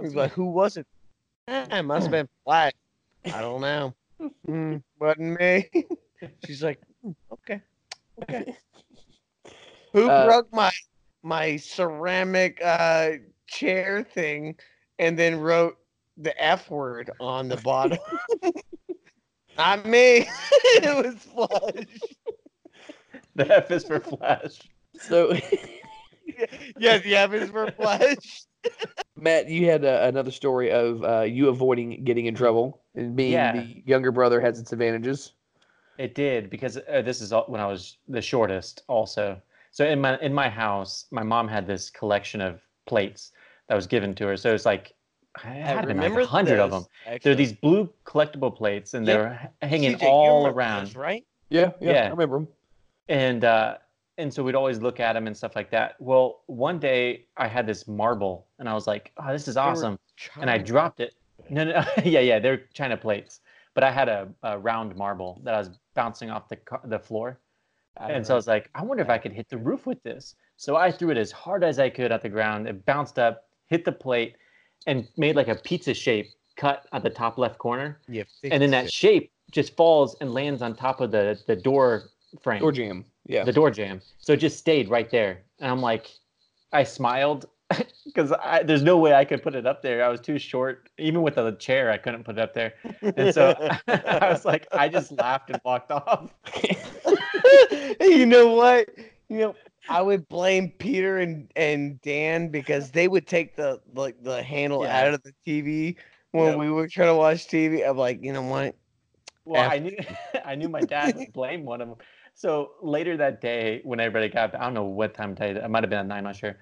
He's 0.00 0.14
like, 0.14 0.32
who 0.32 0.46
was 0.46 0.76
it? 0.76 0.86
Eh, 1.48 1.66
it 1.78 1.82
must 1.82 2.04
have 2.04 2.12
been 2.12 2.28
Flash. 2.44 2.72
I 3.24 3.40
don't 3.40 3.60
know. 3.60 3.94
Hmm, 4.46 4.76
wasn't 4.98 5.38
me. 5.40 5.68
She's 6.46 6.62
like, 6.62 6.80
"Hmm, 7.02 7.10
okay, 7.32 7.60
okay. 8.22 8.56
Who 9.92 10.08
Uh, 10.08 10.26
broke 10.26 10.52
my 10.52 10.70
my 11.22 11.56
ceramic 11.56 12.60
uh, 12.64 13.12
chair 13.52 14.02
thing 14.02 14.56
and 14.98 15.18
then 15.18 15.38
wrote 15.38 15.76
the 16.16 16.42
F 16.42 16.70
word 16.70 17.10
on 17.20 17.48
the 17.48 17.56
bottom? 17.58 17.98
Not 19.56 19.84
me. 19.84 20.26
it 20.82 21.04
was 21.04 21.14
Flash. 21.16 21.86
The 23.34 23.50
F 23.56 23.70
is 23.70 23.84
for 23.84 23.98
Flash. 23.98 24.60
So, 24.98 25.32
yes, 26.78 27.02
the 27.02 27.16
F 27.16 27.32
is 27.32 27.48
for 27.48 27.70
Flash. 27.72 28.44
Matt, 29.16 29.48
you 29.48 29.66
had 29.70 29.86
uh, 29.86 30.00
another 30.02 30.30
story 30.30 30.70
of 30.70 31.02
uh, 31.02 31.20
you 31.22 31.48
avoiding 31.48 32.04
getting 32.04 32.26
in 32.26 32.34
trouble, 32.34 32.82
and 32.94 33.16
being 33.16 33.32
Yeah. 33.32 33.52
the 33.52 33.82
younger 33.86 34.12
brother 34.12 34.38
has 34.40 34.58
its 34.58 34.72
advantages. 34.72 35.32
It 35.96 36.14
did 36.14 36.50
because 36.50 36.76
uh, 36.76 37.00
this 37.02 37.22
is 37.22 37.32
all- 37.32 37.46
when 37.46 37.60
I 37.60 37.66
was 37.66 37.96
the 38.06 38.20
shortest. 38.20 38.82
Also, 38.86 39.40
so 39.70 39.86
in 39.86 39.98
my 39.98 40.18
in 40.18 40.34
my 40.34 40.50
house, 40.50 41.06
my 41.10 41.22
mom 41.22 41.48
had 41.48 41.66
this 41.66 41.88
collection 41.88 42.42
of 42.42 42.60
plates 42.86 43.32
that 43.68 43.74
was 43.74 43.86
given 43.86 44.14
to 44.16 44.26
her. 44.26 44.36
So 44.36 44.52
it's 44.54 44.66
like 44.66 44.92
I 45.44 45.48
had 45.48 45.86
been 45.86 45.96
like 45.98 46.12
a 46.12 46.26
hundred 46.26 46.58
of 46.60 46.70
them. 46.70 46.84
They're 47.22 47.34
these 47.34 47.52
blue 47.52 47.88
collectible 48.04 48.54
plates, 48.54 48.94
and 48.94 49.06
Yeah. 49.06 49.14
they're 49.14 49.50
hanging 49.68 49.96
CJ, 49.96 50.02
all 50.06 50.46
around. 50.46 50.86
those, 50.86 50.96
right? 50.96 51.24
Yeah, 51.48 51.72
yeah, 51.80 51.92
Yeah. 51.92 52.06
I 52.06 52.08
remember 52.10 52.38
them. 52.38 52.48
and 53.08 53.44
uh 53.44 53.76
and 54.18 54.32
so 54.32 54.42
we'd 54.42 54.54
always 54.54 54.80
look 54.80 55.00
at 55.00 55.14
them 55.14 55.26
and 55.26 55.34
stuff 55.36 55.56
like 55.56 55.70
that 55.70 55.96
well 55.98 56.42
one 56.46 56.78
day 56.78 57.24
i 57.38 57.48
had 57.48 57.66
this 57.66 57.88
marble 57.88 58.46
and 58.58 58.68
i 58.68 58.74
was 58.74 58.86
like 58.86 59.10
oh 59.16 59.32
this 59.32 59.48
is 59.48 59.56
awesome 59.56 59.98
and 60.40 60.48
i 60.50 60.56
dropped 60.58 61.00
it 61.00 61.14
no 61.50 61.64
no 61.64 61.82
yeah 62.04 62.20
yeah 62.20 62.38
they're 62.38 62.62
china 62.74 62.96
plates 62.96 63.40
but 63.74 63.82
i 63.82 63.90
had 63.90 64.08
a, 64.08 64.28
a 64.44 64.58
round 64.58 64.94
marble 64.96 65.40
that 65.44 65.54
i 65.54 65.58
was 65.58 65.70
bouncing 65.94 66.30
off 66.30 66.46
the 66.48 66.56
ca- 66.56 66.80
the 66.84 66.98
floor 66.98 67.38
and 67.96 68.24
so 68.26 68.34
i 68.34 68.36
was 68.36 68.46
like 68.46 68.70
i 68.74 68.82
wonder 68.82 69.02
if 69.02 69.08
i 69.10 69.18
could 69.18 69.32
hit 69.32 69.48
the 69.48 69.58
roof 69.58 69.86
with 69.86 70.00
this 70.02 70.36
so 70.56 70.76
i 70.76 70.90
threw 70.92 71.10
it 71.10 71.16
as 71.16 71.32
hard 71.32 71.64
as 71.64 71.78
i 71.78 71.88
could 71.90 72.12
at 72.12 72.22
the 72.22 72.28
ground 72.28 72.68
it 72.68 72.84
bounced 72.86 73.18
up 73.18 73.48
hit 73.72 73.84
the 73.84 73.96
plate 74.06 74.36
and 74.86 74.96
made 75.16 75.34
like 75.36 75.48
a 75.48 75.54
pizza 75.68 75.94
shape 75.94 76.28
cut 76.56 76.86
at 76.92 77.02
the 77.02 77.10
top 77.10 77.38
left 77.38 77.58
corner 77.58 77.88
You 78.08 78.24
and 78.44 78.62
then 78.62 78.70
that 78.70 78.92
shape 78.92 79.32
just 79.50 79.74
falls 79.76 80.16
and 80.20 80.32
lands 80.34 80.60
on 80.62 80.76
top 80.76 81.00
of 81.00 81.10
the 81.10 81.24
the 81.46 81.56
door 81.56 81.86
frame 82.42 82.60
Door 82.60 82.72
jamb. 82.72 83.04
Yeah. 83.26 83.44
the 83.44 83.52
door 83.52 83.70
jamb. 83.70 84.00
So 84.18 84.32
it 84.32 84.40
just 84.40 84.58
stayed 84.58 84.88
right 84.88 85.08
there. 85.10 85.42
And 85.60 85.70
I'm 85.70 85.80
like, 85.80 86.10
I 86.72 86.82
smiled 86.84 87.46
because 88.04 88.32
there's 88.64 88.82
no 88.82 88.98
way 88.98 89.14
I 89.14 89.24
could 89.24 89.42
put 89.42 89.54
it 89.54 89.66
up 89.66 89.80
there. 89.80 90.04
I 90.04 90.08
was 90.08 90.20
too 90.20 90.38
short. 90.38 90.88
Even 90.98 91.22
with 91.22 91.36
a 91.38 91.52
chair, 91.66 91.90
I 91.90 91.98
couldn't 91.98 92.24
put 92.24 92.36
it 92.38 92.42
up 92.42 92.52
there. 92.52 92.74
And 93.16 93.32
so 93.32 93.54
I 93.88 94.28
was 94.30 94.44
like, 94.44 94.66
I 94.72 94.88
just 94.88 95.12
laughed 95.12 95.50
and 95.50 95.60
walked 95.64 95.90
off. 95.92 96.30
you 98.00 98.26
know 98.26 98.48
what? 98.54 98.88
You 99.28 99.38
know, 99.38 99.54
I 99.88 100.00
would 100.02 100.28
blame 100.28 100.70
Peter 100.78 101.18
and, 101.18 101.50
and 101.56 102.00
Dan 102.02 102.48
because 102.48 102.90
they 102.90 103.08
would 103.08 103.26
take 103.26 103.56
the 103.56 103.80
like 103.94 104.22
the 104.22 104.42
handle 104.42 104.84
Yeah. 104.84 104.96
out 105.06 105.14
of 105.14 105.22
the 105.22 105.32
TV 105.46 105.96
when 106.32 106.46
Yep. 106.46 106.58
we 106.58 106.70
were 106.70 106.88
trying 106.88 107.08
to 107.08 107.14
watch 107.14 107.46
TV. 107.48 107.82
I'm 107.88 107.96
like, 107.96 108.22
you 108.22 108.32
know 108.32 108.42
what? 108.42 108.76
Well, 109.44 109.62
F- 109.62 109.72
I 109.72 109.78
knew 109.78 109.96
I 110.44 110.54
knew 110.54 110.68
my 110.68 110.82
dad 110.82 111.14
would 111.14 111.32
blame 111.32 111.64
one 111.64 111.80
of 111.80 111.88
them. 111.88 111.98
So 112.34 112.72
later 112.82 113.16
that 113.18 113.40
day, 113.40 113.80
when 113.84 114.00
everybody 114.00 114.28
got, 114.28 114.54
I 114.54 114.60
don't 114.64 114.74
know 114.74 114.84
what 114.84 115.14
time 115.14 115.34
day, 115.34 115.50
it 115.50 115.70
might 115.70 115.82
have 115.82 115.90
been 115.90 115.98
at 116.00 116.06
night, 116.06 116.18
I'm 116.18 116.24
not 116.24 116.36
sure. 116.36 116.56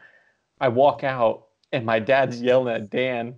I 0.60 0.68
walk 0.68 1.04
out 1.04 1.48
and 1.72 1.86
my 1.86 1.98
dad's 2.00 2.42
yelling 2.42 2.74
at 2.74 2.90
Dan. 2.90 3.36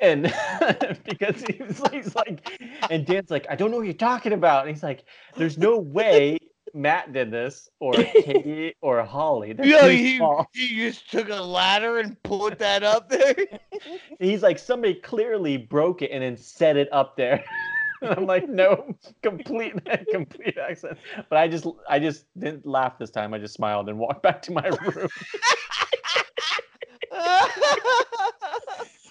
And 0.00 0.22
because 1.04 1.42
he 1.42 1.62
was, 1.62 1.82
he's 1.90 2.14
like, 2.14 2.48
and 2.90 3.04
Dan's 3.04 3.30
like, 3.30 3.46
I 3.50 3.56
don't 3.56 3.70
know 3.70 3.78
what 3.78 3.86
you're 3.86 3.94
talking 3.94 4.32
about. 4.32 4.66
And 4.66 4.74
he's 4.74 4.82
like, 4.82 5.04
there's 5.36 5.58
no 5.58 5.78
way 5.78 6.38
Matt 6.74 7.12
did 7.12 7.30
this 7.30 7.68
or 7.80 7.92
Katie 8.22 8.74
or 8.80 9.02
Holly. 9.04 9.54
Yeah, 9.62 9.88
he, 9.88 10.20
he 10.52 10.76
just 10.76 11.10
took 11.10 11.28
a 11.28 11.40
ladder 11.40 11.98
and 11.98 12.20
put 12.22 12.58
that 12.58 12.82
up 12.82 13.08
there. 13.08 13.34
He's 14.18 14.42
like, 14.42 14.58
somebody 14.58 14.94
clearly 14.94 15.56
broke 15.56 16.02
it 16.02 16.10
and 16.10 16.22
then 16.22 16.36
set 16.36 16.76
it 16.76 16.88
up 16.92 17.16
there. 17.16 17.44
And 18.02 18.12
I'm 18.12 18.24
like, 18.24 18.48
no, 18.48 18.96
complete, 19.22 19.74
complete 20.10 20.56
accident. 20.56 20.98
But 21.28 21.36
I 21.36 21.48
just, 21.48 21.66
I 21.86 21.98
just 21.98 22.24
didn't 22.38 22.64
laugh 22.64 22.98
this 22.98 23.10
time. 23.10 23.34
I 23.34 23.38
just 23.38 23.52
smiled 23.52 23.90
and 23.90 23.98
walked 23.98 24.22
back 24.22 24.40
to 24.40 24.52
my 24.52 24.66
room. 24.68 25.08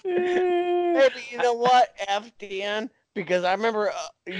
Hey, 0.02 1.08
you 1.30 1.38
know 1.38 1.52
what? 1.52 1.94
F 2.08 2.30
Dan, 2.38 2.90
because 3.14 3.44
I 3.44 3.52
remember 3.52 3.90
uh, 3.90 4.32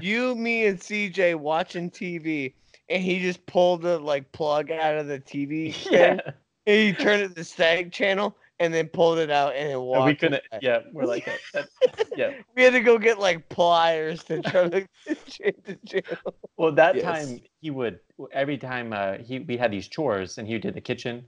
you, 0.00 0.34
me, 0.34 0.66
and 0.66 0.78
CJ 0.78 1.36
watching 1.36 1.90
TV, 1.90 2.54
and 2.88 3.02
he 3.02 3.20
just 3.20 3.44
pulled 3.46 3.82
the 3.82 3.98
like 3.98 4.30
plug 4.32 4.70
out 4.70 4.96
of 4.96 5.06
the 5.06 5.18
TV. 5.20 5.74
yeah, 5.90 6.18
and 6.66 6.76
he 6.78 6.92
turned 6.92 7.22
it 7.22 7.28
to 7.28 7.34
the 7.34 7.44
stag 7.44 7.92
channel, 7.92 8.36
and 8.58 8.72
then 8.72 8.88
pulled 8.88 9.18
it 9.18 9.30
out, 9.30 9.54
and 9.54 9.72
and 9.72 9.82
walked. 9.82 10.06
we 10.06 10.14
couldn't. 10.14 10.42
away. 10.52 10.60
Yeah, 10.62 10.80
we're 10.92 11.04
like, 11.06 11.24
that, 11.52 11.68
that- 11.82 12.06
yeah. 12.16 12.30
We 12.54 12.62
had 12.62 12.72
to 12.72 12.80
go 12.80 12.98
get 12.98 13.18
like 13.18 13.48
pliers 13.48 14.22
to 14.24 14.40
try 14.42 14.68
to 14.68 14.86
change 15.28 15.56
the 15.64 15.78
channel. 15.86 16.34
Well, 16.56 16.72
that 16.72 16.96
Yes. 16.96 17.04
time 17.04 17.40
he 17.60 17.70
would 17.70 18.00
every 18.32 18.56
time 18.56 18.92
uh, 18.92 19.18
he 19.18 19.40
we 19.40 19.56
had 19.56 19.70
these 19.70 19.88
chores 19.88 20.38
and 20.38 20.48
he 20.48 20.58
did 20.58 20.74
the 20.74 20.80
kitchen, 20.80 21.24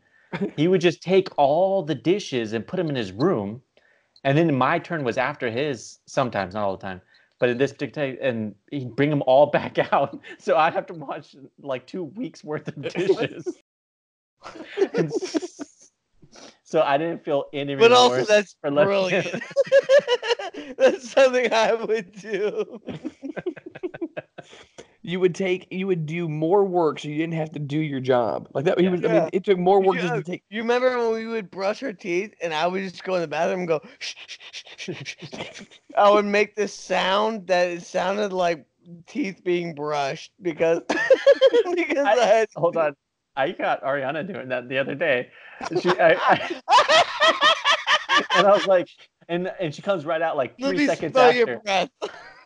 he 0.57 0.69
would 0.69 0.81
just 0.81 1.03
take 1.03 1.29
all 1.37 1.83
the 1.83 1.95
dishes 1.95 2.53
and 2.53 2.67
put 2.67 2.77
them 2.79 2.89
in 2.89 2.97
his 2.97 3.13
room, 3.13 3.61
and 4.25 4.37
then 4.39 4.55
my 4.55 4.79
turn 4.79 5.05
was 5.05 5.19
after 5.19 5.51
his. 5.51 5.99
Sometimes, 6.07 6.55
not 6.55 6.65
all 6.65 6.77
the 6.77 6.83
time, 6.83 7.01
but 7.39 7.49
in 7.49 7.59
this 7.59 7.73
particular, 7.73 8.09
and 8.21 8.55
he'd 8.71 8.97
bring 8.97 9.11
them 9.11 9.23
all 9.27 9.47
back 9.47 9.79
out. 9.93 10.19
So 10.39 10.57
I'd 10.57 10.75
have 10.75 10.87
to 10.87 10.95
watch 10.95 11.37
like 11.61 11.87
two 11.87 12.05
weeks 12.05 12.43
worth 12.45 12.69
of 12.69 12.83
dishes. 12.83 13.47
And 14.95 15.13
so 16.63 16.83
I 16.83 16.97
didn't 16.97 17.25
feel 17.25 17.47
any 17.53 17.75
But 17.75 17.91
also, 17.91 18.25
that's 18.25 18.55
for 18.61 18.71
brilliant. 18.71 19.43
that's 20.77 21.11
something 21.11 21.53
I 21.53 21.75
would 21.75 22.13
do. 22.13 22.81
You 25.09 25.21
would 25.21 25.35
take, 25.35 25.69
you 25.71 25.87
would 25.87 26.05
do 26.05 26.29
more 26.29 26.67
work, 26.67 26.99
so 26.99 27.09
you 27.09 27.17
didn't 27.17 27.33
have 27.33 27.51
to 27.53 27.59
do 27.59 27.79
your 27.79 27.99
job. 27.99 28.47
Like 28.53 28.67
that. 28.67 28.79
He 28.79 28.85
Yeah. 28.85 28.91
was. 28.91 29.05
I 29.07 29.09
mean, 29.09 29.31
it 29.33 29.43
took 29.43 29.59
more 29.59 29.81
work 29.81 29.97
just 29.97 30.09
Yeah. 30.09 30.17
to 30.17 30.21
uh, 30.21 30.23
take. 30.23 30.45
You 30.51 30.61
remember 30.61 30.99
when 30.99 31.13
we 31.13 31.27
would 31.27 31.51
brush 31.51 31.83
our 31.83 31.95
teeth 31.95 32.35
and 32.43 32.53
I 32.53 32.67
would 32.67 32.83
just 32.83 33.03
go 33.05 33.15
in 33.15 33.23
the 33.23 33.27
bathroom 33.27 33.61
and 33.61 33.69
go. 33.69 33.81
I 35.97 36.11
would 36.11 36.27
make 36.27 36.57
this 36.57 36.75
sound 36.75 37.47
that 37.47 37.71
it 37.71 37.85
sounded 37.85 38.35
like 38.35 38.67
teeth 39.07 39.43
being 39.43 39.75
brushed 39.75 40.31
because 40.43 40.83
because 41.75 42.07
I, 42.07 42.13
I- 42.13 42.27
had 42.27 42.49
Hold 42.57 42.77
on, 42.77 42.95
I 43.35 43.53
got 43.53 43.83
Ariana 43.83 44.31
doing 44.31 44.51
that 44.51 44.69
the 44.69 44.77
other 44.77 44.95
day. 44.95 45.31
She, 45.81 45.89
I, 45.99 46.19
I, 46.21 46.61
and 48.37 48.47
I 48.47 48.51
was 48.51 48.67
like, 48.67 48.89
and 49.31 49.51
and 49.59 49.75
she 49.75 49.81
comes 49.81 50.05
right 50.05 50.21
out 50.21 50.37
like 50.37 50.59
three 50.59 50.87
seconds 50.87 51.17
after, 51.17 51.39
your 51.39 51.61
breath. 51.61 51.89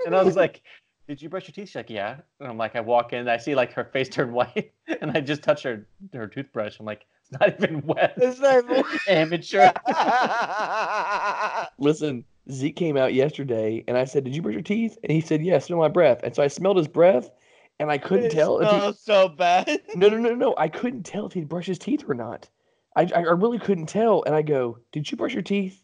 and 0.07 0.15
I 0.15 0.23
was 0.23 0.37
like, 0.37 0.63
"Did 1.09 1.21
you 1.23 1.29
brush 1.29 1.47
your 1.49 1.53
teeth?" 1.55 1.69
She's 1.69 1.77
like, 1.77 1.91
"Yeah." 1.91 2.17
And 2.41 2.49
I'm 2.49 2.57
like, 2.59 2.77
I 2.77 2.81
walk 2.81 3.13
in, 3.13 3.29
I 3.29 3.37
see 3.37 3.55
like 3.55 3.73
her 3.75 3.85
face 3.85 4.09
turn 4.11 4.33
white, 4.33 4.73
and 5.01 5.11
I 5.17 5.21
just 5.21 5.43
touch 5.43 5.63
her 5.65 5.87
her 6.13 6.27
toothbrush. 6.27 6.79
I'm 6.81 6.87
like, 6.87 7.07
it's 7.23 7.39
not 7.41 7.55
even 7.63 7.83
wet. 7.87 8.15
It's 8.17 8.41
not 8.41 8.65
even- 8.65 8.85
Amateur. 9.09 9.73
Listen, 11.79 12.25
Zeke 12.51 12.77
came 12.77 12.97
out 12.97 13.15
yesterday, 13.15 13.85
and 13.89 13.97
I 13.97 14.05
said, 14.05 14.25
"Did 14.25 14.35
you 14.35 14.43
brush 14.43 14.55
your 14.55 14.63
teeth?" 14.63 14.99
And 15.03 15.13
he 15.13 15.21
said, 15.21 15.43
"Yeah, 15.43 15.59
smell 15.59 15.79
my 15.79 15.89
breath." 15.89 16.21
And 16.23 16.35
so 16.35 16.43
I 16.43 16.49
smelled 16.49 16.77
his 16.77 16.89
breath, 16.89 17.31
and 17.79 17.91
I 17.91 17.99
couldn't 17.99 18.27
It 18.27 18.33
tell 18.33 18.59
if 18.61 18.71
he. 18.85 18.93
so 19.01 19.29
bad. 19.29 19.81
No, 19.95 20.09
no, 20.09 20.19
no, 20.19 20.35
no. 20.35 20.55
I 20.59 20.69
couldn't 20.69 21.05
tell 21.05 21.27
if 21.27 21.33
he'd 21.33 21.49
brushed 21.49 21.69
his 21.69 21.79
teeth 21.79 22.05
or 22.09 22.15
not. 22.15 22.49
I, 22.97 23.03
I 23.15 23.21
I 23.21 23.33
really 23.33 23.59
couldn't 23.59 23.87
tell. 23.87 24.23
And 24.25 24.35
I 24.35 24.43
go, 24.43 24.79
"Did 24.93 25.11
you 25.11 25.17
brush 25.17 25.33
your 25.35 25.43
teeth?" 25.43 25.83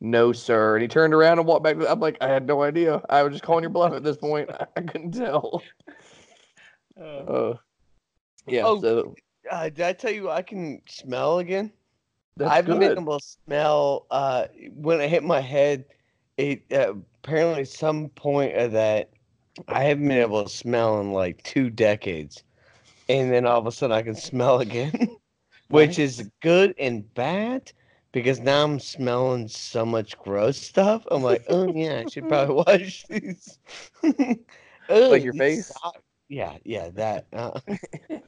No, 0.00 0.32
sir. 0.32 0.76
And 0.76 0.82
he 0.82 0.88
turned 0.88 1.14
around 1.14 1.38
and 1.38 1.46
walked 1.46 1.62
back. 1.64 1.78
To, 1.78 1.90
I'm 1.90 2.00
like, 2.00 2.16
I 2.20 2.28
had 2.28 2.46
no 2.46 2.62
idea. 2.62 3.02
I 3.10 3.22
was 3.22 3.32
just 3.32 3.44
calling 3.44 3.62
your 3.62 3.70
bluff 3.70 3.92
at 3.92 4.02
this 4.02 4.16
point. 4.16 4.50
I, 4.50 4.66
I 4.76 4.80
couldn't 4.82 5.12
tell. 5.12 5.62
Uh, 7.00 7.02
Uh, 7.02 7.54
yeah. 8.46 8.62
Oh, 8.66 8.80
so 8.80 9.14
Uh, 9.50 9.70
did 9.70 9.80
I 9.80 9.92
tell 9.94 10.10
you 10.10 10.28
I 10.28 10.42
can 10.42 10.82
smell 10.86 11.38
again? 11.38 11.72
that's 12.36 12.50
I've 12.50 12.66
good. 12.66 12.78
been 12.78 12.98
able 12.98 13.18
to 13.18 13.24
smell 13.46 14.06
uh, 14.10 14.48
when 14.74 15.00
I 15.00 15.06
hit 15.06 15.22
my 15.24 15.40
head. 15.40 15.86
It 16.36 16.64
uh, 16.72 16.94
apparently 17.22 17.64
some 17.64 18.08
point 18.10 18.54
of 18.56 18.72
that 18.72 19.10
I 19.68 19.84
haven't 19.84 20.08
been 20.08 20.18
able 20.18 20.42
to 20.42 20.48
smell 20.50 21.00
in 21.00 21.12
like 21.12 21.42
two 21.42 21.70
decades, 21.70 22.44
and 23.08 23.32
then 23.32 23.46
all 23.46 23.58
of 23.58 23.66
a 23.66 23.72
sudden 23.72 23.96
I 23.96 24.02
can 24.02 24.14
smell 24.14 24.60
again, 24.60 25.16
which 25.68 25.98
is 25.98 26.28
good 26.42 26.74
and 26.78 27.12
bad 27.14 27.72
because 28.12 28.40
now 28.40 28.64
I'm 28.64 28.78
smelling 28.80 29.48
so 29.48 29.84
much 29.86 30.18
gross 30.18 30.58
stuff. 30.58 31.04
I'm 31.10 31.22
like, 31.22 31.44
oh 31.48 31.72
yeah, 31.72 32.02
I 32.06 32.10
should 32.10 32.28
probably 32.28 32.54
wash 32.66 33.04
these. 33.08 33.58
Ugh, 34.04 35.10
Like 35.10 35.22
your 35.24 35.32
face? 35.34 35.66
socks- 35.66 36.00
Yeah, 36.28 36.56
yeah, 36.64 36.90
that. 36.90 37.26
Uh, 37.32 37.60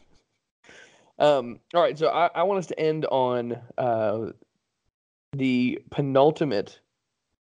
Um, 1.19 1.61
all 1.75 1.83
right, 1.83 1.97
so 1.97 2.09
I, 2.09 2.31
I 2.35 2.43
want 2.43 2.59
us 2.59 2.67
to 2.69 2.81
end 2.81 3.07
on 3.07 3.57
uh, 3.79 4.31
the 5.33 5.79
penultimate 5.91 6.81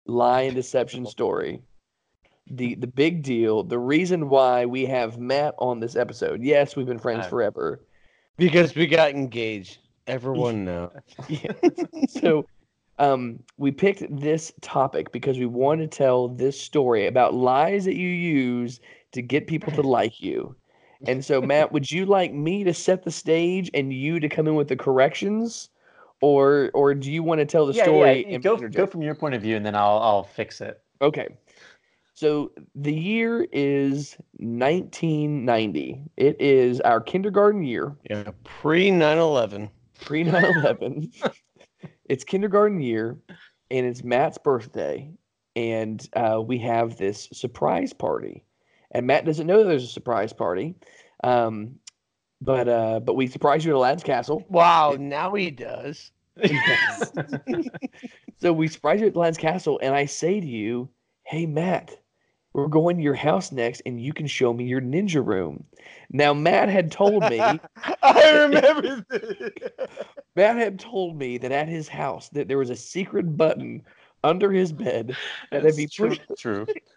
lie 0.07 0.43
and 0.43 0.55
deception 0.55 1.07
story. 1.07 1.63
The 2.51 2.75
the 2.75 2.89
big 2.89 3.23
deal, 3.23 3.63
the 3.63 3.79
reason 3.79 4.29
why 4.29 4.67
we 4.67 4.85
have 4.87 5.19
Matt 5.19 5.55
on 5.59 5.79
this 5.79 5.95
episode. 5.95 6.43
Yes, 6.43 6.75
we've 6.75 6.87
been 6.87 6.99
friends 6.99 7.27
forever. 7.29 7.85
because 8.37 8.75
we 8.75 8.87
got 8.89 9.11
engaged. 9.11 9.79
Everyone 10.07 10.65
know. 10.67 10.93
Yeah. 11.29 11.53
so 12.09 12.47
um, 12.99 13.43
we 13.57 13.71
picked 13.71 14.05
this 14.15 14.53
topic 14.61 15.13
because 15.13 15.39
we 15.39 15.47
want 15.47 15.81
to 15.81 15.87
tell 15.87 16.29
this 16.29 16.61
story 16.61 17.07
about 17.07 17.35
lies 17.35 17.85
that 17.85 17.97
you 17.97 18.09
use 18.09 18.81
to 19.13 19.23
get 19.23 19.47
people 19.47 19.73
to 19.73 19.83
like 19.83 20.21
you. 20.21 20.55
And 21.07 21.25
so, 21.25 21.43
Matt, 21.43 21.73
would 21.73 21.91
you 21.91 22.07
like 22.07 22.33
me 22.33 22.63
to 22.65 22.73
set 22.73 23.03
the 23.03 23.11
stage 23.11 23.71
and 23.75 23.93
you 23.93 24.21
to 24.21 24.29
come 24.29 24.47
in 24.47 24.55
with 24.55 24.69
the 24.69 24.77
corrections, 24.77 25.69
or 26.21 26.71
or 26.75 26.95
do 26.95 27.11
you 27.11 27.25
want 27.25 27.41
to 27.41 27.45
tell 27.45 27.67
the 27.67 27.73
yeah, 27.73 27.83
story? 27.83 28.25
yeah. 28.25 28.35
and 28.35 28.43
Go 28.43 28.57
go 28.57 28.87
from 28.87 29.03
your 29.03 29.17
point 29.17 29.35
of 29.35 29.43
view, 29.43 29.57
and 29.57 29.67
then 29.67 29.75
I'll 29.75 29.99
I'll 29.99 30.23
fix 30.23 30.61
it. 30.61 30.81
Okay. 31.01 31.29
So 32.15 32.53
the 32.77 32.95
year 32.95 33.49
is 33.53 34.17
1990. 34.35 36.05
It 36.17 36.41
is 36.41 36.81
our 36.83 37.01
kindergarten 37.01 37.65
year. 37.65 37.97
Yeah, 38.09 38.31
pre 38.45 38.91
9 38.91 39.19
11. 39.19 39.71
Pre 40.05 40.25
9 40.25 40.45
11. 40.45 41.13
it's 42.09 42.25
kindergarten 42.25 42.81
year, 42.81 43.19
and 43.71 43.87
it's 43.87 44.05
Matt's 44.05 44.39
birthday, 44.39 45.11
and 45.57 46.07
uh, 46.15 46.41
we 46.45 46.59
have 46.59 46.97
this 46.97 47.29
surprise 47.33 47.93
party. 47.93 48.45
And 48.91 49.07
Matt 49.07 49.25
doesn't 49.25 49.47
know 49.47 49.65
there's 49.65 49.85
a 49.85 49.89
surprise 49.89 50.33
party, 50.33 50.75
um, 51.25 51.77
but 52.41 52.69
uh, 52.69 53.01
but 53.01 53.15
we 53.15 53.27
surprise 53.27 53.65
you 53.65 53.73
at 53.73 53.77
Aladdin's 53.77 54.03
castle. 54.03 54.45
Wow, 54.49 54.97
now 54.99 55.35
he 55.35 55.51
does. 55.51 56.13
So 58.43 58.53
we 58.53 58.67
surprise 58.67 59.01
you 59.01 59.07
at 59.07 59.15
Aladdin's 59.15 59.39
castle, 59.39 59.79
and 59.81 59.95
I 59.95 60.05
say 60.07 60.41
to 60.41 60.47
you, 60.47 60.89
"Hey 61.23 61.47
Matt, 61.47 62.02
we're 62.55 62.69
going 62.69 62.97
to 62.97 63.03
your 63.03 63.15
house 63.15 63.53
next, 63.53 63.83
and 63.87 64.01
you 64.01 64.13
can 64.13 64.27
show 64.27 64.53
me 64.53 64.65
your 64.65 64.81
ninja 64.81 65.25
room." 65.25 65.65
Now 66.11 66.35
Matt 66.35 66.69
had 66.69 66.91
told 66.93 67.29
me. 67.29 67.39
I 68.03 68.31
remember 68.33 69.05
this. 69.11 69.51
Matt 70.37 70.57
had 70.57 70.79
told 70.79 71.17
me 71.17 71.39
that 71.39 71.53
at 71.53 71.69
his 71.69 71.89
house 71.89 72.29
that 72.31 72.49
there 72.49 72.59
was 72.59 72.71
a 72.71 72.77
secret 72.77 73.37
button 73.37 73.83
under 74.25 74.53
his 74.53 74.73
bed 74.73 75.19
that 75.51 75.65
if 75.67 75.77
he 75.77 75.85
It's 75.85 75.95
true, 75.95 76.17
pushed 76.17 76.23
true. 76.37 76.69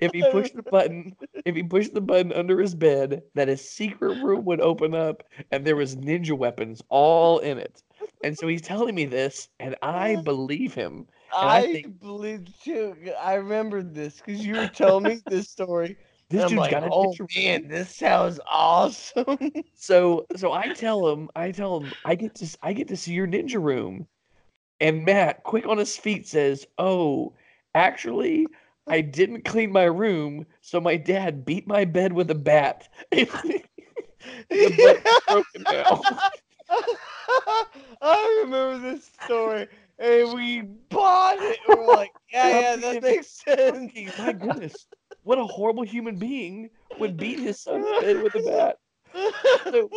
if 0.00 0.12
he 0.12 0.22
pushed 0.24 0.54
the 0.54 0.62
button 0.62 1.16
if 1.44 1.54
he 1.56 1.62
pushed 1.62 1.94
the 1.94 2.00
button 2.00 2.32
under 2.32 2.60
his 2.60 2.74
bed 2.74 3.22
that 3.34 3.48
his 3.48 3.68
secret 3.68 4.14
room 4.14 4.44
would 4.44 4.60
open 4.60 4.94
up 4.94 5.22
and 5.50 5.64
there 5.64 5.76
was 5.76 5.96
ninja 5.96 6.36
weapons 6.36 6.82
all 6.88 7.38
in 7.40 7.58
it. 7.58 7.82
And 8.22 8.36
so 8.38 8.46
he's 8.48 8.62
telling 8.62 8.94
me 8.94 9.06
this 9.06 9.48
and 9.58 9.76
I 9.82 10.16
believe 10.16 10.74
him. 10.74 11.06
I 11.34 11.62
think- 11.62 12.00
believe 12.00 12.48
too. 12.62 12.96
I 13.20 13.34
remember 13.34 13.82
this 13.82 14.16
because 14.24 14.44
you 14.44 14.56
were 14.56 14.68
telling 14.68 15.04
me 15.04 15.20
this 15.26 15.48
story. 15.48 15.96
This 16.28 16.42
dude's 16.42 16.54
like, 16.54 16.70
got 16.70 16.84
a 16.84 16.88
oh 16.92 17.14
room." 17.18 17.28
man, 17.36 17.68
this 17.68 17.94
sounds 17.94 18.38
awesome. 18.48 19.38
So 19.74 20.26
so 20.36 20.52
I 20.52 20.72
tell 20.74 21.08
him, 21.08 21.28
I 21.34 21.50
tell 21.50 21.80
him, 21.80 21.92
I 22.04 22.14
get 22.14 22.34
to 22.36 22.58
I 22.62 22.72
get 22.72 22.88
to 22.88 22.96
see 22.96 23.12
your 23.12 23.26
ninja 23.26 23.60
room. 23.62 24.06
And 24.80 25.04
Matt, 25.04 25.42
quick 25.42 25.66
on 25.66 25.76
his 25.78 25.96
feet, 25.96 26.26
says, 26.26 26.66
Oh, 26.78 27.34
actually, 27.74 28.46
I 28.86 29.00
didn't 29.02 29.44
clean 29.44 29.72
my 29.72 29.84
room, 29.84 30.46
so 30.62 30.80
my 30.80 30.96
dad 30.96 31.44
beat 31.44 31.66
my 31.66 31.84
bed 31.84 32.12
with 32.12 32.30
a 32.30 32.34
bat. 32.34 32.88
the 33.10 33.26
bed's 34.48 35.02
broken 35.26 35.62
now. 35.70 36.00
I 38.02 38.42
remember 38.44 38.78
this 38.78 39.10
story, 39.24 39.68
and 40.00 40.34
we 40.34 40.62
bought 40.62 41.36
it. 41.40 41.58
and 41.68 41.78
We're 41.78 41.86
like, 41.86 42.10
yeah, 42.32 42.60
yeah, 42.60 42.76
that 42.76 43.02
makes 43.02 43.28
sense. 43.28 43.92
My 44.18 44.32
goodness, 44.32 44.86
what 45.22 45.38
a 45.38 45.44
horrible 45.44 45.82
human 45.82 46.16
being 46.16 46.70
would 46.98 47.16
beat 47.16 47.38
his 47.38 47.60
son's 47.60 47.86
bed 48.00 48.22
with 48.22 48.34
a 48.34 48.42
bat. 48.42 48.76
So, 49.64 49.90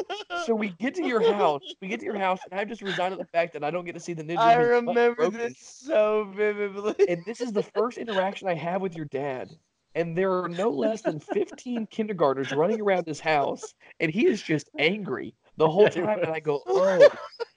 so 0.45 0.55
we 0.55 0.69
get 0.79 0.95
to 0.95 1.05
your 1.05 1.21
house. 1.21 1.61
We 1.81 1.87
get 1.87 1.99
to 1.99 2.05
your 2.05 2.17
house, 2.17 2.39
and 2.49 2.59
I've 2.59 2.67
just 2.67 2.81
resigned 2.81 3.13
to 3.13 3.17
the 3.17 3.25
fact 3.25 3.53
that 3.53 3.63
I 3.63 3.71
don't 3.71 3.85
get 3.85 3.93
to 3.93 3.99
see 3.99 4.13
the 4.13 4.23
ninja. 4.23 4.39
I 4.39 4.55
remember 4.55 5.29
this 5.29 5.55
so 5.59 6.31
vividly. 6.35 6.95
and 7.07 7.23
this 7.25 7.39
is 7.39 7.51
the 7.51 7.63
first 7.63 7.97
interaction 7.97 8.47
I 8.47 8.55
have 8.55 8.81
with 8.81 8.95
your 8.95 9.05
dad. 9.05 9.51
And 9.95 10.17
there 10.17 10.31
are 10.31 10.49
no 10.49 10.69
less 10.71 11.03
than 11.03 11.19
15 11.19 11.85
kindergartners 11.87 12.51
running 12.51 12.81
around 12.81 13.05
his 13.05 13.19
house, 13.19 13.75
and 13.99 14.09
he 14.11 14.25
is 14.25 14.41
just 14.41 14.69
angry 14.79 15.35
the 15.57 15.69
whole 15.69 15.89
time. 15.89 16.19
And 16.19 16.31
I 16.31 16.39
go, 16.39 16.61
Oh, 16.67 17.07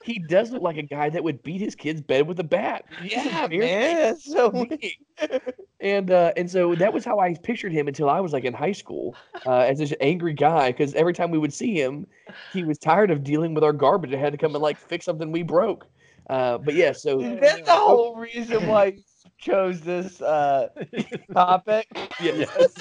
he 0.02 0.18
does 0.18 0.52
look 0.52 0.62
like 0.62 0.76
a 0.76 0.82
guy 0.82 1.08
that 1.10 1.22
would 1.22 1.42
beat 1.42 1.60
his 1.60 1.74
kid's 1.74 2.00
bed 2.00 2.26
with 2.28 2.38
a 2.38 2.44
bat. 2.44 2.84
Yeah, 3.02 3.48
man, 3.50 3.96
that's 3.96 4.24
so 4.24 4.50
mean. 4.52 5.40
And 5.80 6.10
uh, 6.10 6.32
and 6.36 6.50
so 6.50 6.74
that 6.76 6.92
was 6.92 7.04
how 7.04 7.18
I 7.18 7.34
pictured 7.34 7.72
him 7.72 7.88
until 7.88 8.08
I 8.08 8.20
was 8.20 8.32
like 8.32 8.44
in 8.44 8.54
high 8.54 8.72
school 8.72 9.16
uh, 9.44 9.58
as 9.60 9.78
this 9.78 9.92
angry 10.00 10.32
guy. 10.32 10.70
Because 10.70 10.94
every 10.94 11.12
time 11.12 11.30
we 11.30 11.38
would 11.38 11.52
see 11.52 11.74
him, 11.80 12.06
he 12.52 12.62
was 12.62 12.78
tired 12.78 13.10
of 13.10 13.24
dealing 13.24 13.54
with 13.54 13.64
our 13.64 13.72
garbage 13.72 14.12
and 14.12 14.20
had 14.20 14.32
to 14.32 14.38
come 14.38 14.54
and 14.54 14.62
like 14.62 14.78
fix 14.78 15.04
something 15.04 15.32
we 15.32 15.42
broke. 15.42 15.86
Uh, 16.28 16.58
but 16.58 16.74
yeah, 16.74 16.92
so 16.92 17.18
That's 17.18 17.62
the 17.62 17.72
whole 17.72 18.16
reason 18.16 18.66
why 18.66 18.86
you 18.86 19.02
chose 19.38 19.80
this 19.80 20.20
uh, 20.20 20.68
topic. 21.32 21.86
Yeah, 22.20 22.32
yes. 22.32 22.74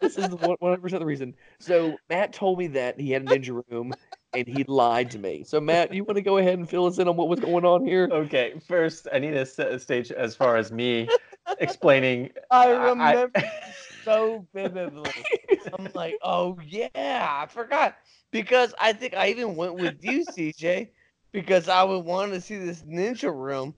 this 0.00 0.16
is 0.16 0.28
the 0.28 0.36
one 0.36 0.56
hundred 0.62 0.82
percent 0.82 1.00
the 1.00 1.06
reason. 1.06 1.34
So 1.58 1.96
Matt 2.08 2.32
told 2.32 2.58
me 2.58 2.68
that 2.68 2.98
he 2.98 3.10
had 3.10 3.22
a 3.22 3.26
ninja 3.26 3.62
room, 3.70 3.92
and 4.32 4.46
he 4.46 4.64
lied 4.64 5.10
to 5.12 5.18
me. 5.18 5.44
So 5.44 5.60
Matt, 5.60 5.92
you 5.94 6.04
want 6.04 6.16
to 6.16 6.22
go 6.22 6.38
ahead 6.38 6.58
and 6.58 6.68
fill 6.68 6.86
us 6.86 6.98
in 6.98 7.08
on 7.08 7.16
what 7.16 7.28
was 7.28 7.40
going 7.40 7.64
on 7.64 7.84
here? 7.86 8.08
Okay, 8.10 8.54
first 8.66 9.08
I 9.12 9.18
need 9.18 9.32
to 9.32 9.46
set 9.46 9.72
a 9.72 9.78
stage 9.78 10.10
as 10.12 10.34
far 10.34 10.56
as 10.56 10.70
me 10.72 11.08
explaining. 11.60 12.30
I 12.50 12.72
uh, 12.72 12.78
I- 12.98 13.10
remember 13.14 13.32
so 14.04 14.46
vividly. 14.54 15.10
I'm 15.78 15.88
like, 15.94 16.18
oh 16.22 16.58
yeah, 16.66 16.88
I 16.94 17.46
forgot 17.48 17.96
because 18.30 18.74
I 18.80 18.92
think 18.92 19.14
I 19.14 19.28
even 19.28 19.56
went 19.56 19.74
with 19.74 20.04
you, 20.04 20.20
CJ, 20.24 20.88
because 21.32 21.68
I 21.68 21.82
would 21.82 22.04
want 22.04 22.32
to 22.32 22.40
see 22.40 22.56
this 22.56 22.82
ninja 22.82 23.34
room, 23.34 23.74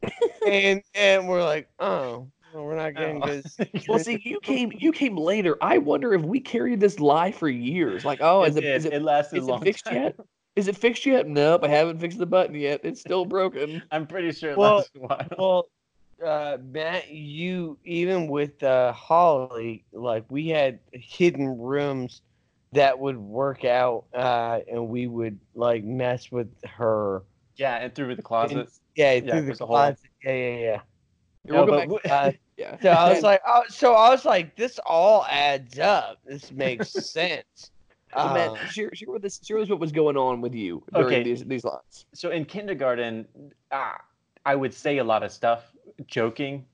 and 0.47 0.83
and 0.95 1.29
we're 1.29 1.43
like, 1.45 1.69
oh, 1.79 2.29
well, 2.53 2.65
we're 2.65 2.77
not 2.77 2.95
getting 2.95 3.23
Oh. 3.23 3.27
this. 3.27 3.57
Well, 3.89 3.99
see, 4.01 4.21
you 4.23 4.39
came 4.41 4.71
you 4.79 4.93
came 4.93 5.17
later. 5.17 5.57
I 5.63 5.79
wonder 5.79 6.13
if 6.13 6.21
we 6.23 6.41
carried 6.41 6.79
this 6.81 7.01
lie 7.01 7.33
for 7.33 7.49
years. 7.49 8.05
Like, 8.05 8.19
oh, 8.21 8.45
is 8.45 8.57
it, 8.57 8.61
did. 8.63 8.77
is 8.77 8.85
it, 8.85 8.93
it 8.95 9.03
lasted 9.03 9.39
is 9.39 9.45
a 9.45 9.47
it 9.47 9.51
long 9.51 9.63
fixed 9.63 9.87
time. 9.87 9.95
yet? 9.95 10.17
Is 10.59 10.67
it 10.67 10.77
fixed 10.77 11.07
yet? 11.07 11.29
Nope, 11.29 11.63
I 11.63 11.69
haven't 11.69 12.01
fixed 12.01 12.19
the 12.19 12.27
button 12.27 12.57
yet. 12.57 12.81
It's 12.83 13.01
still 13.01 13.25
broken. 13.25 13.81
I'm 13.93 14.09
pretty 14.09 14.33
sure 14.33 14.51
it 14.51 14.59
Well- 14.59 14.77
lasted 14.79 14.97
a 15.03 15.07
while. 15.07 15.29
Well, 15.39 15.69
uh, 16.27 16.57
Matt, 16.73 17.11
you 17.13 17.79
even 17.85 18.27
with 18.27 18.61
uh, 18.65 18.91
Holly, 18.93 19.85
like 19.93 20.25
we 20.29 20.49
had 20.49 20.81
hidden 20.91 21.57
rooms 21.59 22.23
that 22.73 22.99
would 22.99 23.17
work 23.17 23.65
out, 23.65 24.07
uh, 24.13 24.59
and 24.69 24.89
we 24.89 25.07
would 25.07 25.39
like 25.55 25.85
mess 25.85 26.33
with 26.33 26.49
her. 26.65 27.23
yeah, 27.55 27.77
and 27.77 27.95
through 27.95 28.17
the 28.17 28.23
closet. 28.23 28.69
Yeah, 28.97 29.13
Yeah, 29.13 29.21
through 29.21 29.41
the 29.43 29.47
there's 29.47 29.61
a 29.61 29.67
hole. 29.67 29.77
closet. 29.77 30.01
Yeah, 30.25 30.33
yeah, 30.33 30.59
yeah. 30.59 30.81
We'll 31.45 31.67
but 31.89 32.11
Uh, 32.11 32.33
Yeah. 32.57 32.81
so 32.83 32.89
I 32.91 33.13
was 33.13 33.23
like, 33.31 33.41
oh, 33.47 33.63
so 33.69 33.95
I 33.95 34.11
was 34.11 34.25
like, 34.25 34.57
this 34.57 34.81
all 34.85 35.25
adds 35.31 35.79
up. 35.79 36.19
This 36.27 36.51
makes 36.51 36.91
sense. 36.91 37.71
So, 38.17 38.29
Matt, 38.29 38.69
share, 38.71 38.91
share 38.95 39.11
with 39.11 39.25
us, 39.25 39.41
share 39.45 39.57
with 39.57 39.65
us 39.65 39.71
what 39.71 39.81
was 39.81 39.93
going 39.93 40.17
on 40.17 40.41
with 40.41 40.55
you 40.55 40.83
during 40.95 41.07
Okay. 41.07 41.23
these 41.23 41.45
these 41.45 41.65
lines. 41.65 42.07
so 42.15 42.31
in 42.31 42.45
kindergarten, 42.45 43.27
ah, 43.71 43.99
I 44.47 44.55
would 44.55 44.73
say 44.73 44.99
a 44.99 45.05
lot 45.05 45.23
of 45.23 45.31
stuff, 45.31 45.73
joking, 46.07 46.65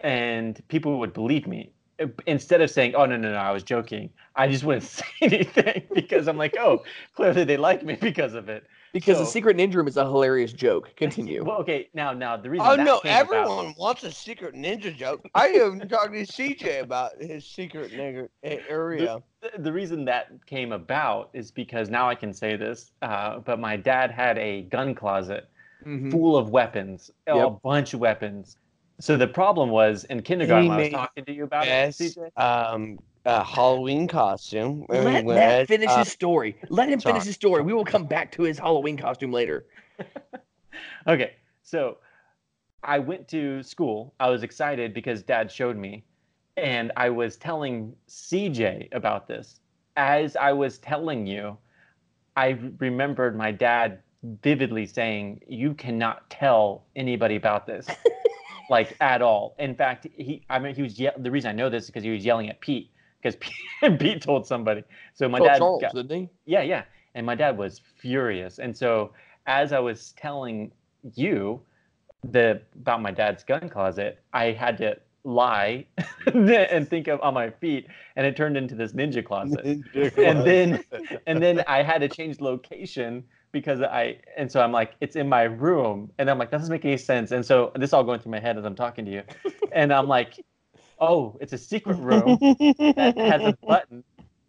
and 0.00 0.60
people 0.68 0.98
would 1.00 1.12
believe 1.12 1.46
me. 1.46 1.72
uh, 2.00 2.06
instead 2.26 2.60
of 2.60 2.70
saying, 2.70 2.94
"Oh 2.94 3.06
no, 3.06 3.16
no, 3.16 3.32
no, 3.32 3.38
I 3.38 3.52
was 3.52 3.62
joking," 3.62 4.10
I 4.36 4.48
just 4.48 4.64
wouldn't 4.64 4.84
say 5.00 5.06
anything 5.22 5.82
because 5.94 6.28
I'm 6.28 6.36
like, 6.36 6.54
"Oh, 6.58 6.84
clearly 7.14 7.44
they 7.44 7.56
like 7.56 7.82
me 7.84 7.96
because 8.00 8.34
of 8.34 8.48
it." 8.48 8.64
Because 9.00 9.18
the 9.18 9.26
secret 9.26 9.56
ninja 9.56 9.74
room 9.74 9.88
is 9.88 9.96
a 9.96 10.04
hilarious 10.04 10.52
joke. 10.52 10.90
Continue. 10.96 11.44
Well, 11.44 11.58
okay, 11.58 11.88
now, 11.94 12.12
now 12.12 12.36
the 12.36 12.48
reason. 12.50 12.66
Oh 12.66 12.76
that 12.76 12.84
no! 12.84 13.00
came 13.00 13.12
about- 13.12 13.20
Everyone 13.34 13.74
wants 13.78 14.02
a 14.04 14.10
secret 14.12 14.54
ninja 14.54 14.94
joke. 14.96 15.20
I 15.34 15.50
even 15.50 15.80
talked 15.88 16.12
to 16.14 16.20
CJ 16.26 16.80
about 16.80 17.12
his 17.20 17.44
secret 17.46 17.92
ninja 17.92 18.28
area. 18.42 19.22
the- 19.40 19.62
the 19.62 19.72
reason 19.72 20.04
that 20.06 20.28
came 20.46 20.72
about 20.72 21.30
is 21.34 21.50
because 21.50 21.90
now 21.90 22.08
I 22.08 22.14
can 22.14 22.32
say 22.32 22.56
this, 22.56 22.90
uh, 23.02 23.38
but 23.40 23.60
my 23.60 23.76
dad 23.76 24.10
had 24.10 24.38
a 24.38 24.62
gun 24.62 24.94
closet 24.94 25.48
Mhm. 25.86 26.10
full 26.10 26.36
of 26.36 26.50
weapons, 26.50 27.10
a 27.26 27.50
bunch 27.50 27.94
of 27.94 28.00
weapons. 28.00 28.56
So 28.98 29.16
the 29.18 29.28
problem 29.28 29.68
was 29.68 30.04
in 30.04 30.22
kindergarten, 30.22 30.64
He 30.64 30.68
when 30.70 30.78
I 30.78 30.82
was 30.84 30.90
talking 30.90 31.24
to 31.26 31.32
you 31.32 31.44
about 31.44 31.66
it, 31.68 31.94
CJ. 31.94 32.30
um, 32.36 32.98
uh, 33.26 33.44
Halloween 33.44 34.08
costume. 34.08 34.84
where 34.86 35.02
he 35.02 35.04
Let 35.04 35.24
went 35.24 35.38
Matt 35.38 35.62
as, 35.62 35.68
finish 35.68 35.90
uh, 35.90 35.98
his 35.98 36.08
story. 36.12 36.56
Let 36.68 36.88
him 36.88 37.00
finish 37.00 37.24
his 37.24 37.34
story. 37.34 37.62
We 37.62 37.72
will 37.72 37.84
come 37.84 38.06
back 38.06 38.32
to 38.32 38.42
his 38.42 38.58
Halloween 38.58 38.96
costume 38.96 39.32
later. 39.32 39.66
Okay, 41.08 41.34
so 41.62 41.98
I 42.82 42.98
went 42.98 43.28
to 43.28 43.62
school. 43.62 44.12
I 44.18 44.28
was 44.28 44.42
excited 44.42 44.92
because 44.92 45.22
dad 45.22 45.50
showed 45.50 45.76
me, 45.76 46.04
and 46.56 46.90
I 46.96 47.10
was 47.10 47.36
telling 47.36 47.94
CJ 48.08 48.88
about 48.92 49.28
this. 49.28 49.60
As 49.96 50.36
I 50.36 50.52
was 50.52 50.78
telling 50.78 51.26
you, 51.26 51.56
I 52.36 52.58
remembered 52.78 53.36
my 53.38 53.52
dad 53.52 54.00
vividly 54.42 54.84
saying, 54.84 55.40
"You 55.48 55.74
cannot 55.74 56.28
tell 56.28 56.84
anybody 56.96 57.36
about 57.36 57.66
this." 57.66 57.86
like 58.70 58.96
at 59.00 59.22
all. 59.22 59.54
In 59.58 59.74
fact, 59.74 60.08
he 60.12 60.42
I 60.50 60.58
mean 60.58 60.74
he 60.74 60.82
was 60.82 60.98
ye- 60.98 61.10
the 61.18 61.30
reason 61.30 61.50
I 61.50 61.52
know 61.54 61.70
this 61.70 61.84
is 61.84 61.90
because 61.90 62.04
he 62.04 62.10
was 62.10 62.24
yelling 62.24 62.50
at 62.50 62.60
Pete 62.60 62.90
because 63.26 63.36
Pete, 63.80 63.98
Pete 63.98 64.22
told 64.22 64.46
somebody. 64.46 64.82
So 65.14 65.28
my 65.28 65.38
oh, 65.38 65.44
dad 65.44 65.58
Charles, 65.58 65.82
got- 65.82 65.94
didn't 65.94 66.20
he? 66.20 66.28
yeah, 66.44 66.62
yeah. 66.62 66.84
And 67.14 67.24
my 67.24 67.34
dad 67.34 67.56
was 67.56 67.80
furious. 67.98 68.58
And 68.58 68.76
so 68.76 69.12
as 69.46 69.72
I 69.72 69.78
was 69.78 70.12
telling 70.12 70.70
you 71.14 71.60
the 72.24 72.60
about 72.74 73.00
my 73.00 73.10
dad's 73.10 73.42
gun 73.42 73.68
closet, 73.68 74.22
I 74.32 74.52
had 74.52 74.76
to 74.78 74.98
lie 75.24 75.86
and 76.34 76.88
think 76.88 77.08
of 77.08 77.20
on 77.20 77.34
my 77.34 77.50
feet 77.50 77.86
and 78.14 78.26
it 78.26 78.36
turned 78.36 78.56
into 78.56 78.74
this 78.74 78.92
ninja 78.92 79.24
closet. 79.24 79.80
And 80.18 80.46
then 80.46 80.84
and 81.26 81.42
then 81.42 81.64
I 81.66 81.82
had 81.82 81.98
to 81.98 82.08
change 82.08 82.40
location 82.40 83.24
because 83.50 83.80
I 83.80 84.18
and 84.36 84.52
so 84.52 84.60
I'm 84.60 84.72
like, 84.72 84.94
it's 85.00 85.16
in 85.16 85.28
my 85.28 85.44
room. 85.44 86.10
And 86.18 86.28
I'm 86.28 86.38
like, 86.38 86.50
that 86.50 86.58
doesn't 86.58 86.72
make 86.72 86.84
any 86.84 86.98
sense. 86.98 87.30
And 87.30 87.44
so 87.44 87.72
this 87.76 87.90
is 87.90 87.94
all 87.94 88.04
going 88.04 88.20
through 88.20 88.32
my 88.32 88.40
head 88.40 88.58
as 88.58 88.64
I'm 88.66 88.76
talking 88.76 89.06
to 89.06 89.10
you. 89.10 89.22
And 89.72 89.92
I'm 89.92 90.06
like, 90.06 90.34
oh, 90.98 91.36
it's 91.40 91.52
a 91.52 91.58
secret 91.58 91.96
room 91.98 92.38
that 92.40 93.14
has 93.18 93.42
a 93.42 93.56
button 93.66 94.04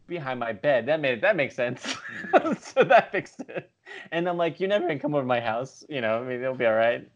behind 0.08 0.40
my 0.40 0.54
bed. 0.54 0.86
That 0.86 1.00
made 1.00 1.22
that 1.22 1.36
makes 1.36 1.56
sense. 1.56 1.82
so 2.62 2.84
that 2.84 3.12
fixed 3.12 3.42
it. 3.50 3.70
And 4.12 4.28
I'm 4.28 4.38
like, 4.38 4.60
you're 4.60 4.70
never 4.70 4.88
gonna 4.88 5.00
come 5.00 5.14
over 5.14 5.24
to 5.24 5.28
my 5.28 5.40
house, 5.40 5.84
you 5.90 6.02
know. 6.02 6.20
I 6.22 6.24
mean, 6.24 6.42
it'll 6.42 6.56
be 6.56 6.66
all 6.66 6.74
right. 6.76 7.08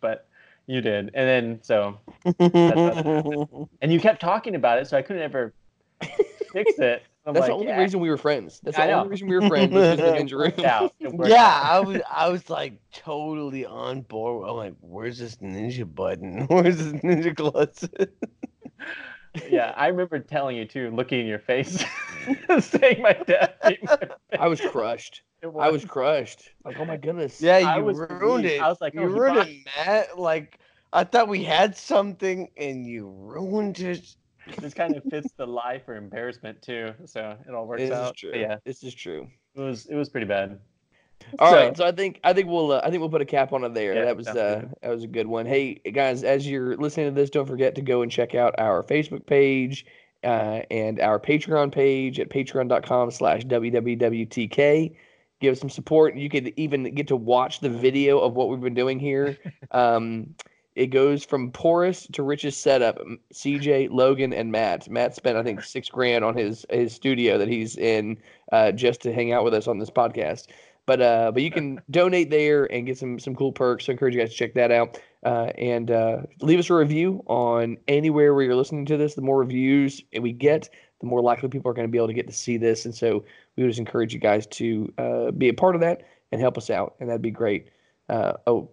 But 0.00 0.28
you 0.66 0.80
did, 0.80 1.10
and 1.14 1.28
then 1.28 1.58
so, 1.62 1.98
and 2.38 3.92
you 3.92 4.00
kept 4.00 4.20
talking 4.20 4.54
about 4.54 4.78
it, 4.78 4.86
so 4.86 4.96
I 4.96 5.02
couldn't 5.02 5.22
ever 5.22 5.52
fix 6.52 6.78
it. 6.78 7.02
I'm 7.24 7.34
That's 7.34 7.46
the 7.46 7.52
only 7.52 7.66
yeah, 7.68 7.78
reason 7.78 8.00
we 8.00 8.10
were 8.10 8.16
friends. 8.16 8.60
That's 8.64 8.76
the 8.76 8.86
know. 8.86 8.94
only 8.94 9.10
reason 9.10 9.28
we 9.28 9.36
were 9.38 9.46
friends. 9.46 9.72
Was 9.72 9.90
'cause 9.90 9.98
of 10.00 10.14
the 10.14 10.20
ninja 10.20 10.56
room. 10.56 10.64
out. 10.66 10.92
Yeah. 11.28 11.60
I 11.62 11.78
was 11.78 12.00
I 12.10 12.28
was 12.28 12.50
like 12.50 12.80
totally 12.92 13.64
on 13.64 14.00
board. 14.02 14.48
I'm 14.48 14.56
like, 14.56 14.74
where's 14.80 15.18
this 15.18 15.36
ninja 15.36 15.92
button? 15.92 16.46
Where's 16.48 16.78
this 16.78 16.92
ninja 17.02 17.36
closet? 17.36 18.12
Yeah. 19.48 19.72
I 19.76 19.88
remember 19.88 20.18
telling 20.18 20.56
you 20.56 20.64
too, 20.64 20.90
looking 20.90 21.20
in 21.20 21.26
your 21.26 21.38
face, 21.38 21.84
saying 22.60 23.02
my 23.02 23.12
dad. 23.26 23.54
beat 23.68 23.82
my 23.84 23.98
I 24.38 24.48
was 24.48 24.60
crushed. 24.60 25.22
It 25.42 25.46
I 25.58 25.70
was 25.70 25.84
crushed. 25.84 26.50
Like, 26.64 26.78
oh 26.78 26.84
my 26.84 26.96
goodness. 26.96 27.40
Yeah, 27.40 27.56
I 27.56 27.78
you 27.78 27.84
was 27.84 27.98
ruined 27.98 28.20
relieved. 28.20 28.44
it. 28.46 28.60
I 28.62 28.68
was 28.68 28.80
like, 28.80 28.94
you 28.94 29.00
oh, 29.00 29.04
ruined 29.06 29.34
brought- 29.34 29.48
it, 29.48 29.56
Matt. 29.76 30.18
Like 30.18 30.58
I 30.92 31.04
thought 31.04 31.28
we 31.28 31.42
had 31.42 31.76
something, 31.76 32.48
and 32.56 32.86
you 32.86 33.08
ruined 33.08 33.80
it. 33.80 34.14
this 34.58 34.74
kind 34.74 34.96
of 34.96 35.02
fits 35.04 35.32
the 35.36 35.46
lie 35.46 35.80
for 35.84 35.96
embarrassment 35.96 36.60
too, 36.62 36.92
so 37.06 37.36
it 37.48 37.54
all 37.54 37.66
works 37.66 37.80
This 37.82 37.90
is 37.90 37.96
out. 37.96 38.16
true. 38.16 38.30
But 38.32 38.40
yeah, 38.40 38.56
This 38.64 38.82
is 38.84 38.94
true. 38.94 39.28
it 39.54 39.60
was 39.60 39.86
it 39.86 39.94
was 39.94 40.08
pretty 40.08 40.26
bad. 40.26 40.58
All 41.38 41.50
So- 41.50 41.56
right, 41.56 41.76
so 41.76 41.84
I 41.86 41.92
think 41.92 42.20
I 42.24 42.32
think 42.32 42.48
we'll 42.48 42.72
uh, 42.72 42.80
I 42.84 42.90
think 42.90 43.00
we'll 43.00 43.10
put 43.10 43.22
a 43.22 43.26
cap 43.26 43.52
on 43.52 43.64
it 43.64 43.74
there. 43.74 43.94
Yeah, 43.94 44.04
that 44.04 44.16
was 44.16 44.28
uh, 44.28 44.66
that 44.82 44.88
was 44.90 45.04
a 45.04 45.08
good 45.08 45.26
one. 45.26 45.46
Hey 45.46 45.74
guys, 45.92 46.24
as 46.24 46.46
you're 46.46 46.76
listening 46.76 47.06
to 47.06 47.12
this, 47.20 47.30
don't 47.30 47.46
forget 47.46 47.74
to 47.76 47.82
go 47.82 48.02
and 48.02 48.10
check 48.10 48.34
out 48.34 48.54
our 48.58 48.82
Facebook 48.82 49.26
page 49.26 49.86
uh, 50.24 50.60
and 50.70 51.00
our 51.00 51.18
Patreon 51.18 51.72
page 51.72 52.20
at 52.20 52.28
patreon.com/slash 52.30 53.42
wwwtk. 53.44 54.96
Give 55.40 55.52
us 55.52 55.58
some 55.60 55.70
support. 55.70 56.14
You 56.16 56.28
could 56.30 56.52
even 56.56 56.94
get 56.94 57.08
to 57.08 57.16
watch 57.16 57.60
the 57.60 57.68
video 57.68 58.18
of 58.20 58.34
what 58.34 58.48
we've 58.48 58.60
been 58.60 58.74
doing 58.74 58.98
here. 58.98 59.36
Um, 59.72 60.34
it 60.74 60.86
goes 60.86 61.24
from 61.24 61.50
poorest 61.50 62.12
to 62.14 62.22
richest 62.22 62.62
setup. 62.62 62.98
CJ, 63.34 63.88
Logan, 63.90 64.32
and 64.32 64.50
Matt. 64.52 64.88
Matt 64.88 65.14
spent 65.14 65.36
I 65.36 65.42
think 65.42 65.62
six 65.62 65.88
grand 65.88 66.24
on 66.24 66.34
his 66.36 66.64
his 66.70 66.92
studio 66.94 67.36
that 67.38 67.48
he's 67.48 67.76
in 67.76 68.16
uh, 68.52 68.72
just 68.72 69.00
to 69.02 69.12
hang 69.12 69.32
out 69.32 69.44
with 69.44 69.52
us 69.54 69.66
on 69.68 69.78
this 69.78 69.90
podcast. 69.90 70.46
But 70.86 71.00
uh, 71.00 71.30
but 71.32 71.42
you 71.42 71.50
can 71.50 71.80
donate 71.90 72.30
there 72.30 72.70
and 72.72 72.86
get 72.86 72.98
some 72.98 73.18
some 73.18 73.36
cool 73.36 73.52
perks. 73.52 73.86
So 73.86 73.92
I 73.92 73.94
encourage 73.94 74.14
you 74.14 74.20
guys 74.20 74.30
to 74.30 74.36
check 74.36 74.54
that 74.54 74.70
out. 74.70 75.00
Uh, 75.24 75.52
and 75.56 75.90
uh, 75.90 76.22
leave 76.40 76.58
us 76.58 76.68
a 76.68 76.74
review 76.74 77.22
on 77.28 77.76
anywhere 77.86 78.34
where 78.34 78.42
you're 78.44 78.56
listening 78.56 78.84
to 78.86 78.96
this. 78.96 79.14
The 79.14 79.22
more 79.22 79.38
reviews 79.38 80.02
we 80.20 80.32
get, 80.32 80.68
the 81.00 81.06
more 81.06 81.20
likely 81.20 81.48
people 81.48 81.70
are 81.70 81.74
going 81.74 81.86
to 81.86 81.92
be 81.92 81.98
able 81.98 82.08
to 82.08 82.12
get 82.12 82.26
to 82.26 82.32
see 82.32 82.56
this. 82.56 82.84
And 82.84 82.94
so 82.94 83.24
we 83.56 83.62
would 83.62 83.70
just 83.70 83.78
encourage 83.78 84.12
you 84.12 84.18
guys 84.18 84.46
to 84.48 84.92
uh, 84.98 85.30
be 85.30 85.48
a 85.48 85.54
part 85.54 85.76
of 85.76 85.80
that 85.82 86.02
and 86.32 86.40
help 86.40 86.58
us 86.58 86.70
out, 86.70 86.94
and 86.98 87.08
that'd 87.08 87.22
be 87.22 87.30
great. 87.30 87.68
Uh, 88.08 88.32
oh, 88.46 88.70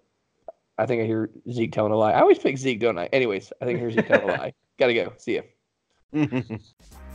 I 0.78 0.86
think 0.86 1.04
I 1.04 1.06
hear 1.06 1.30
Zeke 1.52 1.74
telling 1.74 1.92
a 1.92 1.98
lie. 1.98 2.14
I 2.14 2.22
always 2.22 2.40
pick 2.40 2.58
Zeke, 2.58 2.80
don't 2.80 2.98
I? 2.98 3.08
Anyways, 3.08 3.52
I 3.62 3.66
think 3.66 3.78
I 3.78 3.80
hear 3.82 3.92
Zeke 3.92 4.08
telling 4.08 4.30
a 4.30 4.34
lie. 4.34 4.54
Gotta 4.80 4.94
go. 4.94 5.14
See 5.18 5.36
ya. 5.36 5.42